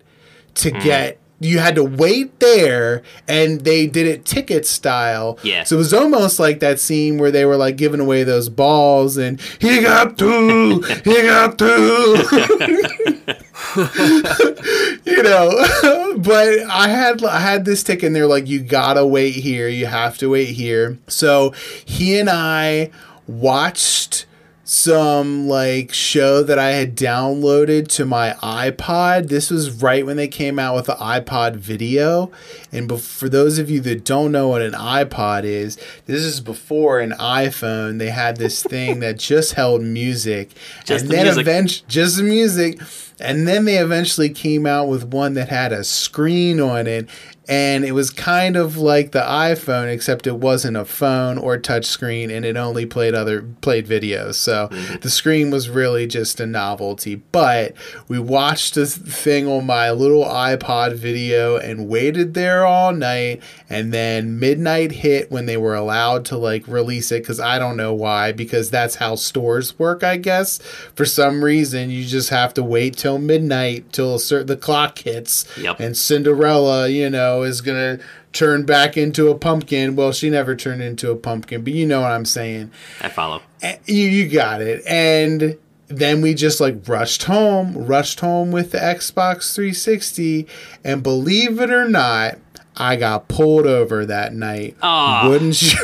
to 0.55 0.71
mm. 0.71 0.83
get 0.83 1.19
you 1.39 1.59
had 1.59 1.75
to 1.75 1.83
wait 1.83 2.39
there 2.39 3.03
and 3.27 3.61
they 3.61 3.85
did 3.85 4.07
it 4.07 4.25
ticket 4.25 4.65
style. 4.65 5.37
Yeah. 5.43 5.63
So 5.63 5.75
it 5.75 5.79
was 5.79 5.93
almost 5.93 6.39
like 6.39 6.59
that 6.61 6.79
scene 6.79 7.17
where 7.17 7.31
they 7.31 7.45
were 7.45 7.57
like 7.57 7.77
giving 7.77 7.99
away 7.99 8.23
those 8.23 8.49
balls 8.49 9.17
and 9.17 9.39
he 9.59 9.81
got 9.81 10.17
two, 10.17 10.81
he 11.03 11.21
got 11.23 11.59
two. 11.59 11.67
you 15.05 15.23
know, 15.23 16.17
but 16.17 16.59
I 16.69 16.87
had 16.87 17.23
I 17.23 17.39
had 17.39 17.65
this 17.65 17.83
ticket 17.83 18.07
and 18.07 18.15
they're 18.15 18.27
like 18.27 18.47
you 18.47 18.61
got 18.61 18.93
to 18.93 19.05
wait 19.05 19.35
here, 19.35 19.67
you 19.67 19.85
have 19.85 20.17
to 20.19 20.29
wait 20.29 20.49
here. 20.49 20.97
So 21.07 21.51
he 21.85 22.19
and 22.19 22.29
I 22.29 22.91
watched 23.27 24.25
some 24.69 25.47
like 25.47 25.93
show 25.93 26.43
that 26.43 26.59
I 26.59 26.71
had 26.71 26.93
downloaded 26.93 27.87
to 27.89 28.05
my 28.05 28.33
iPod. 28.43 29.29
This 29.29 29.49
was 29.49 29.81
right 29.81 30.05
when 30.05 30.17
they 30.17 30.27
came 30.27 30.59
out 30.59 30.75
with 30.75 30.87
the 30.87 30.95
iPod 30.95 31.55
video. 31.55 32.33
And 32.69 33.01
for 33.01 33.29
those 33.29 33.59
of 33.59 33.69
you 33.69 33.79
that 33.81 34.03
don't 34.03 34.33
know 34.33 34.49
what 34.49 34.61
an 34.61 34.73
iPod 34.73 35.45
is, 35.45 35.77
this 36.05 36.21
is 36.21 36.41
before 36.41 36.99
an 36.99 37.11
iPhone. 37.11 37.97
They 37.97 38.09
had 38.09 38.35
this 38.35 38.61
thing 38.61 38.99
that 38.99 39.17
just 39.19 39.53
held 39.53 39.83
music. 39.83 40.51
Just 40.83 41.05
and 41.05 41.13
the 41.13 41.15
then 41.15 41.39
eventually 41.39 41.85
just 41.87 42.17
the 42.17 42.23
music. 42.23 42.81
And 43.21 43.47
then 43.47 43.63
they 43.63 43.77
eventually 43.77 44.29
came 44.29 44.65
out 44.65 44.89
with 44.89 45.05
one 45.05 45.33
that 45.35 45.47
had 45.47 45.71
a 45.71 45.85
screen 45.85 46.59
on 46.59 46.87
it 46.87 47.09
and 47.47 47.85
it 47.85 47.93
was 47.93 48.09
kind 48.09 48.57
of 48.57 48.77
like 48.77 49.11
the 49.11 49.21
iPhone 49.21 49.91
except 49.91 50.27
it 50.27 50.35
wasn't 50.35 50.75
a 50.75 50.83
phone 50.83 51.37
or 51.37 51.57
touch 51.57 51.85
screen 51.85 52.29
and 52.29 52.43
it 52.43 52.57
only 52.57 52.85
played 52.85 53.13
other 53.13 53.41
played 53.61 53.87
videos 53.87 54.35
so 54.35 54.67
mm-hmm. 54.67 54.99
the 54.99 55.09
screen 55.09 55.49
was 55.49 55.69
really 55.69 56.05
just 56.05 56.39
a 56.39 56.45
novelty 56.45 57.15
but 57.15 57.73
we 58.07 58.19
watched 58.19 58.75
this 58.75 58.97
thing 58.97 59.47
on 59.47 59.65
my 59.65 59.91
little 59.91 60.25
iPod 60.25 60.93
video 60.95 61.57
and 61.57 61.87
waited 61.87 62.33
there 62.33 62.65
all 62.65 62.91
night 62.91 63.41
and 63.69 63.93
then 63.93 64.37
midnight 64.39 64.91
hit 64.91 65.31
when 65.31 65.45
they 65.45 65.57
were 65.57 65.75
allowed 65.75 66.25
to 66.25 66.37
like 66.37 66.67
release 66.67 67.11
it 67.11 67.25
cuz 67.25 67.39
I 67.39 67.59
don't 67.59 67.77
know 67.77 67.93
why 67.93 68.31
because 68.31 68.69
that's 68.69 68.95
how 68.95 69.15
stores 69.15 69.79
work 69.79 70.03
I 70.03 70.17
guess 70.17 70.57
for 70.95 71.05
some 71.05 71.43
reason 71.43 71.89
you 71.89 72.05
just 72.05 72.29
have 72.29 72.53
to 72.55 72.63
wait 72.63 72.97
till 72.97 73.17
midnight 73.17 73.93
till 73.93 74.19
certain 74.19 74.47
the 74.47 74.57
clock 74.57 74.99
hits 74.99 75.45
yep. 75.57 75.79
and 75.79 75.95
Cinderella 75.95 76.89
you 76.89 77.09
know 77.09 77.36
is 77.43 77.61
gonna 77.61 77.99
turn 78.33 78.65
back 78.65 78.97
into 78.97 79.29
a 79.29 79.37
pumpkin. 79.37 79.95
Well, 79.95 80.11
she 80.11 80.29
never 80.29 80.55
turned 80.55 80.81
into 80.81 81.11
a 81.11 81.15
pumpkin, 81.15 81.63
but 81.63 81.73
you 81.73 81.85
know 81.85 82.01
what 82.01 82.11
I'm 82.11 82.25
saying. 82.25 82.71
I 83.01 83.09
follow. 83.09 83.41
Eh, 83.61 83.77
you 83.85 84.05
you 84.05 84.29
got 84.29 84.61
it. 84.61 84.83
And 84.87 85.57
then 85.87 86.21
we 86.21 86.33
just 86.33 86.59
like 86.59 86.87
rushed 86.87 87.23
home, 87.23 87.73
rushed 87.85 88.19
home 88.19 88.51
with 88.51 88.71
the 88.71 88.77
Xbox 88.77 89.55
360, 89.55 90.47
and 90.83 91.01
believe 91.01 91.59
it 91.59 91.71
or 91.71 91.87
not, 91.87 92.37
I 92.79 92.95
got 92.95 93.27
pulled 93.27 93.65
over 93.65 94.05
that 94.05 94.33
night. 94.33 94.77
Aww. 94.81 95.29
Wouldn't 95.29 95.61
you 95.61 95.77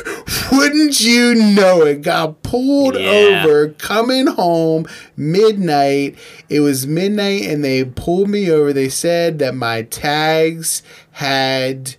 wouldn't 0.52 1.02
you 1.02 1.34
know 1.34 1.82
it? 1.82 2.04
Got 2.04 2.44
pulled 2.44 2.96
yeah. 2.96 3.44
over 3.44 3.70
coming 3.70 4.28
home 4.28 4.86
midnight. 5.18 6.16
It 6.50 6.60
was 6.60 6.86
midnight 6.86 7.44
and 7.44 7.64
they 7.64 7.84
pulled 7.84 8.30
me 8.30 8.52
over. 8.52 8.72
They 8.72 8.90
said 8.90 9.40
that 9.40 9.56
my 9.56 9.84
tags 9.84 10.84
had 11.14 11.96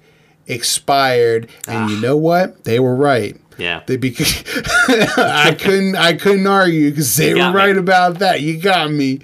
expired 0.47 1.49
and 1.67 1.91
you 1.91 1.97
ah. 1.97 2.01
know 2.01 2.17
what? 2.17 2.65
They 2.65 2.79
were 2.79 2.95
right. 2.95 3.37
Yeah. 3.59 3.83
They 3.87 3.97
beca- 3.97 5.19
I 5.19 5.55
couldn't 5.55 5.97
I 5.97 6.15
couldn't 6.15 6.47
argue 6.47 6.91
because 6.91 7.15
they 7.17 7.35
were 7.35 7.53
right 7.53 7.75
me. 7.75 7.81
about 7.81 8.19
that. 8.19 8.41
You 8.41 8.59
got 8.59 8.91
me. 8.91 9.21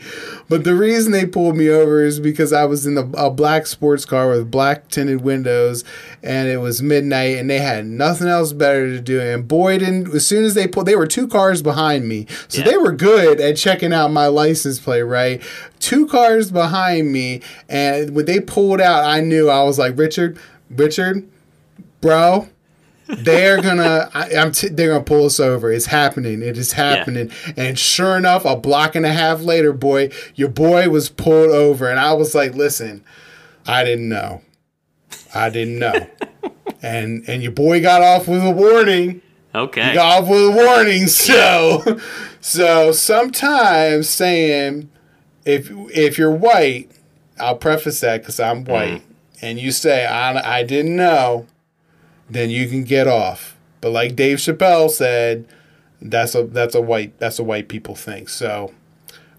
But 0.49 0.65
the 0.65 0.75
reason 0.75 1.13
they 1.13 1.27
pulled 1.27 1.57
me 1.57 1.69
over 1.69 2.03
is 2.03 2.19
because 2.19 2.53
I 2.53 2.65
was 2.65 2.85
in 2.85 2.99
a, 2.99 3.09
a 3.13 3.31
black 3.31 3.69
sports 3.69 4.05
car 4.05 4.29
with 4.29 4.51
black 4.51 4.89
tinted 4.89 5.21
windows, 5.21 5.85
and 6.25 6.49
it 6.49 6.57
was 6.57 6.83
midnight, 6.83 7.39
and 7.39 7.49
they 7.49 7.61
had 7.61 7.87
nothing 7.87 8.27
else 8.27 8.53
better 8.53 8.89
to 8.89 9.01
do. 9.01 9.21
And 9.21 9.47
boy, 9.47 9.79
didn't 9.79 10.13
as 10.13 10.27
soon 10.27 10.45
as 10.45 10.55
they 10.55 10.67
pulled, 10.67 10.87
they 10.87 10.97
were 10.97 11.07
two 11.07 11.29
cars 11.29 11.63
behind 11.63 12.09
me, 12.09 12.27
so 12.49 12.59
yeah. 12.59 12.65
they 12.65 12.77
were 12.77 12.91
good 12.91 13.41
at 13.41 13.57
checking 13.57 13.93
out 13.93 14.11
my 14.11 14.27
license 14.27 14.81
plate. 14.81 15.03
Right, 15.03 15.41
two 15.79 16.09
cars 16.09 16.51
behind 16.51 17.13
me, 17.13 17.43
and 17.69 18.11
when 18.17 18.27
they 18.27 18.41
pulled 18.41 18.81
out, 18.81 19.05
I 19.05 19.21
knew 19.21 19.49
I 19.49 19.63
was 19.63 19.79
like 19.79 19.97
Richard, 19.97 20.37
Richard, 20.69 21.29
bro 22.01 22.49
they're 23.19 23.61
gonna 23.61 24.11
I, 24.15 24.31
am 24.31 24.53
t- 24.53 24.69
they're 24.69 24.93
gonna 24.93 25.05
pull 25.05 25.27
us 25.27 25.41
over. 25.41 25.73
It's 25.73 25.87
happening. 25.87 26.43
It 26.43 26.57
is 26.57 26.73
happening. 26.73 27.31
Yeah. 27.47 27.53
And 27.57 27.79
sure 27.79 28.17
enough, 28.17 28.45
a 28.45 28.57
block 28.57 28.95
and 28.95 29.07
a 29.07 29.13
half 29.13 29.43
later, 29.43 29.73
boy, 29.73 30.11
your 30.35 30.49
boy 30.49 30.89
was 30.89 31.09
pulled 31.09 31.51
over, 31.51 31.89
and 31.89 31.99
I 31.99 32.13
was 32.13 32.35
like, 32.35 32.55
"Listen, 32.55 33.05
I 33.67 33.85
didn't 33.85 34.09
know. 34.09 34.43
I 35.35 35.51
didn't 35.51 35.79
know." 35.79 36.07
and 36.83 37.25
and 37.29 37.43
your 37.43 37.53
boy 37.53 37.81
got 37.81 38.03
off 38.03 38.29
with 38.29 38.45
a 38.45 38.51
warning. 38.51 39.23
Okay. 39.55 39.89
He 39.89 39.95
got 39.95 40.23
off 40.23 40.29
with 40.29 40.47
a 40.47 40.51
warning. 40.51 41.07
So 41.09 41.99
so 42.41 42.93
sometimes 42.93 44.09
saying 44.09 44.91
if 45.45 45.71
if 45.71 46.19
you're 46.19 46.31
white, 46.31 46.91
I'll 47.39 47.57
preface 47.57 48.01
that 48.01 48.23
because 48.23 48.41
I'm 48.41 48.65
white, 48.65 49.03
mm. 49.03 49.15
and 49.43 49.59
you 49.59 49.73
say 49.73 50.07
I 50.07 50.59
I 50.59 50.63
didn't 50.63 50.97
know 50.97 51.47
then 52.31 52.51
you 52.51 52.69
can 52.69 52.85
get 52.85 53.07
off. 53.07 53.57
But 53.81 53.91
like 53.91 54.17
Dave 54.17 54.39
Chappelle 54.39 54.91
said, 54.91 55.47
that's 56.01 56.35
a 56.35 56.45
that's 56.45 56.75
a 56.75 56.81
white 56.81 57.19
that's 57.19 57.39
a 57.39 57.45
white 57.45 57.69
people 57.69 57.95
thing. 57.95 58.27
So 58.27 58.73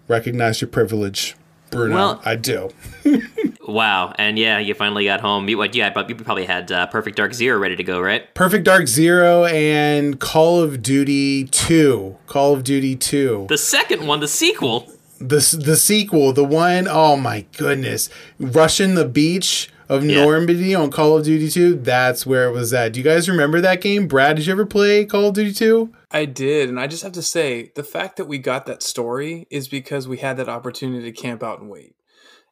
recognize 0.08 0.60
your 0.60 0.68
privilege, 0.68 1.36
Bruno. 1.70 1.94
Well, 1.94 2.22
I 2.24 2.36
do. 2.36 2.70
wow, 3.68 4.12
and 4.18 4.38
yeah, 4.38 4.58
you 4.58 4.74
finally 4.74 5.04
got 5.04 5.20
home. 5.20 5.48
You 5.48 5.58
what? 5.58 5.74
Yeah, 5.74 5.90
but 5.90 6.08
you 6.08 6.14
probably 6.14 6.46
had 6.46 6.70
uh, 6.70 6.86
Perfect 6.88 7.16
Dark 7.16 7.34
Zero 7.34 7.58
ready 7.58 7.76
to 7.76 7.84
go, 7.84 8.00
right? 8.00 8.32
Perfect 8.34 8.64
Dark 8.64 8.86
Zero 8.86 9.44
and 9.44 10.20
Call 10.20 10.60
of 10.60 10.82
Duty 10.82 11.44
Two. 11.44 12.16
Call 12.26 12.54
of 12.54 12.64
Duty 12.64 12.96
Two. 12.96 13.46
The 13.48 13.58
second 13.58 14.06
one, 14.06 14.20
the 14.20 14.28
sequel. 14.28 14.88
The 15.18 15.58
the 15.64 15.76
sequel, 15.76 16.32
the 16.32 16.44
one, 16.44 16.88
oh 16.88 17.16
my 17.16 17.46
goodness, 17.56 18.10
Rushing 18.40 18.96
the 18.96 19.06
Beach 19.06 19.70
of 19.92 20.04
yeah. 20.04 20.24
Normandy 20.24 20.74
on 20.74 20.90
Call 20.90 21.18
of 21.18 21.24
Duty 21.24 21.50
2, 21.50 21.76
that's 21.76 22.24
where 22.24 22.48
it 22.48 22.52
was 22.52 22.72
at. 22.72 22.92
Do 22.94 23.00
you 23.00 23.04
guys 23.04 23.28
remember 23.28 23.60
that 23.60 23.80
game? 23.82 24.08
Brad, 24.08 24.36
did 24.36 24.46
you 24.46 24.52
ever 24.52 24.64
play 24.64 25.04
Call 25.04 25.28
of 25.28 25.34
Duty 25.34 25.52
2? 25.52 25.92
I 26.10 26.24
did, 26.24 26.68
and 26.68 26.80
I 26.80 26.86
just 26.86 27.02
have 27.02 27.12
to 27.12 27.22
say, 27.22 27.72
the 27.74 27.84
fact 27.84 28.16
that 28.16 28.24
we 28.24 28.38
got 28.38 28.66
that 28.66 28.82
story 28.82 29.46
is 29.50 29.68
because 29.68 30.08
we 30.08 30.18
had 30.18 30.38
that 30.38 30.48
opportunity 30.48 31.10
to 31.10 31.12
camp 31.12 31.42
out 31.42 31.60
and 31.60 31.68
wait. 31.68 31.94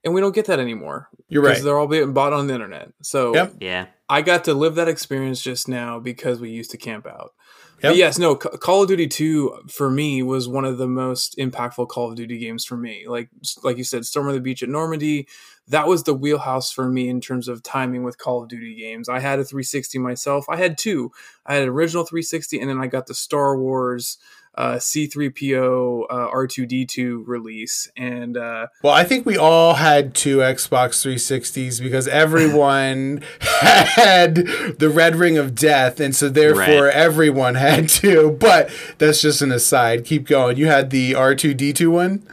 And 0.04 0.14
we 0.14 0.20
don't 0.20 0.34
get 0.34 0.46
that 0.46 0.58
anymore. 0.58 1.08
You're 1.28 1.42
right. 1.42 1.62
They're 1.62 1.78
all 1.78 1.86
being 1.86 2.12
bought 2.12 2.32
on 2.32 2.46
the 2.46 2.54
internet. 2.54 2.92
So 3.02 3.34
yep. 3.34 3.54
yeah, 3.60 3.86
I 4.08 4.22
got 4.22 4.44
to 4.44 4.54
live 4.54 4.74
that 4.76 4.88
experience 4.88 5.42
just 5.42 5.68
now 5.68 5.98
because 5.98 6.40
we 6.40 6.50
used 6.50 6.70
to 6.70 6.78
camp 6.78 7.06
out. 7.06 7.34
Yep. 7.82 7.92
But 7.92 7.96
yes, 7.96 8.18
no, 8.18 8.36
Call 8.36 8.82
of 8.82 8.88
Duty 8.88 9.06
2 9.06 9.64
for 9.68 9.90
me 9.90 10.22
was 10.22 10.46
one 10.46 10.66
of 10.66 10.76
the 10.76 10.86
most 10.86 11.36
impactful 11.38 11.88
Call 11.88 12.10
of 12.10 12.16
Duty 12.16 12.38
games 12.38 12.64
for 12.64 12.76
me. 12.76 13.06
Like 13.08 13.28
like 13.62 13.78
you 13.78 13.84
said, 13.84 14.04
Storm 14.04 14.28
of 14.28 14.34
the 14.34 14.40
Beach 14.40 14.62
at 14.62 14.68
Normandy, 14.68 15.26
that 15.68 15.86
was 15.86 16.02
the 16.02 16.14
wheelhouse 16.14 16.72
for 16.72 16.88
me 16.88 17.08
in 17.08 17.20
terms 17.20 17.48
of 17.48 17.62
timing 17.62 18.02
with 18.02 18.18
Call 18.18 18.42
of 18.42 18.48
Duty 18.48 18.74
games. 18.74 19.08
I 19.08 19.20
had 19.20 19.38
a 19.38 19.44
360 19.44 19.98
myself. 19.98 20.46
I 20.48 20.56
had 20.56 20.76
two. 20.76 21.12
I 21.46 21.54
had 21.54 21.62
an 21.62 21.68
original 21.68 22.04
360 22.04 22.58
and 22.58 22.68
then 22.68 22.78
I 22.78 22.86
got 22.86 23.06
the 23.06 23.14
Star 23.14 23.56
Wars 23.56 24.18
uh, 24.56 24.74
C3PO 24.74 26.04
uh, 26.10 26.30
R2D2 26.30 27.22
release. 27.26 27.90
And 27.96 28.36
uh, 28.36 28.66
well, 28.82 28.92
I 28.92 29.04
think 29.04 29.24
we 29.24 29.36
all 29.36 29.74
had 29.74 30.14
two 30.14 30.38
Xbox 30.38 31.06
360s 31.06 31.80
because 31.80 32.08
everyone 32.08 33.22
had 33.40 34.34
the 34.34 34.90
Red 34.92 35.16
Ring 35.16 35.38
of 35.38 35.54
Death, 35.54 36.00
and 36.00 36.14
so 36.14 36.28
therefore 36.28 36.86
right. 36.86 36.94
everyone 36.94 37.54
had 37.54 37.88
two. 37.88 38.36
But 38.38 38.70
that's 38.98 39.22
just 39.22 39.40
an 39.40 39.52
aside. 39.52 40.04
Keep 40.04 40.26
going. 40.26 40.56
You 40.56 40.66
had 40.66 40.90
the 40.90 41.12
R2D2 41.12 41.88
one. 41.88 42.26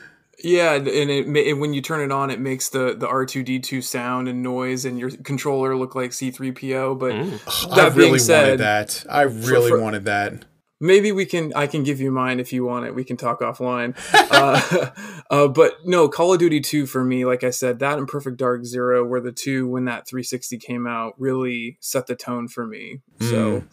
Yeah, 0.43 0.73
and 0.73 0.87
it, 0.87 1.35
it, 1.35 1.53
when 1.53 1.73
you 1.73 1.81
turn 1.81 2.01
it 2.01 2.11
on, 2.11 2.29
it 2.29 2.39
makes 2.39 2.69
the 2.69 2.95
the 2.95 3.07
R 3.07 3.25
two 3.25 3.43
D 3.43 3.59
two 3.59 3.81
sound 3.81 4.27
and 4.27 4.43
noise, 4.43 4.85
and 4.85 4.99
your 4.99 5.09
controller 5.09 5.75
look 5.75 5.95
like 5.95 6.13
C 6.13 6.29
three 6.29 6.51
PO. 6.51 6.95
But 6.95 7.13
mm. 7.13 7.69
that 7.75 7.91
I 7.91 7.95
really 7.95 8.19
said, 8.19 8.43
wanted 8.43 8.59
that. 8.59 9.05
I 9.09 9.21
really 9.23 9.71
for, 9.71 9.77
for, 9.77 9.83
wanted 9.83 10.05
that 10.05 10.45
maybe 10.79 11.11
we 11.11 11.25
can 11.25 11.51
i 11.55 11.65
can 11.65 11.83
give 11.83 11.99
you 11.99 12.11
mine 12.11 12.39
if 12.39 12.53
you 12.53 12.63
want 12.63 12.85
it 12.85 12.93
we 12.93 13.03
can 13.03 13.17
talk 13.17 13.41
offline 13.41 13.95
uh, 14.31 14.91
uh, 15.31 15.47
but 15.47 15.73
no 15.85 16.07
call 16.07 16.33
of 16.33 16.39
duty 16.39 16.59
2 16.59 16.85
for 16.85 17.03
me 17.03 17.25
like 17.25 17.43
i 17.43 17.49
said 17.49 17.79
that 17.79 17.97
and 17.97 18.07
perfect 18.07 18.37
dark 18.37 18.65
zero 18.65 19.03
were 19.03 19.21
the 19.21 19.31
two 19.31 19.67
when 19.67 19.85
that 19.85 20.07
360 20.07 20.57
came 20.57 20.85
out 20.85 21.13
really 21.17 21.77
set 21.79 22.07
the 22.07 22.15
tone 22.15 22.47
for 22.47 22.65
me 22.65 22.99
mm. 23.19 23.29
so 23.29 23.63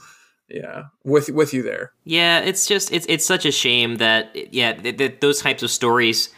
yeah 0.48 0.84
with 1.04 1.30
with 1.30 1.52
you 1.52 1.62
there 1.62 1.92
yeah 2.04 2.40
it's 2.40 2.66
just 2.66 2.92
it's 2.92 3.06
it's 3.08 3.24
such 3.24 3.44
a 3.46 3.52
shame 3.52 3.96
that 3.96 4.34
yeah 4.52 4.72
th- 4.72 4.96
th- 4.96 5.20
those 5.20 5.40
types 5.40 5.62
of 5.62 5.70
stories 5.70 6.30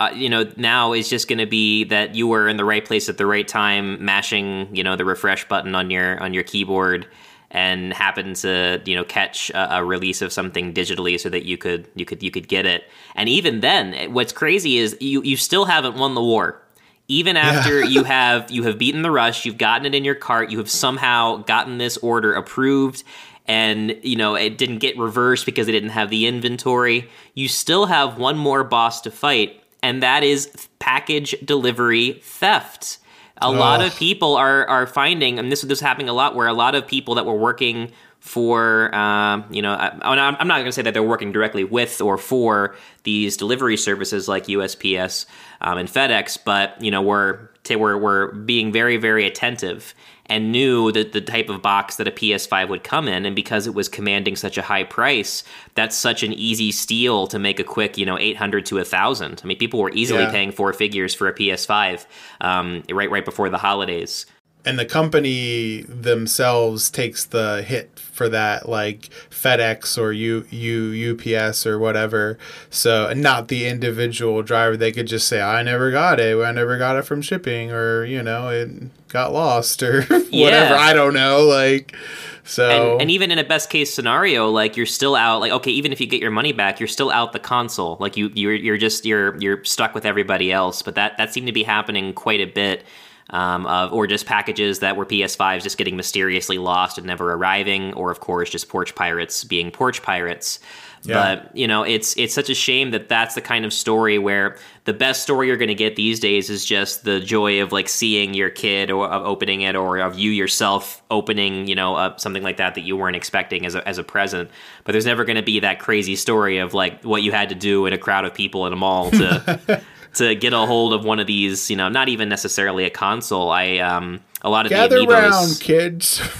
uh, 0.00 0.10
you 0.14 0.28
know 0.28 0.50
now 0.56 0.92
is 0.92 1.08
just 1.08 1.28
going 1.28 1.38
to 1.38 1.46
be 1.46 1.84
that 1.84 2.14
you 2.14 2.26
were 2.26 2.48
in 2.48 2.56
the 2.56 2.64
right 2.64 2.84
place 2.84 3.08
at 3.08 3.18
the 3.18 3.26
right 3.26 3.46
time 3.46 4.02
mashing 4.04 4.74
you 4.74 4.82
know 4.82 4.96
the 4.96 5.04
refresh 5.04 5.46
button 5.46 5.74
on 5.74 5.90
your 5.90 6.20
on 6.22 6.34
your 6.34 6.42
keyboard 6.42 7.06
and 7.50 7.92
happened 7.92 8.36
to 8.36 8.80
you 8.86 8.96
know 8.96 9.04
catch 9.04 9.50
a, 9.50 9.76
a, 9.76 9.84
release 9.84 10.22
of 10.22 10.32
something 10.32 10.72
digitally 10.72 11.18
so 11.18 11.28
that 11.28 11.44
you 11.44 11.58
could 11.58 11.86
you 11.94 12.04
could 12.04 12.22
you 12.22 12.30
could 12.30 12.48
get 12.48 12.64
it 12.64 12.84
and 13.14 13.28
even 13.28 13.60
then 13.60 14.12
what's 14.12 14.32
crazy 14.32 14.78
is 14.78 14.96
you 15.00 15.22
you 15.22 15.36
still 15.36 15.66
haven't 15.66 15.96
won 15.96 16.14
the 16.14 16.22
war 16.22 16.62
even 17.08 17.36
after 17.36 17.80
yeah. 17.80 17.86
you 17.88 18.04
have 18.04 18.50
you 18.50 18.62
have 18.62 18.78
beaten 18.78 19.02
the 19.02 19.10
rush 19.10 19.44
you've 19.44 19.58
gotten 19.58 19.86
it 19.86 19.94
in 19.94 20.04
your 20.04 20.14
cart 20.14 20.50
you 20.50 20.58
have 20.58 20.70
somehow 20.70 21.36
gotten 21.38 21.78
this 21.78 21.96
order 21.98 22.32
approved 22.32 23.04
and 23.46 23.98
you 24.02 24.16
know 24.16 24.34
it 24.34 24.56
didn't 24.56 24.78
get 24.78 24.96
reversed 24.96 25.44
because 25.44 25.68
it 25.68 25.72
didn't 25.72 25.90
have 25.90 26.08
the 26.08 26.26
inventory 26.26 27.08
you 27.34 27.48
still 27.48 27.86
have 27.86 28.16
one 28.16 28.38
more 28.38 28.62
boss 28.62 29.00
to 29.00 29.10
fight 29.10 29.60
and 29.82 30.02
that 30.02 30.22
is 30.22 30.68
package 30.78 31.34
delivery 31.44 32.20
theft 32.22 32.98
a 33.40 33.46
Ugh. 33.46 33.56
lot 33.56 33.82
of 33.82 33.94
people 33.96 34.36
are 34.36 34.66
are 34.66 34.86
finding, 34.86 35.38
and 35.38 35.50
this 35.50 35.62
this 35.62 35.78
is 35.78 35.80
happening 35.80 36.08
a 36.08 36.12
lot, 36.12 36.34
where 36.34 36.46
a 36.46 36.52
lot 36.52 36.74
of 36.74 36.86
people 36.86 37.14
that 37.14 37.24
were 37.24 37.36
working 37.36 37.90
for, 38.20 38.94
um, 38.94 39.46
you 39.50 39.62
know, 39.62 39.72
I, 39.72 39.96
I'm 40.02 40.46
not 40.46 40.56
going 40.56 40.66
to 40.66 40.72
say 40.72 40.82
that 40.82 40.92
they're 40.92 41.02
working 41.02 41.32
directly 41.32 41.64
with 41.64 42.02
or 42.02 42.18
for 42.18 42.76
these 43.04 43.38
delivery 43.38 43.78
services 43.78 44.28
like 44.28 44.44
USPS 44.44 45.24
um, 45.62 45.78
and 45.78 45.88
FedEx, 45.88 46.38
but 46.44 46.80
you 46.82 46.90
know, 46.90 47.00
we're 47.00 47.48
we're 47.70 47.96
we're 47.96 48.32
being 48.32 48.72
very 48.72 48.98
very 48.98 49.26
attentive 49.26 49.94
and 50.30 50.52
knew 50.52 50.92
that 50.92 51.12
the 51.12 51.20
type 51.20 51.48
of 51.48 51.60
box 51.60 51.96
that 51.96 52.06
a 52.06 52.12
PS5 52.12 52.68
would 52.68 52.84
come 52.84 53.08
in. 53.08 53.26
And 53.26 53.34
because 53.34 53.66
it 53.66 53.74
was 53.74 53.88
commanding 53.88 54.36
such 54.36 54.56
a 54.56 54.62
high 54.62 54.84
price, 54.84 55.42
that's 55.74 55.96
such 55.96 56.22
an 56.22 56.32
easy 56.32 56.70
steal 56.70 57.26
to 57.26 57.38
make 57.38 57.58
a 57.58 57.64
quick, 57.64 57.98
you 57.98 58.06
know, 58.06 58.16
800 58.16 58.64
to 58.66 58.76
a 58.76 58.78
1,000. 58.78 59.40
I 59.42 59.46
mean, 59.46 59.58
people 59.58 59.80
were 59.80 59.90
easily 59.92 60.22
yeah. 60.22 60.30
paying 60.30 60.52
four 60.52 60.72
figures 60.72 61.14
for 61.14 61.26
a 61.26 61.34
PS5 61.34 62.06
um, 62.40 62.84
right, 62.90 63.10
right 63.10 63.24
before 63.24 63.50
the 63.50 63.58
holidays 63.58 64.24
and 64.64 64.78
the 64.78 64.84
company 64.84 65.82
themselves 65.82 66.90
takes 66.90 67.24
the 67.24 67.62
hit 67.62 67.98
for 67.98 68.28
that 68.28 68.68
like 68.68 69.08
FedEx 69.30 69.96
or 69.96 70.12
U, 70.12 70.46
U 70.50 71.14
UPS 71.14 71.66
or 71.66 71.78
whatever. 71.78 72.36
So 72.68 73.12
not 73.14 73.48
the 73.48 73.66
individual 73.66 74.42
driver. 74.42 74.76
They 74.76 74.92
could 74.92 75.06
just 75.06 75.26
say 75.26 75.40
I 75.40 75.62
never 75.62 75.90
got 75.90 76.20
it. 76.20 76.36
I 76.38 76.52
never 76.52 76.76
got 76.76 76.96
it 76.96 77.02
from 77.02 77.22
shipping 77.22 77.70
or 77.70 78.04
you 78.04 78.22
know 78.22 78.50
it 78.50 78.70
got 79.08 79.32
lost 79.32 79.82
or 79.82 80.02
whatever. 80.04 80.30
Yeah. 80.30 80.76
I 80.78 80.92
don't 80.92 81.14
know 81.14 81.44
like 81.44 81.96
so 82.44 82.92
and, 82.92 83.02
and, 83.02 83.10
even 83.10 83.30
in 83.30 83.38
a 83.38 83.44
best 83.44 83.70
case 83.70 83.94
scenario 83.94 84.50
like 84.50 84.76
you're 84.76 84.86
still 84.86 85.14
out 85.14 85.40
like 85.40 85.52
okay 85.52 85.70
even 85.70 85.92
if 85.92 86.00
you 86.00 86.06
get 86.06 86.20
your 86.20 86.30
money 86.30 86.52
back 86.52 86.80
you're 86.80 86.88
still 86.88 87.10
out 87.10 87.32
the 87.32 87.38
console. 87.38 87.96
Like 87.98 88.18
you 88.18 88.30
you're 88.34 88.54
you're 88.54 88.76
just 88.76 89.06
you're 89.06 89.38
you're 89.38 89.64
stuck 89.64 89.94
with 89.94 90.04
everybody 90.04 90.52
else. 90.52 90.82
But 90.82 90.96
that 90.96 91.16
that 91.16 91.32
seemed 91.32 91.46
to 91.46 91.52
be 91.54 91.62
happening 91.62 92.12
quite 92.12 92.40
a 92.42 92.46
bit 92.46 92.84
um, 93.30 93.66
of, 93.66 93.92
or 93.92 94.06
just 94.06 94.26
packages 94.26 94.80
that 94.80 94.96
were 94.96 95.06
PS5s 95.06 95.62
just 95.62 95.78
getting 95.78 95.96
mysteriously 95.96 96.58
lost 96.58 96.98
and 96.98 97.06
never 97.06 97.32
arriving, 97.32 97.94
or 97.94 98.10
of 98.10 98.20
course 98.20 98.50
just 98.50 98.68
porch 98.68 98.94
pirates 98.94 99.44
being 99.44 99.70
porch 99.70 100.02
pirates. 100.02 100.60
Yeah. 101.02 101.14
But 101.14 101.56
you 101.56 101.66
know, 101.66 101.82
it's 101.82 102.14
it's 102.18 102.34
such 102.34 102.50
a 102.50 102.54
shame 102.54 102.90
that 102.90 103.08
that's 103.08 103.34
the 103.34 103.40
kind 103.40 103.64
of 103.64 103.72
story 103.72 104.18
where 104.18 104.58
the 104.84 104.92
best 104.92 105.22
story 105.22 105.46
you're 105.46 105.56
going 105.56 105.68
to 105.68 105.74
get 105.74 105.96
these 105.96 106.20
days 106.20 106.50
is 106.50 106.64
just 106.64 107.04
the 107.04 107.20
joy 107.20 107.62
of 107.62 107.72
like 107.72 107.88
seeing 107.88 108.34
your 108.34 108.50
kid 108.50 108.90
or 108.90 109.08
of 109.08 109.24
opening 109.24 109.62
it, 109.62 109.76
or 109.76 109.98
of 109.98 110.18
you 110.18 110.30
yourself 110.30 111.02
opening, 111.10 111.66
you 111.66 111.74
know, 111.74 111.94
uh, 111.94 112.16
something 112.18 112.42
like 112.42 112.58
that 112.58 112.74
that 112.74 112.82
you 112.82 112.96
weren't 112.98 113.16
expecting 113.16 113.64
as 113.64 113.74
a 113.74 113.88
as 113.88 113.96
a 113.96 114.04
present. 114.04 114.50
But 114.84 114.92
there's 114.92 115.06
never 115.06 115.24
going 115.24 115.36
to 115.36 115.42
be 115.42 115.60
that 115.60 115.78
crazy 115.78 116.16
story 116.16 116.58
of 116.58 116.74
like 116.74 117.02
what 117.02 117.22
you 117.22 117.32
had 117.32 117.48
to 117.48 117.54
do 117.54 117.86
in 117.86 117.94
a 117.94 117.98
crowd 117.98 118.26
of 118.26 118.34
people 118.34 118.66
in 118.66 118.72
a 118.74 118.76
mall 118.76 119.10
to 119.10 119.82
to 120.14 120.34
get 120.34 120.52
a 120.52 120.58
hold 120.58 120.92
of 120.92 121.04
one 121.04 121.20
of 121.20 121.26
these, 121.26 121.70
you 121.70 121.76
know, 121.76 121.88
not 121.88 122.08
even 122.08 122.28
necessarily 122.28 122.84
a 122.84 122.90
console. 122.90 123.50
I 123.50 123.78
um 123.78 124.20
a 124.42 124.50
lot 124.50 124.66
of 124.66 124.70
gather 124.70 124.98
the 124.98 125.06
amiibos, 125.06 125.30
round, 125.30 125.60
kids. 125.60 126.20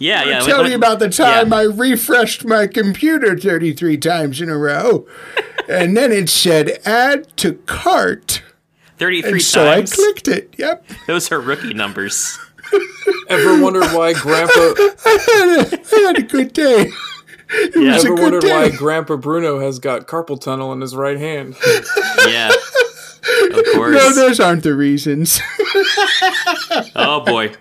Yeah, 0.00 0.24
yeah. 0.24 0.40
Tell 0.40 0.64
me 0.64 0.72
about 0.72 0.98
the 0.98 1.10
time 1.10 1.50
yeah. 1.50 1.56
I 1.56 1.62
refreshed 1.64 2.46
my 2.46 2.66
computer 2.66 3.38
33 3.38 3.98
times 3.98 4.40
in 4.40 4.48
a 4.48 4.56
row. 4.56 5.06
and 5.68 5.94
then 5.94 6.10
it 6.10 6.30
said 6.30 6.80
add 6.86 7.36
to 7.36 7.54
cart. 7.66 8.42
33 8.96 9.30
and 9.30 9.42
so 9.42 9.64
times. 9.64 9.94
So 9.94 10.02
I 10.02 10.04
clicked 10.06 10.28
it. 10.28 10.54
Yep. 10.56 10.86
Those 11.06 11.30
are 11.30 11.38
rookie 11.38 11.74
numbers. 11.74 12.38
Ever 13.28 13.62
wondered 13.62 13.88
why 13.92 14.14
Grandpa. 14.14 14.52
I, 14.54 15.18
had 15.26 15.72
a, 15.72 15.96
I 15.96 16.00
had 16.00 16.18
a 16.18 16.22
good 16.22 16.54
day. 16.54 16.90
It 17.50 17.72
yeah. 17.76 17.96
Ever 17.96 18.14
wondered 18.14 18.42
day. 18.42 18.50
why 18.52 18.70
Grandpa 18.70 19.16
Bruno 19.16 19.60
has 19.60 19.78
got 19.78 20.06
carpal 20.06 20.40
tunnel 20.40 20.72
in 20.72 20.80
his 20.80 20.96
right 20.96 21.18
hand? 21.18 21.56
yeah. 22.26 22.52
Of 23.22 23.64
course. 23.74 23.94
No, 23.94 24.14
those 24.14 24.40
aren't 24.40 24.62
the 24.62 24.74
reasons. 24.74 25.40
oh 26.96 27.22
boy. 27.26 27.52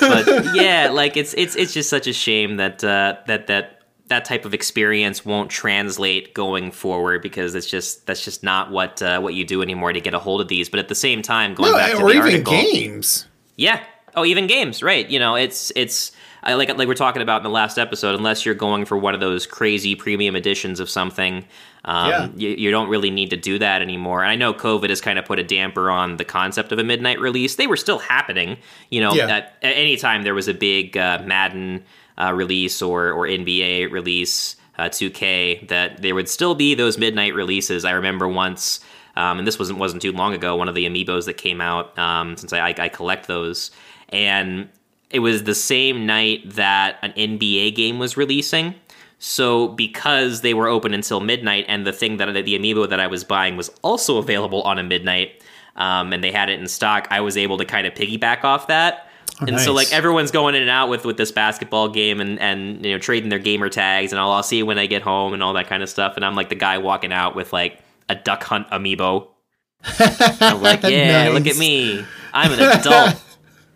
But 0.00 0.54
yeah, 0.54 0.90
like 0.92 1.16
it's 1.16 1.34
it's 1.34 1.56
it's 1.56 1.72
just 1.72 1.90
such 1.90 2.06
a 2.06 2.12
shame 2.12 2.56
that 2.56 2.82
uh, 2.84 3.16
that 3.26 3.48
that 3.48 3.76
that 4.08 4.24
type 4.24 4.44
of 4.44 4.54
experience 4.54 5.24
won't 5.24 5.50
translate 5.50 6.32
going 6.32 6.70
forward 6.70 7.22
because 7.22 7.54
it's 7.54 7.66
just 7.66 8.06
that's 8.06 8.24
just 8.24 8.42
not 8.42 8.70
what 8.70 9.02
uh, 9.02 9.20
what 9.20 9.34
you 9.34 9.44
do 9.44 9.62
anymore 9.62 9.92
to 9.92 10.00
get 10.00 10.14
a 10.14 10.18
hold 10.18 10.40
of 10.40 10.48
these. 10.48 10.68
But 10.68 10.80
at 10.80 10.88
the 10.88 10.94
same 10.94 11.22
time, 11.22 11.54
going 11.54 11.72
no, 11.72 11.78
back 11.78 11.92
to 11.92 11.98
or 11.98 12.08
the 12.08 12.14
even 12.14 12.22
article, 12.22 12.52
games. 12.52 13.26
Yeah. 13.56 13.82
Oh, 14.14 14.24
even 14.24 14.46
games, 14.46 14.82
right? 14.82 15.08
You 15.08 15.18
know, 15.18 15.34
it's 15.34 15.72
it's 15.76 16.12
I 16.42 16.54
like 16.54 16.74
like 16.76 16.86
we're 16.86 16.94
talking 16.94 17.22
about 17.22 17.38
in 17.38 17.42
the 17.42 17.50
last 17.50 17.78
episode. 17.78 18.14
Unless 18.14 18.46
you're 18.46 18.54
going 18.54 18.84
for 18.84 18.96
one 18.96 19.14
of 19.14 19.20
those 19.20 19.46
crazy 19.46 19.94
premium 19.96 20.36
editions 20.36 20.78
of 20.78 20.88
something, 20.88 21.44
um, 21.86 22.10
yeah. 22.10 22.28
you, 22.36 22.48
you, 22.50 22.70
don't 22.72 22.88
really 22.88 23.10
need 23.10 23.30
to 23.30 23.36
do 23.36 23.60
that 23.60 23.80
anymore. 23.80 24.22
And 24.22 24.30
I 24.30 24.34
know 24.34 24.52
COVID 24.52 24.90
has 24.90 25.00
kind 25.00 25.20
of 25.20 25.24
put 25.24 25.38
a 25.38 25.44
damper 25.44 25.88
on 25.88 26.16
the 26.16 26.24
concept 26.24 26.72
of 26.72 26.80
a 26.80 26.84
midnight 26.84 27.20
release. 27.20 27.54
They 27.54 27.68
were 27.68 27.76
still 27.76 28.00
happening. 28.00 28.58
You 28.90 29.00
know, 29.00 29.14
yeah. 29.14 29.28
at, 29.28 29.56
at 29.62 29.76
any 29.76 29.96
time 29.96 30.24
there 30.24 30.34
was 30.34 30.48
a 30.48 30.54
big 30.54 30.96
uh, 30.96 31.22
Madden 31.24 31.84
uh, 32.18 32.32
release 32.34 32.82
or 32.82 33.12
or 33.12 33.26
NBA 33.26 33.92
release, 33.92 34.56
uh, 34.78 34.88
2K, 34.88 35.68
that 35.68 36.02
there 36.02 36.16
would 36.16 36.28
still 36.28 36.56
be 36.56 36.74
those 36.74 36.98
midnight 36.98 37.34
releases. 37.34 37.84
I 37.84 37.92
remember 37.92 38.26
once. 38.26 38.80
Um, 39.14 39.38
and 39.38 39.46
this 39.46 39.58
wasn't 39.58 39.78
wasn't 39.78 40.02
too 40.02 40.12
long 40.12 40.34
ago. 40.34 40.56
One 40.56 40.68
of 40.68 40.74
the 40.74 40.86
amiibos 40.86 41.24
that 41.24 41.34
came 41.34 41.60
out, 41.60 41.96
um, 41.98 42.36
since 42.36 42.52
I, 42.52 42.68
I, 42.68 42.74
I 42.76 42.88
collect 42.90 43.28
those, 43.28 43.70
and 44.10 44.68
it 45.08 45.20
was 45.20 45.44
the 45.44 45.54
same 45.54 46.04
night 46.04 46.50
that 46.50 46.98
an 47.02 47.12
NBA 47.12 47.74
game 47.74 47.98
was 47.98 48.16
releasing. 48.16 48.74
So 49.18 49.68
because 49.68 50.42
they 50.42 50.54
were 50.54 50.68
open 50.68 50.92
until 50.92 51.20
midnight, 51.20 51.64
and 51.68 51.86
the 51.86 51.92
thing 51.92 52.18
that 52.18 52.32
the 52.32 52.58
amiibo 52.58 52.88
that 52.88 53.00
I 53.00 53.06
was 53.06 53.24
buying 53.24 53.56
was 53.56 53.70
also 53.82 54.18
available 54.18 54.62
on 54.62 54.78
a 54.78 54.82
midnight, 54.82 55.42
um, 55.76 56.12
and 56.12 56.22
they 56.22 56.32
had 56.32 56.50
it 56.50 56.60
in 56.60 56.68
stock, 56.68 57.08
I 57.10 57.20
was 57.20 57.36
able 57.36 57.58
to 57.58 57.64
kind 57.64 57.86
of 57.86 57.94
piggyback 57.94 58.44
off 58.44 58.66
that. 58.66 59.08
Oh, 59.40 59.46
and 59.46 59.52
nice. 59.52 59.64
so 59.64 59.72
like 59.72 59.92
everyone's 59.92 60.30
going 60.30 60.54
in 60.54 60.62
and 60.62 60.70
out 60.70 60.88
with 60.88 61.04
with 61.04 61.16
this 61.16 61.30
basketball 61.30 61.88
game 61.88 62.20
and 62.20 62.38
and 62.40 62.84
you 62.84 62.92
know 62.92 62.98
trading 62.98 63.28
their 63.28 63.38
gamer 63.38 63.68
tags 63.68 64.12
and 64.12 64.18
I'll, 64.18 64.30
I'll 64.30 64.42
see 64.42 64.58
you 64.58 64.64
when 64.64 64.78
I 64.78 64.86
get 64.86 65.02
home 65.02 65.34
and 65.34 65.42
all 65.42 65.52
that 65.54 65.66
kind 65.66 65.82
of 65.82 65.90
stuff. 65.90 66.16
And 66.16 66.24
I'm 66.24 66.34
like 66.34 66.48
the 66.48 66.54
guy 66.54 66.78
walking 66.78 67.12
out 67.12 67.34
with 67.34 67.52
like 67.52 67.78
a 68.08 68.14
duck 68.14 68.42
hunt 68.44 68.68
amiibo. 68.68 69.28
I'm 70.40 70.62
like, 70.62 70.82
yeah, 70.84 71.24
nice. 71.24 71.34
look 71.34 71.46
at 71.46 71.58
me. 71.58 72.04
I'm 72.32 72.52
an 72.52 72.60
adult. 72.60 73.22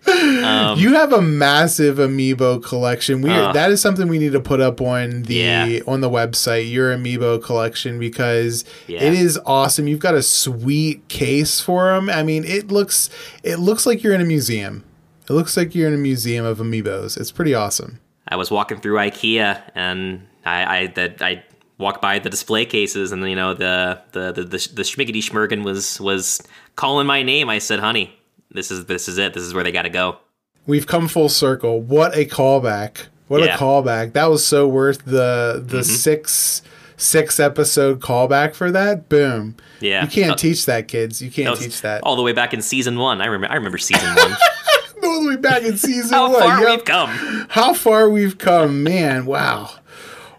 Um, 0.06 0.78
you 0.78 0.94
have 0.94 1.12
a 1.12 1.20
massive 1.20 1.96
amiibo 1.96 2.62
collection. 2.64 3.20
We 3.20 3.30
uh, 3.30 3.52
that 3.52 3.70
is 3.70 3.80
something 3.80 4.08
we 4.08 4.18
need 4.18 4.32
to 4.32 4.40
put 4.40 4.60
up 4.60 4.80
on 4.80 5.24
the 5.24 5.34
yeah. 5.34 5.80
on 5.86 6.00
the 6.00 6.08
website. 6.08 6.70
Your 6.70 6.96
amiibo 6.96 7.42
collection 7.42 7.98
because 7.98 8.64
yeah. 8.86 9.02
it 9.02 9.12
is 9.12 9.38
awesome. 9.44 9.86
You've 9.86 10.00
got 10.00 10.14
a 10.14 10.22
sweet 10.22 11.06
case 11.08 11.60
for 11.60 11.92
them. 11.92 12.08
I 12.08 12.22
mean, 12.22 12.44
it 12.44 12.70
looks 12.70 13.10
it 13.42 13.56
looks 13.56 13.86
like 13.86 14.02
you're 14.02 14.14
in 14.14 14.20
a 14.20 14.26
museum. 14.26 14.84
It 15.28 15.34
looks 15.34 15.56
like 15.56 15.74
you're 15.74 15.88
in 15.88 15.94
a 15.94 15.98
museum 15.98 16.44
of 16.44 16.58
amiibos. 16.58 17.20
It's 17.20 17.30
pretty 17.30 17.54
awesome. 17.54 18.00
I 18.26 18.36
was 18.36 18.50
walking 18.50 18.80
through 18.80 18.96
IKEA 18.96 19.62
and 19.74 20.26
I 20.44 20.78
I 20.78 20.86
that 20.88 21.22
I 21.22 21.44
walk 21.80 22.00
by 22.00 22.18
the 22.18 22.30
display 22.30 22.64
cases, 22.64 23.10
and 23.10 23.26
you 23.28 23.34
know 23.34 23.54
the 23.54 24.00
the 24.12 24.32
the 24.32 24.42
the, 24.42 24.68
the 24.74 24.82
Schmiggity 24.82 25.22
Schmergen 25.22 25.64
was 25.64 26.00
was 26.00 26.40
calling 26.76 27.06
my 27.06 27.22
name. 27.22 27.48
I 27.48 27.58
said, 27.58 27.80
"Honey, 27.80 28.16
this 28.50 28.70
is 28.70 28.86
this 28.86 29.08
is 29.08 29.18
it. 29.18 29.34
This 29.34 29.42
is 29.42 29.54
where 29.54 29.64
they 29.64 29.72
got 29.72 29.82
to 29.82 29.90
go." 29.90 30.18
We've 30.66 30.86
come 30.86 31.08
full 31.08 31.28
circle. 31.28 31.80
What 31.80 32.16
a 32.16 32.24
callback! 32.24 33.06
What 33.28 33.42
yeah. 33.42 33.54
a 33.54 33.58
callback! 33.58 34.12
That 34.12 34.26
was 34.26 34.44
so 34.44 34.68
worth 34.68 35.04
the 35.04 35.62
the 35.64 35.78
mm-hmm. 35.78 35.82
six 35.82 36.62
six 36.96 37.40
episode 37.40 38.00
callback 38.00 38.54
for 38.54 38.70
that. 38.70 39.08
Boom. 39.08 39.56
Yeah. 39.80 40.02
You 40.02 40.08
can't 40.08 40.32
uh, 40.32 40.36
teach 40.36 40.66
that, 40.66 40.88
kids. 40.88 41.22
You 41.22 41.30
can't 41.30 41.56
that 41.56 41.64
teach 41.64 41.80
that. 41.82 42.02
All 42.02 42.16
the 42.16 42.22
way 42.22 42.32
back 42.32 42.52
in 42.52 42.62
season 42.62 42.98
one. 42.98 43.20
I 43.20 43.26
remember. 43.26 43.52
I 43.52 43.56
remember 43.56 43.78
season 43.78 44.08
one. 44.14 44.36
all 45.02 45.22
the 45.22 45.28
way 45.28 45.36
back 45.36 45.62
in 45.62 45.76
season 45.76 46.12
How 46.12 46.30
one. 46.30 46.40
How 46.40 46.48
far 46.48 46.60
yep. 46.60 46.70
we've 46.70 46.84
come. 46.84 47.46
How 47.48 47.74
far 47.74 48.10
we've 48.10 48.38
come, 48.38 48.82
man! 48.82 49.26
Wow. 49.26 49.70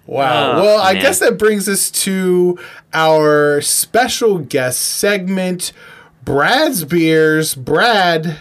Wow. 0.06 0.54
Oh, 0.54 0.62
well, 0.62 0.82
I 0.82 0.96
guess 0.96 1.20
that 1.20 1.38
brings 1.38 1.70
us 1.70 1.90
to 1.92 2.60
our 2.94 3.62
special 3.62 4.40
guest 4.40 4.82
segment, 4.82 5.72
Brad's 6.24 6.86
beers. 6.86 7.56
Brad, 7.56 8.38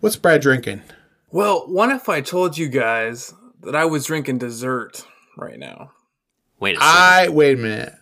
what's 0.00 0.16
Brad 0.16 0.40
drinking? 0.40 0.82
Well, 1.30 1.64
what 1.66 1.90
if 1.90 2.08
I 2.08 2.20
told 2.20 2.56
you 2.56 2.68
guys 2.68 3.34
that 3.62 3.74
I 3.74 3.84
was 3.84 4.06
drinking 4.06 4.38
dessert 4.38 5.04
right 5.36 5.58
now? 5.58 5.90
Wait 6.60 6.76
a 6.76 6.80
second. 6.80 6.96
I 6.96 7.28
wait 7.28 7.58
a 7.58 7.60
minute. 7.60 7.94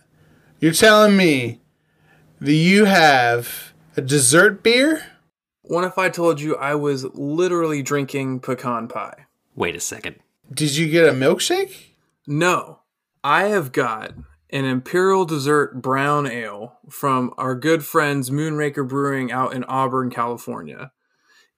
You're 0.59 0.73
telling 0.73 1.17
me 1.17 1.61
that 2.39 2.53
you 2.53 2.85
have 2.85 3.73
a 3.97 4.01
dessert 4.01 4.61
beer? 4.61 5.03
What 5.63 5.83
if 5.85 5.97
I 5.97 6.09
told 6.09 6.39
you 6.39 6.55
I 6.57 6.75
was 6.75 7.05
literally 7.15 7.81
drinking 7.81 8.41
pecan 8.41 8.87
pie? 8.87 9.25
Wait 9.55 9.75
a 9.75 9.79
second. 9.79 10.17
Did 10.53 10.75
you 10.75 10.87
get 10.89 11.07
a 11.07 11.11
milkshake? 11.13 11.93
No. 12.27 12.79
I 13.23 13.45
have 13.45 13.71
got 13.71 14.13
an 14.53 14.65
imperial 14.65 15.25
dessert 15.25 15.81
brown 15.81 16.27
ale 16.27 16.77
from 16.87 17.33
our 17.37 17.55
good 17.55 17.83
friends 17.83 18.29
Moonraker 18.29 18.87
Brewing 18.87 19.31
out 19.31 19.51
in 19.51 19.63
Auburn, 19.63 20.11
California. 20.11 20.91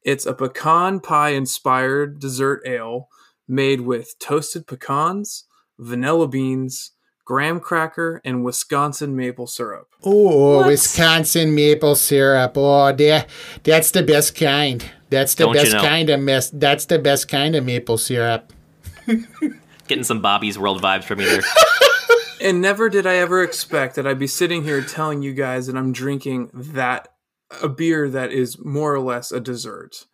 It's 0.01 0.25
a 0.25 0.33
pecan 0.33 1.01
pie 1.01 1.31
inspired 1.31 2.19
dessert 2.19 2.61
ale 2.65 3.09
made 3.49 3.81
with 3.81 4.17
toasted 4.17 4.65
pecans, 4.65 5.43
vanilla 5.77 6.29
beans, 6.29 6.91
graham 7.25 7.59
cracker, 7.59 8.21
and 8.23 8.45
Wisconsin 8.45 9.13
maple 9.13 9.47
syrup. 9.47 9.89
Oh, 10.05 10.65
Wisconsin 10.65 11.53
maple 11.53 11.95
syrup. 11.95 12.53
Oh, 12.55 12.93
that, 12.93 13.27
that's 13.63 13.91
the 13.91 14.03
best 14.03 14.35
kind. 14.35 14.89
That's 15.09 15.35
the 15.35 15.43
Don't 15.43 15.53
best 15.53 15.67
you 15.67 15.73
know? 15.73 15.81
kind 15.81 16.09
of 16.09 16.21
mes- 16.21 16.51
That's 16.51 16.85
the 16.85 16.99
best 16.99 17.27
kind 17.27 17.55
of 17.55 17.65
maple 17.65 17.97
syrup. 17.97 18.53
Getting 19.87 20.03
some 20.05 20.21
Bobby's 20.21 20.57
World 20.57 20.81
vibes 20.81 21.03
from 21.03 21.19
you 21.19 21.29
there. 21.29 21.41
and 22.45 22.61
never 22.61 22.89
did 22.89 23.07
I 23.07 23.15
ever 23.15 23.41
expect 23.41 23.95
that 23.95 24.05
I'd 24.05 24.19
be 24.19 24.27
sitting 24.27 24.63
here 24.63 24.81
telling 24.81 25.23
you 25.23 25.33
guys 25.33 25.65
that 25.65 25.75
I'm 25.75 25.91
drinking 25.91 26.51
that 26.53 27.07
a 27.61 27.67
beer 27.67 28.07
that 28.09 28.31
is 28.31 28.63
more 28.63 28.93
or 28.93 28.99
less 28.99 29.31
a 29.31 29.39
dessert. 29.39 30.05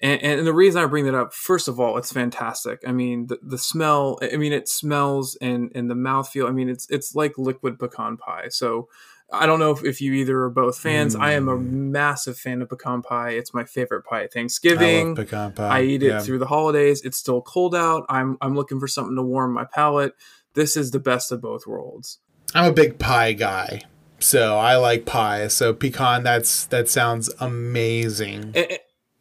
And, 0.00 0.22
and, 0.22 0.46
the 0.46 0.54
reason 0.54 0.82
I 0.82 0.86
bring 0.86 1.04
that 1.04 1.14
up, 1.14 1.34
first 1.34 1.68
of 1.68 1.78
all, 1.78 1.98
it's 1.98 2.12
fantastic. 2.12 2.80
I 2.86 2.92
mean, 2.92 3.26
the, 3.26 3.38
the 3.42 3.58
smell. 3.58 4.18
I 4.22 4.36
mean, 4.36 4.52
it 4.52 4.66
smells 4.66 5.36
and 5.42 5.70
and 5.74 5.90
the 5.90 5.94
mouthfeel. 5.94 6.48
I 6.48 6.52
mean, 6.52 6.70
it's 6.70 6.88
it's 6.88 7.14
like 7.14 7.36
liquid 7.36 7.78
pecan 7.78 8.16
pie. 8.16 8.48
So 8.48 8.88
I 9.32 9.46
don't 9.46 9.58
know 9.58 9.70
if, 9.70 9.84
if 9.84 10.00
you 10.00 10.14
either 10.14 10.42
are 10.42 10.50
both 10.50 10.78
fans. 10.78 11.14
Mm. 11.14 11.20
I 11.20 11.32
am 11.32 11.48
a 11.48 11.56
mm. 11.56 11.70
massive 11.70 12.38
fan 12.38 12.62
of 12.62 12.70
pecan 12.70 13.02
pie. 13.02 13.30
It's 13.30 13.52
my 13.52 13.64
favorite 13.64 14.04
pie 14.04 14.24
at 14.24 14.32
Thanksgiving. 14.32 15.12
I 15.12 15.22
pecan 15.22 15.52
pie. 15.52 15.80
I 15.80 15.82
eat 15.82 16.02
it 16.02 16.06
yeah. 16.06 16.20
through 16.20 16.38
the 16.38 16.46
holidays. 16.46 17.02
It's 17.02 17.18
still 17.18 17.42
cold 17.42 17.74
out. 17.74 18.06
I'm 18.08 18.38
I'm 18.40 18.54
looking 18.54 18.80
for 18.80 18.88
something 18.88 19.16
to 19.16 19.22
warm 19.22 19.52
my 19.52 19.64
palate. 19.64 20.14
This 20.54 20.76
is 20.76 20.90
the 20.90 21.00
best 21.00 21.32
of 21.32 21.40
both 21.40 21.66
worlds. 21.66 22.18
I'm 22.54 22.70
a 22.70 22.72
big 22.72 22.98
pie 22.98 23.32
guy 23.32 23.82
so 24.22 24.58
I 24.58 24.76
like 24.76 25.06
pie. 25.06 25.48
So 25.48 25.72
pecan, 25.72 26.22
that's 26.22 26.66
that 26.66 26.88
sounds 26.88 27.30
amazing. 27.40 28.52
And, 28.54 28.56
and, 28.56 28.78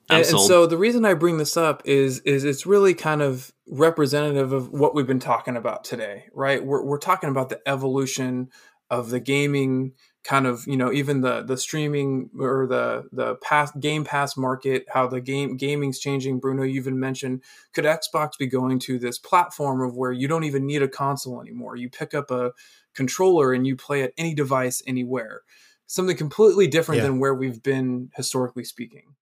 and, 0.09 0.25
so 0.25 0.65
the 0.65 0.77
reason 0.77 1.05
I 1.05 1.13
bring 1.13 1.37
this 1.37 1.57
up 1.57 1.81
is 1.85 2.19
is 2.19 2.43
it's 2.43 2.65
really 2.65 2.93
kind 2.93 3.21
of 3.21 3.53
representative 3.67 4.53
of 4.53 4.69
what 4.69 4.95
we've 4.95 5.07
been 5.07 5.19
talking 5.19 5.55
about 5.55 5.83
today, 5.83 6.25
right? 6.33 6.63
We're 6.63 6.83
we're 6.83 6.99
talking 6.99 7.29
about 7.29 7.49
the 7.49 7.61
evolution 7.65 8.49
of 8.89 9.09
the 9.09 9.19
gaming 9.19 9.93
kind 10.23 10.45
of 10.45 10.65
you 10.67 10.75
know 10.75 10.91
even 10.91 11.21
the 11.21 11.41
the 11.41 11.57
streaming 11.57 12.29
or 12.39 12.67
the 12.67 13.07
the 13.11 13.35
past 13.35 13.79
game 13.79 14.03
pass 14.03 14.35
market 14.35 14.85
how 14.89 15.07
the 15.07 15.21
game 15.21 15.55
gaming's 15.55 15.99
changing. 15.99 16.39
Bruno 16.39 16.63
you 16.63 16.79
even 16.79 16.99
mentioned 16.99 17.43
could 17.73 17.85
xbox 17.85 18.31
be 18.37 18.47
going 18.47 18.79
to 18.79 18.99
this 18.99 19.17
platform 19.17 19.81
of 19.81 19.95
where 19.95 20.11
you 20.11 20.27
don't 20.27 20.43
even 20.43 20.65
need 20.65 20.81
a 20.81 20.87
console 20.87 21.41
anymore? 21.41 21.75
You 21.75 21.89
pick 21.89 22.13
up 22.13 22.31
a 22.31 22.51
controller 22.93 23.53
and 23.53 23.65
you 23.65 23.75
play 23.75 24.03
at 24.03 24.13
any 24.17 24.33
device 24.33 24.81
anywhere. 24.85 25.41
Something 25.87 26.17
completely 26.17 26.67
different 26.67 26.99
yeah. 26.99 27.07
than 27.07 27.19
where 27.19 27.33
we've 27.33 27.63
been 27.63 28.09
historically 28.15 28.63
speaking. 28.63 29.15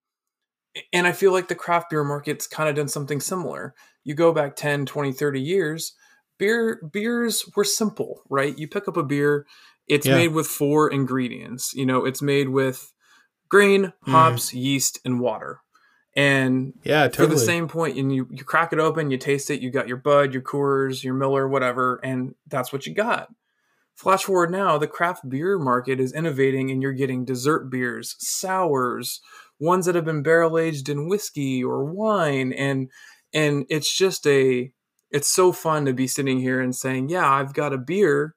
And 0.93 1.07
i 1.07 1.11
feel 1.11 1.31
like 1.31 1.47
the 1.47 1.55
craft 1.55 1.89
beer 1.89 2.03
market's 2.03 2.47
kind 2.47 2.69
of 2.69 2.75
done 2.75 2.87
something 2.87 3.19
similar. 3.19 3.75
You 4.03 4.15
go 4.15 4.31
back 4.33 4.55
10 4.55 4.85
20 4.87 5.11
30 5.11 5.41
years 5.41 5.93
beer 6.39 6.81
beers 6.91 7.49
were 7.55 7.63
simple 7.63 8.23
right? 8.29 8.57
You 8.57 8.67
pick 8.67 8.87
up 8.87 8.97
a 8.97 9.03
beer 9.03 9.45
it's 9.87 10.05
yeah. 10.05 10.15
made 10.15 10.33
with 10.33 10.47
four 10.47 10.89
ingredients. 10.89 11.73
You 11.73 11.85
know, 11.85 12.05
it's 12.05 12.21
made 12.21 12.49
with 12.49 12.93
grain, 13.49 13.85
mm-hmm. 13.85 14.11
hops, 14.11 14.51
mm. 14.51 14.61
yeast, 14.61 14.99
and 15.05 15.19
water. 15.19 15.61
And 16.15 16.73
yeah, 16.83 17.03
totally. 17.03 17.27
for 17.27 17.33
the 17.33 17.39
same 17.39 17.67
point, 17.67 17.97
and 17.97 18.13
you 18.13 18.27
you 18.31 18.43
crack 18.43 18.73
it 18.73 18.79
open, 18.79 19.11
you 19.11 19.17
taste 19.17 19.51
it, 19.51 19.61
you 19.61 19.69
got 19.69 19.87
your 19.87 19.97
Bud, 19.97 20.33
your 20.33 20.41
Coors, 20.41 21.03
your 21.03 21.13
Miller, 21.13 21.47
whatever, 21.47 21.99
and 22.03 22.33
that's 22.47 22.73
what 22.73 22.87
you 22.87 22.95
got. 22.95 23.29
Flash 23.93 24.23
forward 24.23 24.51
now, 24.51 24.77
the 24.77 24.87
craft 24.87 25.27
beer 25.29 25.59
market 25.59 25.99
is 25.99 26.13
innovating, 26.13 26.71
and 26.71 26.81
you're 26.81 26.93
getting 26.93 27.23
dessert 27.23 27.69
beers, 27.69 28.15
sours, 28.17 29.21
ones 29.59 29.85
that 29.85 29.95
have 29.95 30.05
been 30.05 30.23
barrel 30.23 30.57
aged 30.57 30.89
in 30.89 31.07
whiskey 31.07 31.63
or 31.63 31.85
wine, 31.85 32.51
and 32.51 32.89
and 33.31 33.65
it's 33.69 33.95
just 33.95 34.25
a 34.25 34.71
it's 35.11 35.27
so 35.27 35.51
fun 35.51 35.85
to 35.85 35.93
be 35.93 36.07
sitting 36.07 36.39
here 36.39 36.59
and 36.59 36.75
saying, 36.75 37.09
yeah, 37.09 37.29
I've 37.29 37.53
got 37.53 37.73
a 37.73 37.77
beer 37.77 38.35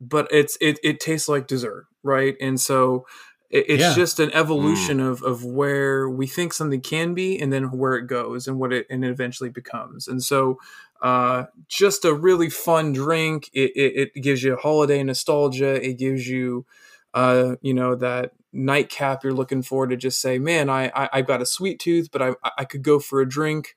but 0.00 0.28
it's 0.30 0.56
it 0.60 0.78
it 0.82 1.00
tastes 1.00 1.28
like 1.28 1.46
dessert, 1.46 1.86
right? 2.02 2.36
And 2.40 2.60
so 2.60 3.06
it, 3.50 3.66
it's 3.68 3.80
yeah. 3.80 3.94
just 3.94 4.20
an 4.20 4.32
evolution 4.32 4.98
mm. 4.98 5.08
of 5.08 5.22
of 5.22 5.44
where 5.44 6.08
we 6.08 6.26
think 6.26 6.52
something 6.52 6.80
can 6.80 7.14
be, 7.14 7.38
and 7.38 7.52
then 7.52 7.70
where 7.70 7.94
it 7.94 8.06
goes, 8.06 8.46
and 8.46 8.58
what 8.58 8.72
it 8.72 8.86
and 8.90 9.04
it 9.04 9.10
eventually 9.10 9.50
becomes. 9.50 10.08
And 10.08 10.22
so, 10.22 10.58
uh, 11.02 11.44
just 11.68 12.04
a 12.04 12.14
really 12.14 12.50
fun 12.50 12.92
drink. 12.92 13.50
It, 13.52 13.72
it, 13.76 14.10
it 14.14 14.20
gives 14.20 14.42
you 14.42 14.56
holiday 14.56 15.02
nostalgia. 15.02 15.84
It 15.84 15.98
gives 15.98 16.26
you, 16.28 16.66
uh, 17.14 17.56
you 17.62 17.74
know, 17.74 17.94
that 17.96 18.32
nightcap 18.52 19.22
you're 19.22 19.34
looking 19.34 19.62
for 19.62 19.86
to 19.86 19.96
just 19.96 20.20
say, 20.20 20.38
man, 20.38 20.68
I, 20.68 20.90
I 20.94 21.08
I've 21.12 21.26
got 21.26 21.42
a 21.42 21.46
sweet 21.46 21.78
tooth, 21.78 22.10
but 22.10 22.22
I 22.22 22.34
I 22.58 22.64
could 22.64 22.82
go 22.82 22.98
for 22.98 23.20
a 23.20 23.28
drink. 23.28 23.74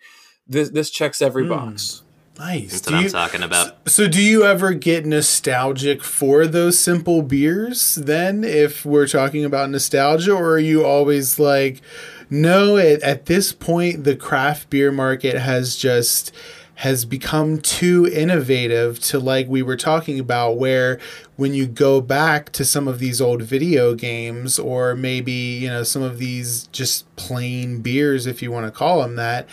This 0.47 0.69
this 0.69 0.89
checks 0.89 1.21
every 1.21 1.45
mm. 1.45 1.49
box. 1.49 2.03
Nice. 2.39 2.71
That's 2.71 2.81
do 2.83 2.93
what 2.93 2.99
you, 3.01 3.05
I'm 3.07 3.11
talking 3.11 3.43
about. 3.43 3.89
So, 3.89 4.07
do 4.07 4.21
you 4.21 4.45
ever 4.45 4.73
get 4.73 5.05
nostalgic 5.05 6.01
for 6.01 6.47
those 6.47 6.79
simple 6.79 7.21
beers 7.21 7.95
then, 7.95 8.45
if 8.45 8.85
we're 8.85 9.07
talking 9.07 9.43
about 9.43 9.69
nostalgia, 9.69 10.33
or 10.33 10.51
are 10.51 10.59
you 10.59 10.85
always 10.85 11.37
like, 11.37 11.81
no, 12.29 12.77
it, 12.77 13.01
at 13.03 13.25
this 13.25 13.51
point, 13.51 14.05
the 14.05 14.15
craft 14.15 14.69
beer 14.69 14.91
market 14.91 15.37
has 15.37 15.75
just 15.75 16.31
has 16.75 17.03
become 17.03 17.59
too 17.59 18.07
innovative 18.07 19.01
to 19.01 19.19
like 19.19 19.49
we 19.49 19.61
were 19.61 19.75
talking 19.75 20.17
about 20.17 20.57
where 20.57 20.97
when 21.35 21.53
you 21.53 21.67
go 21.67 21.99
back 21.99 22.53
to 22.53 22.63
some 22.63 22.87
of 22.87 22.99
these 22.99 23.19
old 23.19 23.41
video 23.41 23.93
games 23.93 24.57
or 24.57 24.95
maybe 24.95 25.33
you 25.33 25.67
know 25.67 25.83
some 25.83 26.01
of 26.01 26.19
these 26.19 26.67
just 26.67 27.13
plain 27.17 27.81
beers 27.81 28.25
if 28.25 28.41
you 28.41 28.49
want 28.49 28.65
to 28.65 28.71
call 28.71 29.01
them 29.01 29.17
that 29.17 29.45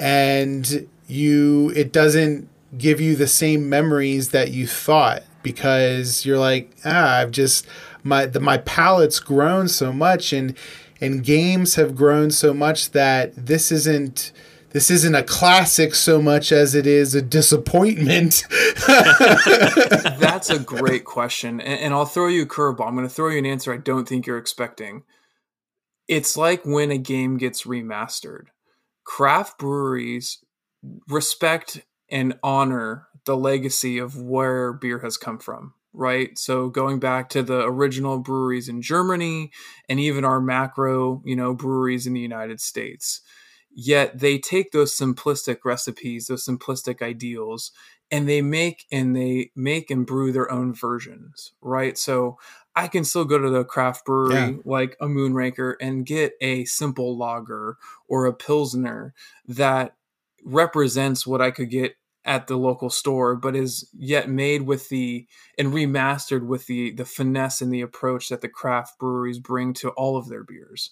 and 0.00 0.88
you 1.06 1.72
it 1.74 1.92
doesn't 1.92 2.48
give 2.76 3.00
you 3.00 3.16
the 3.16 3.26
same 3.26 3.68
memories 3.68 4.30
that 4.30 4.50
you 4.50 4.66
thought 4.66 5.22
because 5.42 6.24
you're 6.24 6.38
like 6.38 6.70
ah 6.84 7.18
I've 7.18 7.30
just 7.30 7.66
my 8.02 8.26
the, 8.26 8.40
my 8.40 8.58
palate's 8.58 9.20
grown 9.20 9.68
so 9.68 9.92
much 9.92 10.32
and 10.32 10.56
and 11.00 11.24
games 11.24 11.74
have 11.74 11.96
grown 11.96 12.30
so 12.30 12.54
much 12.54 12.92
that 12.92 13.34
this 13.34 13.72
isn't 13.72 14.32
this 14.72 14.90
isn't 14.90 15.14
a 15.14 15.22
classic 15.22 15.94
so 15.94 16.22
much 16.22 16.50
as 16.50 16.74
it 16.74 16.86
is 16.86 17.14
a 17.14 17.20
disappointment. 17.20 18.44
That's 18.86 20.48
a 20.48 20.58
great 20.58 21.04
question. 21.04 21.60
And, 21.60 21.80
and 21.80 21.94
I'll 21.94 22.06
throw 22.06 22.28
you 22.28 22.42
a 22.42 22.46
curveball. 22.46 22.86
I'm 22.86 22.94
going 22.94 23.06
to 23.06 23.14
throw 23.14 23.28
you 23.28 23.38
an 23.38 23.44
answer 23.44 23.72
I 23.72 23.76
don't 23.76 24.08
think 24.08 24.26
you're 24.26 24.38
expecting. 24.38 25.02
It's 26.08 26.38
like 26.38 26.64
when 26.64 26.90
a 26.90 26.96
game 26.96 27.36
gets 27.36 27.64
remastered. 27.64 28.46
Craft 29.04 29.58
breweries 29.58 30.41
respect 31.08 31.82
and 32.10 32.34
honor 32.42 33.06
the 33.24 33.36
legacy 33.36 33.98
of 33.98 34.20
where 34.20 34.72
beer 34.72 34.98
has 35.00 35.16
come 35.16 35.38
from 35.38 35.74
right 35.92 36.38
so 36.38 36.68
going 36.68 36.98
back 36.98 37.28
to 37.28 37.42
the 37.42 37.62
original 37.64 38.18
breweries 38.18 38.68
in 38.68 38.82
germany 38.82 39.50
and 39.88 40.00
even 40.00 40.24
our 40.24 40.40
macro 40.40 41.22
you 41.24 41.36
know 41.36 41.54
breweries 41.54 42.06
in 42.06 42.14
the 42.14 42.20
united 42.20 42.60
states 42.60 43.20
yet 43.74 44.18
they 44.18 44.38
take 44.38 44.72
those 44.72 44.96
simplistic 44.96 45.58
recipes 45.64 46.26
those 46.26 46.44
simplistic 46.44 47.02
ideals 47.02 47.72
and 48.12 48.28
they 48.28 48.42
make 48.42 48.84
and 48.92 49.16
they 49.16 49.50
make 49.56 49.90
and 49.90 50.06
brew 50.06 50.30
their 50.30 50.52
own 50.52 50.74
versions, 50.74 51.54
right? 51.62 51.96
So 51.96 52.38
I 52.76 52.86
can 52.86 53.04
still 53.04 53.24
go 53.24 53.38
to 53.38 53.48
the 53.48 53.64
craft 53.64 54.04
brewery 54.04 54.34
yeah. 54.34 54.52
like 54.66 54.96
a 55.00 55.06
Moonraker 55.06 55.74
and 55.80 56.04
get 56.04 56.34
a 56.42 56.66
simple 56.66 57.16
lager 57.16 57.78
or 58.06 58.26
a 58.26 58.34
pilsner 58.34 59.14
that 59.48 59.96
represents 60.44 61.26
what 61.26 61.40
I 61.40 61.50
could 61.50 61.70
get 61.70 61.94
at 62.24 62.46
the 62.46 62.56
local 62.56 62.88
store, 62.88 63.34
but 63.34 63.56
is 63.56 63.88
yet 63.92 64.28
made 64.28 64.62
with 64.62 64.88
the 64.88 65.26
and 65.58 65.72
remastered 65.72 66.46
with 66.46 66.66
the 66.66 66.92
the 66.92 67.04
finesse 67.04 67.60
and 67.60 67.72
the 67.72 67.80
approach 67.80 68.28
that 68.28 68.40
the 68.40 68.48
craft 68.48 68.98
breweries 68.98 69.38
bring 69.38 69.72
to 69.74 69.90
all 69.90 70.16
of 70.16 70.28
their 70.28 70.44
beers. 70.44 70.90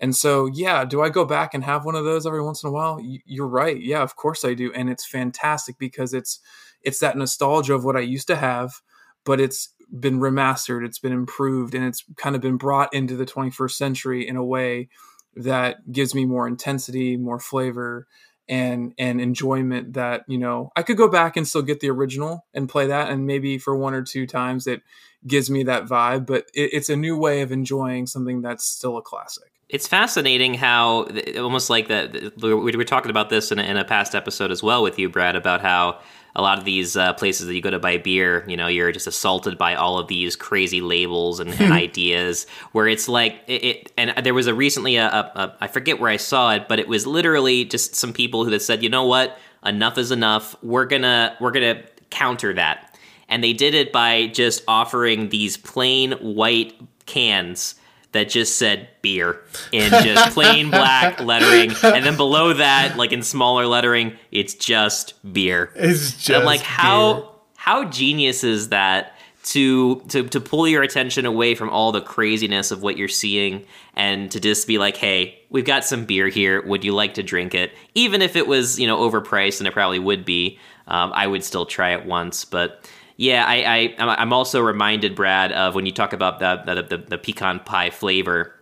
And 0.00 0.16
so, 0.16 0.46
yeah, 0.46 0.84
do 0.84 1.00
I 1.00 1.10
go 1.10 1.24
back 1.24 1.54
and 1.54 1.62
have 1.62 1.84
one 1.84 1.94
of 1.94 2.04
those 2.04 2.26
every 2.26 2.42
once 2.42 2.64
in 2.64 2.68
a 2.68 2.72
while? 2.72 2.98
You're 3.24 3.46
right. 3.46 3.80
Yeah, 3.80 4.02
of 4.02 4.16
course 4.16 4.44
I 4.44 4.54
do, 4.54 4.72
and 4.72 4.90
it's 4.90 5.06
fantastic 5.06 5.78
because 5.78 6.12
it's 6.12 6.40
it's 6.82 6.98
that 6.98 7.16
nostalgia 7.16 7.74
of 7.74 7.84
what 7.84 7.96
I 7.96 8.00
used 8.00 8.26
to 8.26 8.36
have, 8.36 8.80
but 9.24 9.40
it's 9.40 9.72
been 10.00 10.18
remastered, 10.18 10.84
it's 10.84 10.98
been 10.98 11.12
improved, 11.12 11.74
and 11.74 11.84
it's 11.84 12.04
kind 12.16 12.34
of 12.34 12.42
been 12.42 12.56
brought 12.56 12.92
into 12.92 13.14
the 13.14 13.26
21st 13.26 13.72
century 13.76 14.26
in 14.26 14.36
a 14.36 14.44
way 14.44 14.88
that 15.36 15.92
gives 15.92 16.14
me 16.14 16.24
more 16.24 16.48
intensity, 16.48 17.16
more 17.16 17.38
flavor, 17.38 18.06
and 18.48 18.92
and 18.98 19.20
enjoyment 19.20 19.94
that 19.94 20.24
you 20.26 20.38
know 20.38 20.72
I 20.76 20.82
could 20.82 20.96
go 20.96 21.08
back 21.08 21.36
and 21.36 21.46
still 21.46 21.62
get 21.62 21.80
the 21.80 21.90
original 21.90 22.44
and 22.54 22.68
play 22.68 22.86
that 22.88 23.10
and 23.10 23.26
maybe 23.26 23.58
for 23.58 23.76
one 23.76 23.94
or 23.94 24.02
two 24.02 24.26
times 24.26 24.66
it 24.66 24.82
gives 25.26 25.48
me 25.48 25.62
that 25.64 25.84
vibe 25.84 26.26
but 26.26 26.46
it, 26.54 26.70
it's 26.72 26.88
a 26.88 26.96
new 26.96 27.16
way 27.16 27.42
of 27.42 27.52
enjoying 27.52 28.06
something 28.06 28.42
that's 28.42 28.64
still 28.64 28.96
a 28.96 29.02
classic. 29.02 29.50
It's 29.68 29.88
fascinating 29.88 30.54
how 30.54 31.08
almost 31.38 31.70
like 31.70 31.88
that 31.88 32.32
we 32.42 32.54
were 32.54 32.84
talking 32.84 33.10
about 33.10 33.30
this 33.30 33.50
in 33.52 33.58
a, 33.58 33.62
in 33.62 33.76
a 33.76 33.84
past 33.84 34.14
episode 34.14 34.50
as 34.50 34.62
well 34.62 34.82
with 34.82 34.98
you 34.98 35.08
brad 35.08 35.36
about 35.36 35.60
how 35.60 36.00
a 36.34 36.42
lot 36.42 36.58
of 36.58 36.64
these 36.64 36.96
uh, 36.96 37.12
places 37.14 37.46
that 37.46 37.54
you 37.54 37.60
go 37.60 37.70
to 37.70 37.78
buy 37.78 37.98
beer, 37.98 38.44
you 38.48 38.56
know, 38.56 38.66
you're 38.66 38.90
just 38.92 39.06
assaulted 39.06 39.58
by 39.58 39.74
all 39.74 39.98
of 39.98 40.08
these 40.08 40.34
crazy 40.34 40.80
labels 40.80 41.40
and, 41.40 41.50
and 41.60 41.72
ideas. 41.72 42.46
Where 42.72 42.88
it's 42.88 43.08
like 43.08 43.40
it, 43.46 43.64
it, 43.64 43.92
and 43.98 44.24
there 44.24 44.34
was 44.34 44.46
a 44.46 44.54
recently 44.54 44.96
a, 44.96 45.06
a, 45.06 45.32
a 45.34 45.56
I 45.60 45.66
forget 45.66 46.00
where 46.00 46.10
I 46.10 46.16
saw 46.16 46.52
it, 46.52 46.68
but 46.68 46.78
it 46.78 46.88
was 46.88 47.06
literally 47.06 47.64
just 47.64 47.94
some 47.94 48.12
people 48.12 48.44
who 48.44 48.50
that 48.50 48.62
said, 48.62 48.82
you 48.82 48.88
know 48.88 49.04
what, 49.04 49.38
enough 49.64 49.98
is 49.98 50.10
enough. 50.10 50.56
We're 50.62 50.86
gonna 50.86 51.36
we're 51.40 51.50
gonna 51.50 51.82
counter 52.10 52.54
that, 52.54 52.98
and 53.28 53.44
they 53.44 53.52
did 53.52 53.74
it 53.74 53.92
by 53.92 54.28
just 54.28 54.64
offering 54.66 55.28
these 55.28 55.56
plain 55.56 56.12
white 56.12 56.74
cans 57.04 57.74
that 58.12 58.28
just 58.28 58.56
said 58.58 58.88
beer 59.00 59.40
in 59.72 59.90
just 59.90 60.34
plain 60.34 60.70
black 60.70 61.20
lettering, 61.24 61.72
and 61.82 62.04
then 62.04 62.16
below 62.16 62.52
that, 62.54 62.96
like 62.96 63.12
in 63.12 63.22
smaller 63.22 63.66
lettering, 63.66 64.16
it's 64.30 64.54
just 64.54 65.14
beer. 65.32 65.70
It's 65.74 66.12
just. 66.12 66.28
And 66.28 66.38
I'm 66.38 66.44
like, 66.44 66.60
how 66.60 67.14
beer. 67.14 67.30
how 67.56 67.84
genius 67.84 68.44
is 68.44 68.68
that? 68.68 69.16
To, 69.46 70.00
to 70.10 70.28
to 70.28 70.40
pull 70.40 70.68
your 70.68 70.84
attention 70.84 71.26
away 71.26 71.56
from 71.56 71.68
all 71.68 71.90
the 71.90 72.00
craziness 72.00 72.70
of 72.70 72.80
what 72.80 72.96
you're 72.96 73.08
seeing 73.08 73.66
and 73.94 74.30
to 74.30 74.38
just 74.38 74.68
be 74.68 74.78
like 74.78 74.96
hey 74.96 75.40
we've 75.50 75.64
got 75.64 75.84
some 75.84 76.04
beer 76.04 76.28
here 76.28 76.62
would 76.62 76.84
you 76.84 76.94
like 76.94 77.14
to 77.14 77.24
drink 77.24 77.52
it 77.52 77.72
even 77.96 78.22
if 78.22 78.36
it 78.36 78.46
was 78.46 78.78
you 78.78 78.86
know 78.86 78.98
overpriced 78.98 79.58
and 79.58 79.66
it 79.66 79.72
probably 79.72 79.98
would 79.98 80.24
be 80.24 80.60
um, 80.86 81.10
i 81.12 81.26
would 81.26 81.42
still 81.42 81.66
try 81.66 81.92
it 81.92 82.06
once 82.06 82.44
but 82.44 82.88
yeah, 83.16 83.44
I, 83.46 83.94
I 83.98 84.22
am 84.22 84.32
also 84.32 84.60
reminded, 84.60 85.14
Brad, 85.14 85.52
of 85.52 85.74
when 85.74 85.86
you 85.86 85.92
talk 85.92 86.12
about 86.12 86.38
the 86.38 86.62
the, 86.64 86.82
the, 86.82 86.96
the 86.98 87.18
pecan 87.18 87.60
pie 87.60 87.90
flavor. 87.90 88.54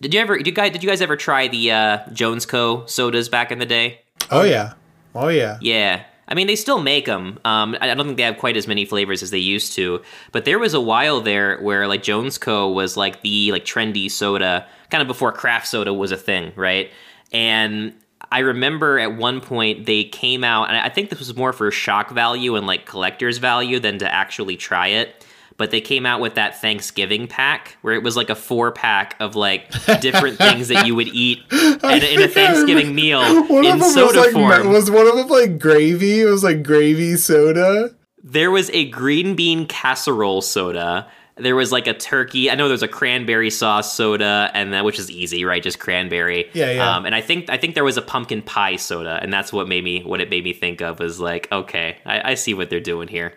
Did 0.00 0.12
you 0.12 0.20
ever 0.20 0.36
did 0.36 0.46
you 0.46 0.52
guys 0.52 0.72
did 0.72 0.82
you 0.82 0.88
guys 0.88 1.00
ever 1.00 1.16
try 1.16 1.48
the 1.48 1.72
uh, 1.72 1.98
Jones 2.12 2.46
Co 2.46 2.84
sodas 2.86 3.28
back 3.28 3.50
in 3.50 3.58
the 3.58 3.66
day? 3.66 4.00
Oh 4.30 4.42
yeah, 4.42 4.74
oh 5.14 5.28
yeah, 5.28 5.58
yeah. 5.60 6.04
I 6.28 6.34
mean, 6.34 6.48
they 6.48 6.56
still 6.56 6.82
make 6.82 7.06
them. 7.06 7.38
Um, 7.44 7.76
I 7.80 7.94
don't 7.94 8.04
think 8.04 8.16
they 8.16 8.24
have 8.24 8.38
quite 8.38 8.56
as 8.56 8.66
many 8.66 8.84
flavors 8.84 9.22
as 9.22 9.30
they 9.30 9.38
used 9.38 9.74
to. 9.74 10.02
But 10.32 10.44
there 10.44 10.58
was 10.58 10.74
a 10.74 10.80
while 10.80 11.20
there 11.20 11.58
where 11.60 11.86
like 11.86 12.02
Jones 12.02 12.36
Co 12.36 12.68
was 12.68 12.96
like 12.96 13.22
the 13.22 13.52
like 13.52 13.64
trendy 13.64 14.10
soda, 14.10 14.66
kind 14.90 15.02
of 15.02 15.08
before 15.08 15.30
craft 15.30 15.68
soda 15.68 15.94
was 15.94 16.10
a 16.10 16.16
thing, 16.16 16.52
right? 16.56 16.90
And 17.32 17.94
I 18.30 18.40
remember 18.40 18.98
at 18.98 19.16
one 19.16 19.40
point 19.40 19.86
they 19.86 20.04
came 20.04 20.42
out, 20.42 20.68
and 20.68 20.76
I 20.76 20.88
think 20.88 21.10
this 21.10 21.18
was 21.18 21.36
more 21.36 21.52
for 21.52 21.70
shock 21.70 22.10
value 22.10 22.56
and 22.56 22.66
like 22.66 22.86
collector's 22.86 23.38
value 23.38 23.78
than 23.78 23.98
to 23.98 24.12
actually 24.12 24.56
try 24.56 24.88
it. 24.88 25.24
But 25.58 25.70
they 25.70 25.80
came 25.80 26.04
out 26.04 26.20
with 26.20 26.34
that 26.34 26.60
Thanksgiving 26.60 27.28
pack 27.28 27.78
where 27.80 27.94
it 27.94 28.02
was 28.02 28.14
like 28.14 28.28
a 28.28 28.34
four 28.34 28.72
pack 28.72 29.16
of 29.20 29.36
like 29.36 29.70
different 30.00 30.36
things 30.38 30.68
that 30.68 30.86
you 30.86 30.94
would 30.94 31.08
eat 31.08 31.38
in, 31.50 31.78
in 31.82 32.22
a 32.22 32.28
Thanksgiving 32.28 32.94
meal 32.94 33.20
one 33.46 33.64
in 33.64 33.80
soda 33.80 34.06
was 34.06 34.16
like, 34.16 34.32
form. 34.32 34.70
Was 34.70 34.90
one 34.90 35.06
of 35.06 35.16
them 35.16 35.28
like 35.28 35.58
gravy? 35.58 36.20
It 36.20 36.26
was 36.26 36.44
like 36.44 36.62
gravy 36.62 37.16
soda. 37.16 37.94
There 38.22 38.50
was 38.50 38.68
a 38.70 38.90
green 38.90 39.34
bean 39.34 39.66
casserole 39.66 40.42
soda 40.42 41.08
there 41.36 41.54
was 41.54 41.70
like 41.70 41.86
a 41.86 41.94
turkey. 41.94 42.50
I 42.50 42.54
know 42.54 42.68
there's 42.68 42.82
a 42.82 42.88
cranberry 42.88 43.50
sauce 43.50 43.94
soda, 43.94 44.50
and 44.54 44.72
that 44.72 44.84
which 44.84 44.98
is 44.98 45.10
easy, 45.10 45.44
right? 45.44 45.62
Just 45.62 45.78
cranberry. 45.78 46.50
Yeah, 46.54 46.70
yeah. 46.70 46.96
Um, 46.96 47.04
and 47.04 47.14
I 47.14 47.20
think 47.20 47.50
I 47.50 47.58
think 47.58 47.74
there 47.74 47.84
was 47.84 47.96
a 47.96 48.02
pumpkin 48.02 48.42
pie 48.42 48.76
soda, 48.76 49.18
and 49.22 49.32
that's 49.32 49.52
what 49.52 49.68
made 49.68 49.84
me 49.84 50.02
what 50.02 50.20
it 50.20 50.30
made 50.30 50.44
me 50.44 50.52
think 50.52 50.80
of 50.80 50.98
was 50.98 51.20
like, 51.20 51.50
okay, 51.52 51.98
I, 52.06 52.32
I 52.32 52.34
see 52.34 52.54
what 52.54 52.70
they're 52.70 52.80
doing 52.80 53.08
here. 53.08 53.34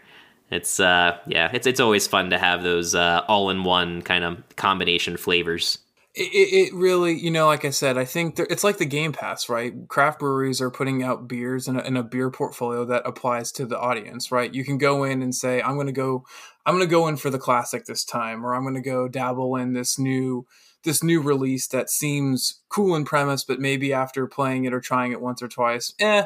It's 0.50 0.80
uh, 0.80 1.18
yeah, 1.28 1.52
it's 1.54 1.68
it's 1.68 1.80
always 1.80 2.08
fun 2.08 2.30
to 2.30 2.38
have 2.38 2.64
those 2.64 2.96
uh, 2.96 3.24
all 3.28 3.50
in 3.50 3.64
one 3.64 4.02
kind 4.02 4.24
of 4.24 4.44
combination 4.56 5.18
flavors. 5.18 5.80
It, 6.16 6.72
it, 6.72 6.74
really, 6.74 7.14
you 7.14 7.30
know, 7.30 7.46
like 7.46 7.64
I 7.64 7.70
said, 7.70 7.98
I 7.98 8.04
think 8.04 8.40
it's 8.40 8.64
like 8.64 8.78
the 8.78 8.86
Game 8.86 9.14
Pass, 9.14 9.48
right? 9.48 9.88
Craft 9.88 10.20
breweries 10.20 10.60
are 10.60 10.72
putting 10.72 11.04
out 11.04 11.28
beers 11.28 11.68
in 11.68 11.78
a, 11.78 11.82
in 11.82 11.96
a 11.96 12.04
beer 12.04 12.32
portfolio 12.32 12.84
that 12.86 13.04
applies 13.06 13.52
to 13.54 13.66
the 13.66 13.80
audience, 13.80 14.32
right? 14.32 14.54
You 14.54 14.66
can 14.66 14.80
go 14.80 15.04
in 15.04 15.22
and 15.22 15.34
say, 15.36 15.62
I'm 15.62 15.76
going 15.76 15.88
to 15.88 15.94
go, 15.94 16.26
I'm 16.66 16.76
going 16.76 16.88
to 16.88 16.92
go 16.92 17.08
in 17.08 17.18
for 17.18 17.30
the 17.30 17.40
classic 17.40 17.86
this 17.86 18.04
time, 18.04 18.46
or 18.46 18.54
I'm 18.54 18.64
going 18.64 18.76
to 18.76 18.82
go 18.82 19.08
dabble 19.08 19.56
in 19.56 19.74
this 19.74 19.98
new, 19.98 20.46
this 20.84 21.04
new 21.04 21.22
release 21.22 21.68
that 21.68 21.90
seems 21.90 22.62
cool 22.70 22.96
in 22.96 23.06
premise, 23.06 23.44
but 23.44 23.60
maybe 23.60 23.94
after 23.94 24.28
playing 24.28 24.66
it 24.66 24.74
or 24.74 24.80
trying 24.80 25.12
it 25.12 25.22
once 25.22 25.42
or 25.42 25.48
twice, 25.48 25.94
eh, 26.00 26.26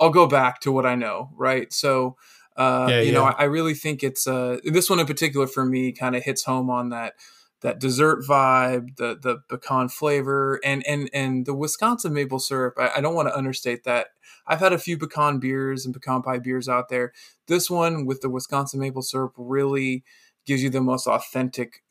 I'll 0.00 0.10
go 0.10 0.26
back 0.26 0.60
to 0.60 0.72
what 0.72 0.86
I 0.86 0.94
know, 0.94 1.30
right? 1.36 1.72
So, 1.72 2.16
uh, 2.56 2.86
yeah, 2.88 3.00
you 3.00 3.06
yeah. 3.06 3.12
know, 3.12 3.24
I, 3.24 3.30
I, 3.38 3.44
really 3.44 3.74
think 3.74 4.02
it's 4.02 4.26
uh, 4.26 4.58
this 4.64 4.90
one 4.90 5.00
in 5.00 5.06
particular 5.06 5.46
for 5.46 5.64
me 5.64 5.92
kind 5.92 6.14
of 6.14 6.22
hits 6.22 6.44
home 6.44 6.68
on 6.68 6.90
that 6.90 7.14
that 7.62 7.78
dessert 7.78 8.24
vibe, 8.28 8.96
the 8.96 9.16
the 9.20 9.38
pecan 9.48 9.88
flavor, 9.88 10.60
and 10.62 10.84
and 10.86 11.08
and 11.14 11.46
the 11.46 11.54
Wisconsin 11.54 12.12
maple 12.12 12.38
syrup. 12.38 12.74
I, 12.76 12.90
I 12.96 13.00
don't 13.00 13.14
want 13.14 13.28
to 13.28 13.36
understate 13.36 13.84
that. 13.84 14.08
I've 14.46 14.60
had 14.60 14.72
a 14.72 14.78
few 14.78 14.98
pecan 14.98 15.38
beers 15.38 15.84
and 15.84 15.94
pecan 15.94 16.22
pie 16.22 16.38
beers 16.38 16.68
out 16.68 16.88
there. 16.88 17.12
This 17.46 17.70
one 17.70 18.06
with 18.06 18.20
the 18.20 18.30
Wisconsin 18.30 18.80
maple 18.80 19.02
syrup 19.02 19.32
really 19.36 20.04
gives 20.44 20.62
you 20.62 20.70
the 20.70 20.80
most 20.80 21.06
authentic 21.06 21.82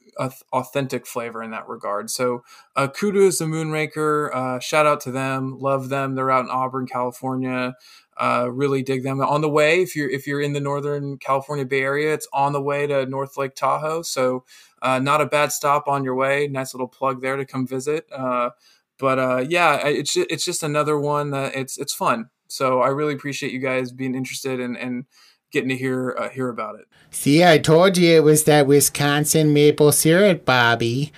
authentic 0.51 1.07
flavor 1.07 1.41
in 1.41 1.51
that 1.51 1.67
regard. 1.67 2.09
So 2.09 2.43
uh, 2.75 2.87
kudos 2.89 3.37
to 3.37 3.45
Moonraker. 3.45 4.33
Uh, 4.35 4.59
shout 4.59 4.85
out 4.85 4.99
to 5.01 5.11
them. 5.11 5.57
Love 5.59 5.89
them. 5.89 6.15
They're 6.15 6.31
out 6.31 6.45
in 6.45 6.51
Auburn, 6.51 6.85
California. 6.85 7.75
Uh, 8.17 8.49
really 8.51 8.83
dig 8.83 9.03
them. 9.03 9.21
On 9.21 9.41
the 9.41 9.49
way, 9.49 9.81
if 9.81 9.95
you're 9.95 10.09
if 10.09 10.27
you're 10.27 10.41
in 10.41 10.53
the 10.53 10.59
Northern 10.59 11.17
California 11.17 11.65
Bay 11.65 11.81
Area, 11.81 12.13
it's 12.13 12.27
on 12.33 12.51
the 12.51 12.61
way 12.61 12.85
to 12.87 13.05
North 13.05 13.37
Lake 13.37 13.55
Tahoe. 13.55 14.01
So 14.01 14.43
uh, 14.81 14.99
not 14.99 15.21
a 15.21 15.25
bad 15.25 15.51
stop 15.51 15.87
on 15.87 16.03
your 16.03 16.15
way. 16.15 16.47
Nice 16.47 16.73
little 16.73 16.87
plug 16.87 17.21
there 17.21 17.37
to 17.37 17.45
come 17.45 17.65
visit. 17.65 18.05
Uh, 18.11 18.51
but 18.99 19.17
uh, 19.17 19.45
yeah, 19.47 19.87
it's 19.87 20.15
it's 20.15 20.45
just 20.45 20.61
another 20.61 20.99
one 20.99 21.31
that 21.31 21.55
it's 21.55 21.77
it's 21.77 21.93
fun. 21.93 22.29
So 22.51 22.81
I 22.81 22.89
really 22.89 23.13
appreciate 23.13 23.53
you 23.53 23.59
guys 23.59 23.91
being 23.91 24.13
interested 24.13 24.59
and 24.59 24.77
and 24.77 25.05
getting 25.51 25.69
to 25.69 25.77
hear 25.77 26.15
uh, 26.17 26.29
hear 26.29 26.49
about 26.49 26.75
it. 26.75 26.85
See, 27.09 27.43
I 27.45 27.57
told 27.57 27.97
you 27.97 28.15
it 28.15 28.23
was 28.23 28.43
that 28.43 28.67
Wisconsin 28.67 29.53
maple 29.53 29.91
syrup, 29.91 30.45
Bobby. 30.45 31.13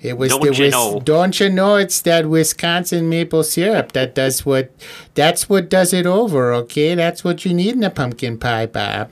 It 0.00 0.18
was 0.18 0.30
don't 0.30 0.42
the 0.42 0.64
you 0.64 0.70
know? 0.70 1.00
Don't 1.02 1.40
you 1.40 1.48
know 1.48 1.76
it's 1.76 2.02
that 2.02 2.28
Wisconsin 2.28 3.08
maple 3.08 3.42
syrup 3.42 3.92
that 3.92 4.14
does 4.14 4.44
what? 4.44 4.70
That's 5.14 5.48
what 5.48 5.70
does 5.70 5.94
it 5.94 6.04
over. 6.04 6.52
Okay, 6.52 6.94
that's 6.94 7.24
what 7.24 7.46
you 7.46 7.54
need 7.54 7.74
in 7.74 7.82
a 7.82 7.90
pumpkin 7.90 8.38
pie, 8.38 8.66
Bob. 8.66 9.10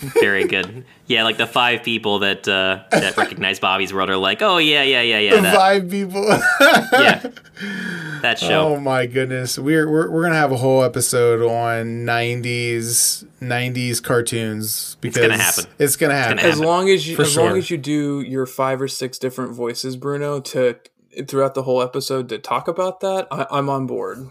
Very 0.00 0.46
good. 0.46 0.84
Yeah, 1.06 1.24
like 1.24 1.36
the 1.36 1.46
five 1.46 1.82
people 1.82 2.20
that 2.20 2.48
uh, 2.48 2.84
that 2.90 3.16
recognize 3.16 3.60
Bobby's 3.60 3.92
World 3.92 4.08
are 4.10 4.16
like, 4.16 4.40
oh 4.42 4.58
yeah, 4.58 4.82
yeah, 4.82 5.02
yeah, 5.02 5.18
yeah. 5.18 5.40
That. 5.40 5.54
Five 5.54 5.90
people. 5.90 6.24
yeah, 6.28 7.30
that 8.22 8.38
show. 8.38 8.74
Oh 8.74 8.80
my 8.80 9.06
goodness, 9.06 9.58
we're, 9.58 9.90
we're 9.90 10.10
we're 10.10 10.22
gonna 10.22 10.36
have 10.36 10.52
a 10.52 10.56
whole 10.56 10.82
episode 10.82 11.42
on 11.42 12.06
'90s 12.06 13.24
'90s 13.40 14.02
cartoons 14.02 14.96
because 15.00 15.16
it's 15.18 15.26
gonna 15.26 15.42
happen. 15.42 15.64
It's 15.78 15.96
gonna 15.96 16.14
happen. 16.14 16.38
It's 16.38 16.44
gonna 16.44 16.50
happen. 16.52 16.60
As 16.60 16.60
long 16.60 16.88
as 16.88 17.06
you, 17.06 17.16
For 17.16 17.22
as 17.22 17.32
sure. 17.32 17.44
long 17.44 17.58
as 17.58 17.70
you 17.70 17.76
do 17.76 18.20
your 18.20 18.46
five 18.46 18.80
or 18.80 18.88
six 18.88 19.18
different 19.18 19.52
voices, 19.52 19.96
Bruno, 19.96 20.40
to 20.40 20.78
throughout 21.26 21.54
the 21.54 21.64
whole 21.64 21.82
episode 21.82 22.28
to 22.30 22.38
talk 22.38 22.68
about 22.68 23.00
that, 23.00 23.26
I, 23.30 23.46
I'm 23.50 23.68
on 23.68 23.86
board. 23.86 24.30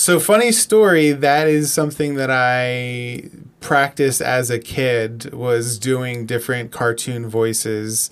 So 0.00 0.18
funny 0.18 0.50
story. 0.50 1.12
That 1.12 1.46
is 1.46 1.70
something 1.70 2.14
that 2.14 2.30
I 2.30 3.28
practiced 3.60 4.22
as 4.22 4.48
a 4.48 4.58
kid. 4.58 5.34
Was 5.34 5.78
doing 5.78 6.24
different 6.24 6.70
cartoon 6.70 7.28
voices. 7.28 8.08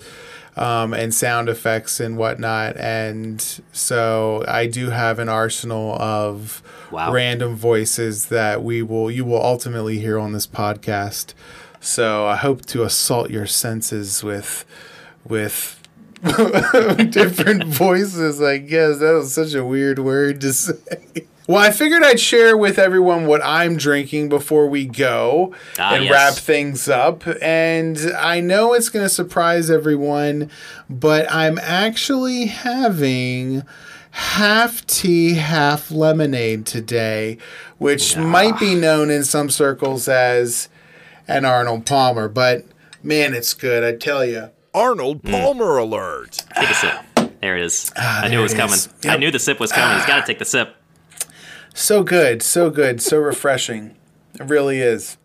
um, 0.55 0.93
and 0.93 1.11
sound 1.11 1.49
effects 1.49 1.99
and 1.99 2.15
whatnot. 2.15 2.77
And 2.77 3.41
so 3.71 4.43
I 4.47 4.67
do 4.67 4.91
have 4.91 5.17
an 5.17 5.29
arsenal 5.29 5.95
of 5.95 6.61
wow. 6.91 7.11
random 7.11 7.55
voices 7.55 8.27
that 8.27 8.61
we 8.63 8.83
will 8.83 9.09
you 9.09 9.25
will 9.25 9.41
ultimately 9.41 9.97
hear 9.97 10.19
on 10.19 10.31
this 10.31 10.45
podcast. 10.45 11.33
So 11.79 12.27
I 12.27 12.35
hope 12.35 12.67
to 12.67 12.83
assault 12.83 13.31
your 13.31 13.47
senses 13.47 14.23
with 14.23 14.63
with 15.25 15.81
different 17.09 17.63
voices. 17.67 18.43
I 18.43 18.59
guess 18.59 18.99
that 18.99 19.13
was 19.13 19.33
such 19.33 19.55
a 19.55 19.65
weird 19.65 19.97
word 19.97 20.39
to 20.41 20.53
say. 20.53 21.25
Well, 21.49 21.57
I 21.57 21.71
figured 21.71 22.03
I'd 22.03 22.19
share 22.19 22.55
with 22.55 22.77
everyone 22.77 23.25
what 23.25 23.41
I'm 23.43 23.75
drinking 23.75 24.29
before 24.29 24.67
we 24.67 24.85
go 24.85 25.55
ah, 25.79 25.95
and 25.95 26.03
yes. 26.03 26.11
wrap 26.11 26.33
things 26.35 26.87
up. 26.87 27.23
And 27.41 27.97
I 28.15 28.39
know 28.39 28.75
it's 28.75 28.89
going 28.89 29.03
to 29.03 29.09
surprise 29.09 29.71
everyone, 29.71 30.51
but 30.91 31.25
I'm 31.31 31.57
actually 31.57 32.45
having 32.45 33.63
half 34.11 34.85
tea, 34.85 35.33
half 35.33 35.89
lemonade 35.89 36.67
today, 36.67 37.39
which 37.79 38.13
yeah. 38.13 38.21
might 38.21 38.59
be 38.59 38.75
known 38.75 39.09
in 39.09 39.23
some 39.23 39.49
circles 39.49 40.07
as 40.07 40.69
an 41.27 41.45
Arnold 41.45 41.83
Palmer. 41.83 42.27
But 42.27 42.63
man, 43.01 43.33
it's 43.33 43.55
good, 43.55 43.83
I 43.83 43.97
tell 43.97 44.23
you. 44.23 44.51
Arnold 44.75 45.23
mm. 45.23 45.31
Palmer 45.31 45.79
mm. 45.79 45.81
alert. 45.81 46.45
Take 46.55 46.69
a 46.69 46.73
sip. 46.75 46.99
There 47.41 47.57
it 47.57 47.63
is. 47.63 47.91
Ah, 47.97 48.25
I 48.25 48.27
knew 48.27 48.37
it 48.37 48.43
was 48.43 48.53
coming. 48.53 48.77
Yep. 49.01 49.13
I 49.13 49.17
knew 49.17 49.31
the 49.31 49.39
sip 49.39 49.59
was 49.59 49.71
coming. 49.71 49.97
He's 49.97 50.05
got 50.05 50.19
to 50.19 50.27
take 50.31 50.37
the 50.37 50.45
sip. 50.45 50.75
So 51.79 52.03
good, 52.03 52.41
so 52.43 52.69
good, 52.69 53.01
so 53.01 53.19
refreshing. 53.19 53.95
It 54.37 54.47
really 54.47 54.79
is. 54.79 55.17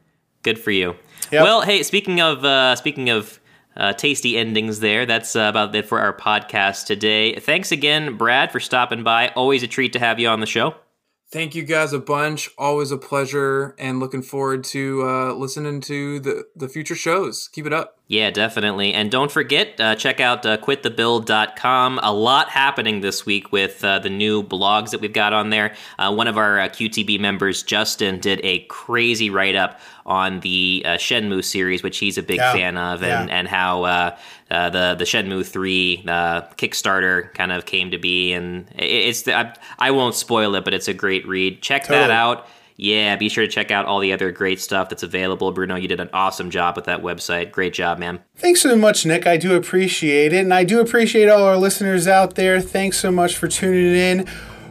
Good 0.42 0.56
for 0.56 0.70
you. 0.70 0.94
Yep. 1.32 1.42
Well, 1.42 1.62
hey, 1.62 1.82
speaking 1.82 2.20
of 2.20 2.44
uh, 2.44 2.76
speaking 2.76 3.10
of 3.10 3.40
uh, 3.76 3.92
tasty 3.92 4.38
endings, 4.38 4.78
there. 4.78 5.04
That's 5.04 5.34
uh, 5.34 5.40
about 5.40 5.74
it 5.74 5.84
for 5.84 5.98
our 5.98 6.16
podcast 6.16 6.86
today. 6.86 7.34
Thanks 7.40 7.72
again, 7.72 8.16
Brad, 8.16 8.52
for 8.52 8.60
stopping 8.60 9.02
by. 9.02 9.30
Always 9.30 9.64
a 9.64 9.66
treat 9.66 9.92
to 9.94 9.98
have 9.98 10.20
you 10.20 10.28
on 10.28 10.38
the 10.38 10.46
show. 10.46 10.76
Thank 11.34 11.56
you 11.56 11.64
guys 11.64 11.92
a 11.92 11.98
bunch. 11.98 12.48
Always 12.56 12.92
a 12.92 12.96
pleasure, 12.96 13.74
and 13.76 13.98
looking 13.98 14.22
forward 14.22 14.62
to 14.66 15.02
uh, 15.02 15.32
listening 15.32 15.80
to 15.80 16.20
the 16.20 16.44
the 16.54 16.68
future 16.68 16.94
shows. 16.94 17.48
Keep 17.48 17.66
it 17.66 17.72
up. 17.72 17.98
Yeah, 18.06 18.30
definitely. 18.30 18.92
And 18.92 19.10
don't 19.10 19.32
forget, 19.32 19.80
uh, 19.80 19.96
check 19.96 20.20
out 20.20 20.46
uh, 20.46 20.58
quitthebuild.com. 20.58 21.98
A 22.02 22.12
lot 22.12 22.50
happening 22.50 23.00
this 23.00 23.26
week 23.26 23.50
with 23.50 23.82
uh, 23.82 23.98
the 23.98 24.10
new 24.10 24.44
blogs 24.44 24.90
that 24.90 25.00
we've 25.00 25.12
got 25.12 25.32
on 25.32 25.50
there. 25.50 25.74
Uh, 25.98 26.14
one 26.14 26.28
of 26.28 26.38
our 26.38 26.60
uh, 26.60 26.68
QTB 26.68 27.18
members, 27.18 27.64
Justin, 27.64 28.20
did 28.20 28.40
a 28.44 28.60
crazy 28.66 29.28
write 29.28 29.56
up 29.56 29.80
on 30.06 30.40
the 30.40 30.82
uh, 30.84 30.88
Shenmue 30.90 31.44
series, 31.44 31.82
which 31.82 31.98
he's 31.98 32.18
a 32.18 32.22
big 32.22 32.36
yeah. 32.36 32.52
fan 32.52 32.76
of, 32.76 33.02
and, 33.02 33.28
yeah. 33.28 33.36
and 33.36 33.48
how 33.48 33.84
uh, 33.84 34.16
the, 34.48 34.94
the 34.98 35.04
Shenmue 35.04 35.46
3 35.46 36.04
Kickstarter 36.04 37.32
kind 37.34 37.52
of 37.52 37.66
came 37.66 37.90
to 37.90 37.98
be. 37.98 38.32
And 38.32 38.66
it's 38.76 39.22
the, 39.22 39.34
I, 39.34 39.54
I, 39.78 39.90
won't 39.92 40.14
spoil 40.14 40.54
it, 40.54 40.64
but 40.64 40.74
it's 40.74 40.88
a 40.88 40.94
great 40.94 41.26
read. 41.26 41.62
Check 41.62 41.84
totally. 41.84 42.00
that 42.00 42.10
out 42.10 42.46
yeah, 42.76 43.14
be 43.16 43.28
sure 43.28 43.44
to 43.44 43.50
check 43.50 43.70
out 43.70 43.86
all 43.86 44.00
the 44.00 44.12
other 44.12 44.32
great 44.32 44.60
stuff 44.60 44.88
that's 44.88 45.04
available. 45.04 45.52
Bruno, 45.52 45.76
you 45.76 45.86
did 45.86 46.00
an 46.00 46.10
awesome 46.12 46.50
job 46.50 46.74
with 46.74 46.86
that 46.86 47.02
website. 47.02 47.52
Great 47.52 47.72
job, 47.72 47.98
man. 47.98 48.20
Thanks 48.36 48.62
so 48.62 48.74
much, 48.74 49.06
Nick. 49.06 49.26
I 49.26 49.36
do 49.36 49.54
appreciate 49.54 50.32
it. 50.32 50.40
And 50.40 50.52
I 50.52 50.64
do 50.64 50.80
appreciate 50.80 51.28
all 51.28 51.44
our 51.44 51.56
listeners 51.56 52.08
out 52.08 52.34
there. 52.34 52.60
Thanks 52.60 52.98
so 52.98 53.12
much 53.12 53.36
for 53.36 53.46
tuning 53.46 53.94
in. 53.94 54.26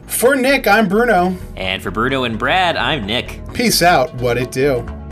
For 0.06 0.36
Nick, 0.36 0.66
I'm 0.66 0.86
Bruno. 0.86 1.38
And 1.56 1.82
for 1.82 1.90
Bruno 1.90 2.24
and 2.24 2.38
Brad, 2.38 2.76
I'm 2.76 3.06
Nick. 3.06 3.40
Peace 3.54 3.80
out. 3.80 4.14
What 4.16 4.36
it 4.36 4.52
do. 4.52 5.03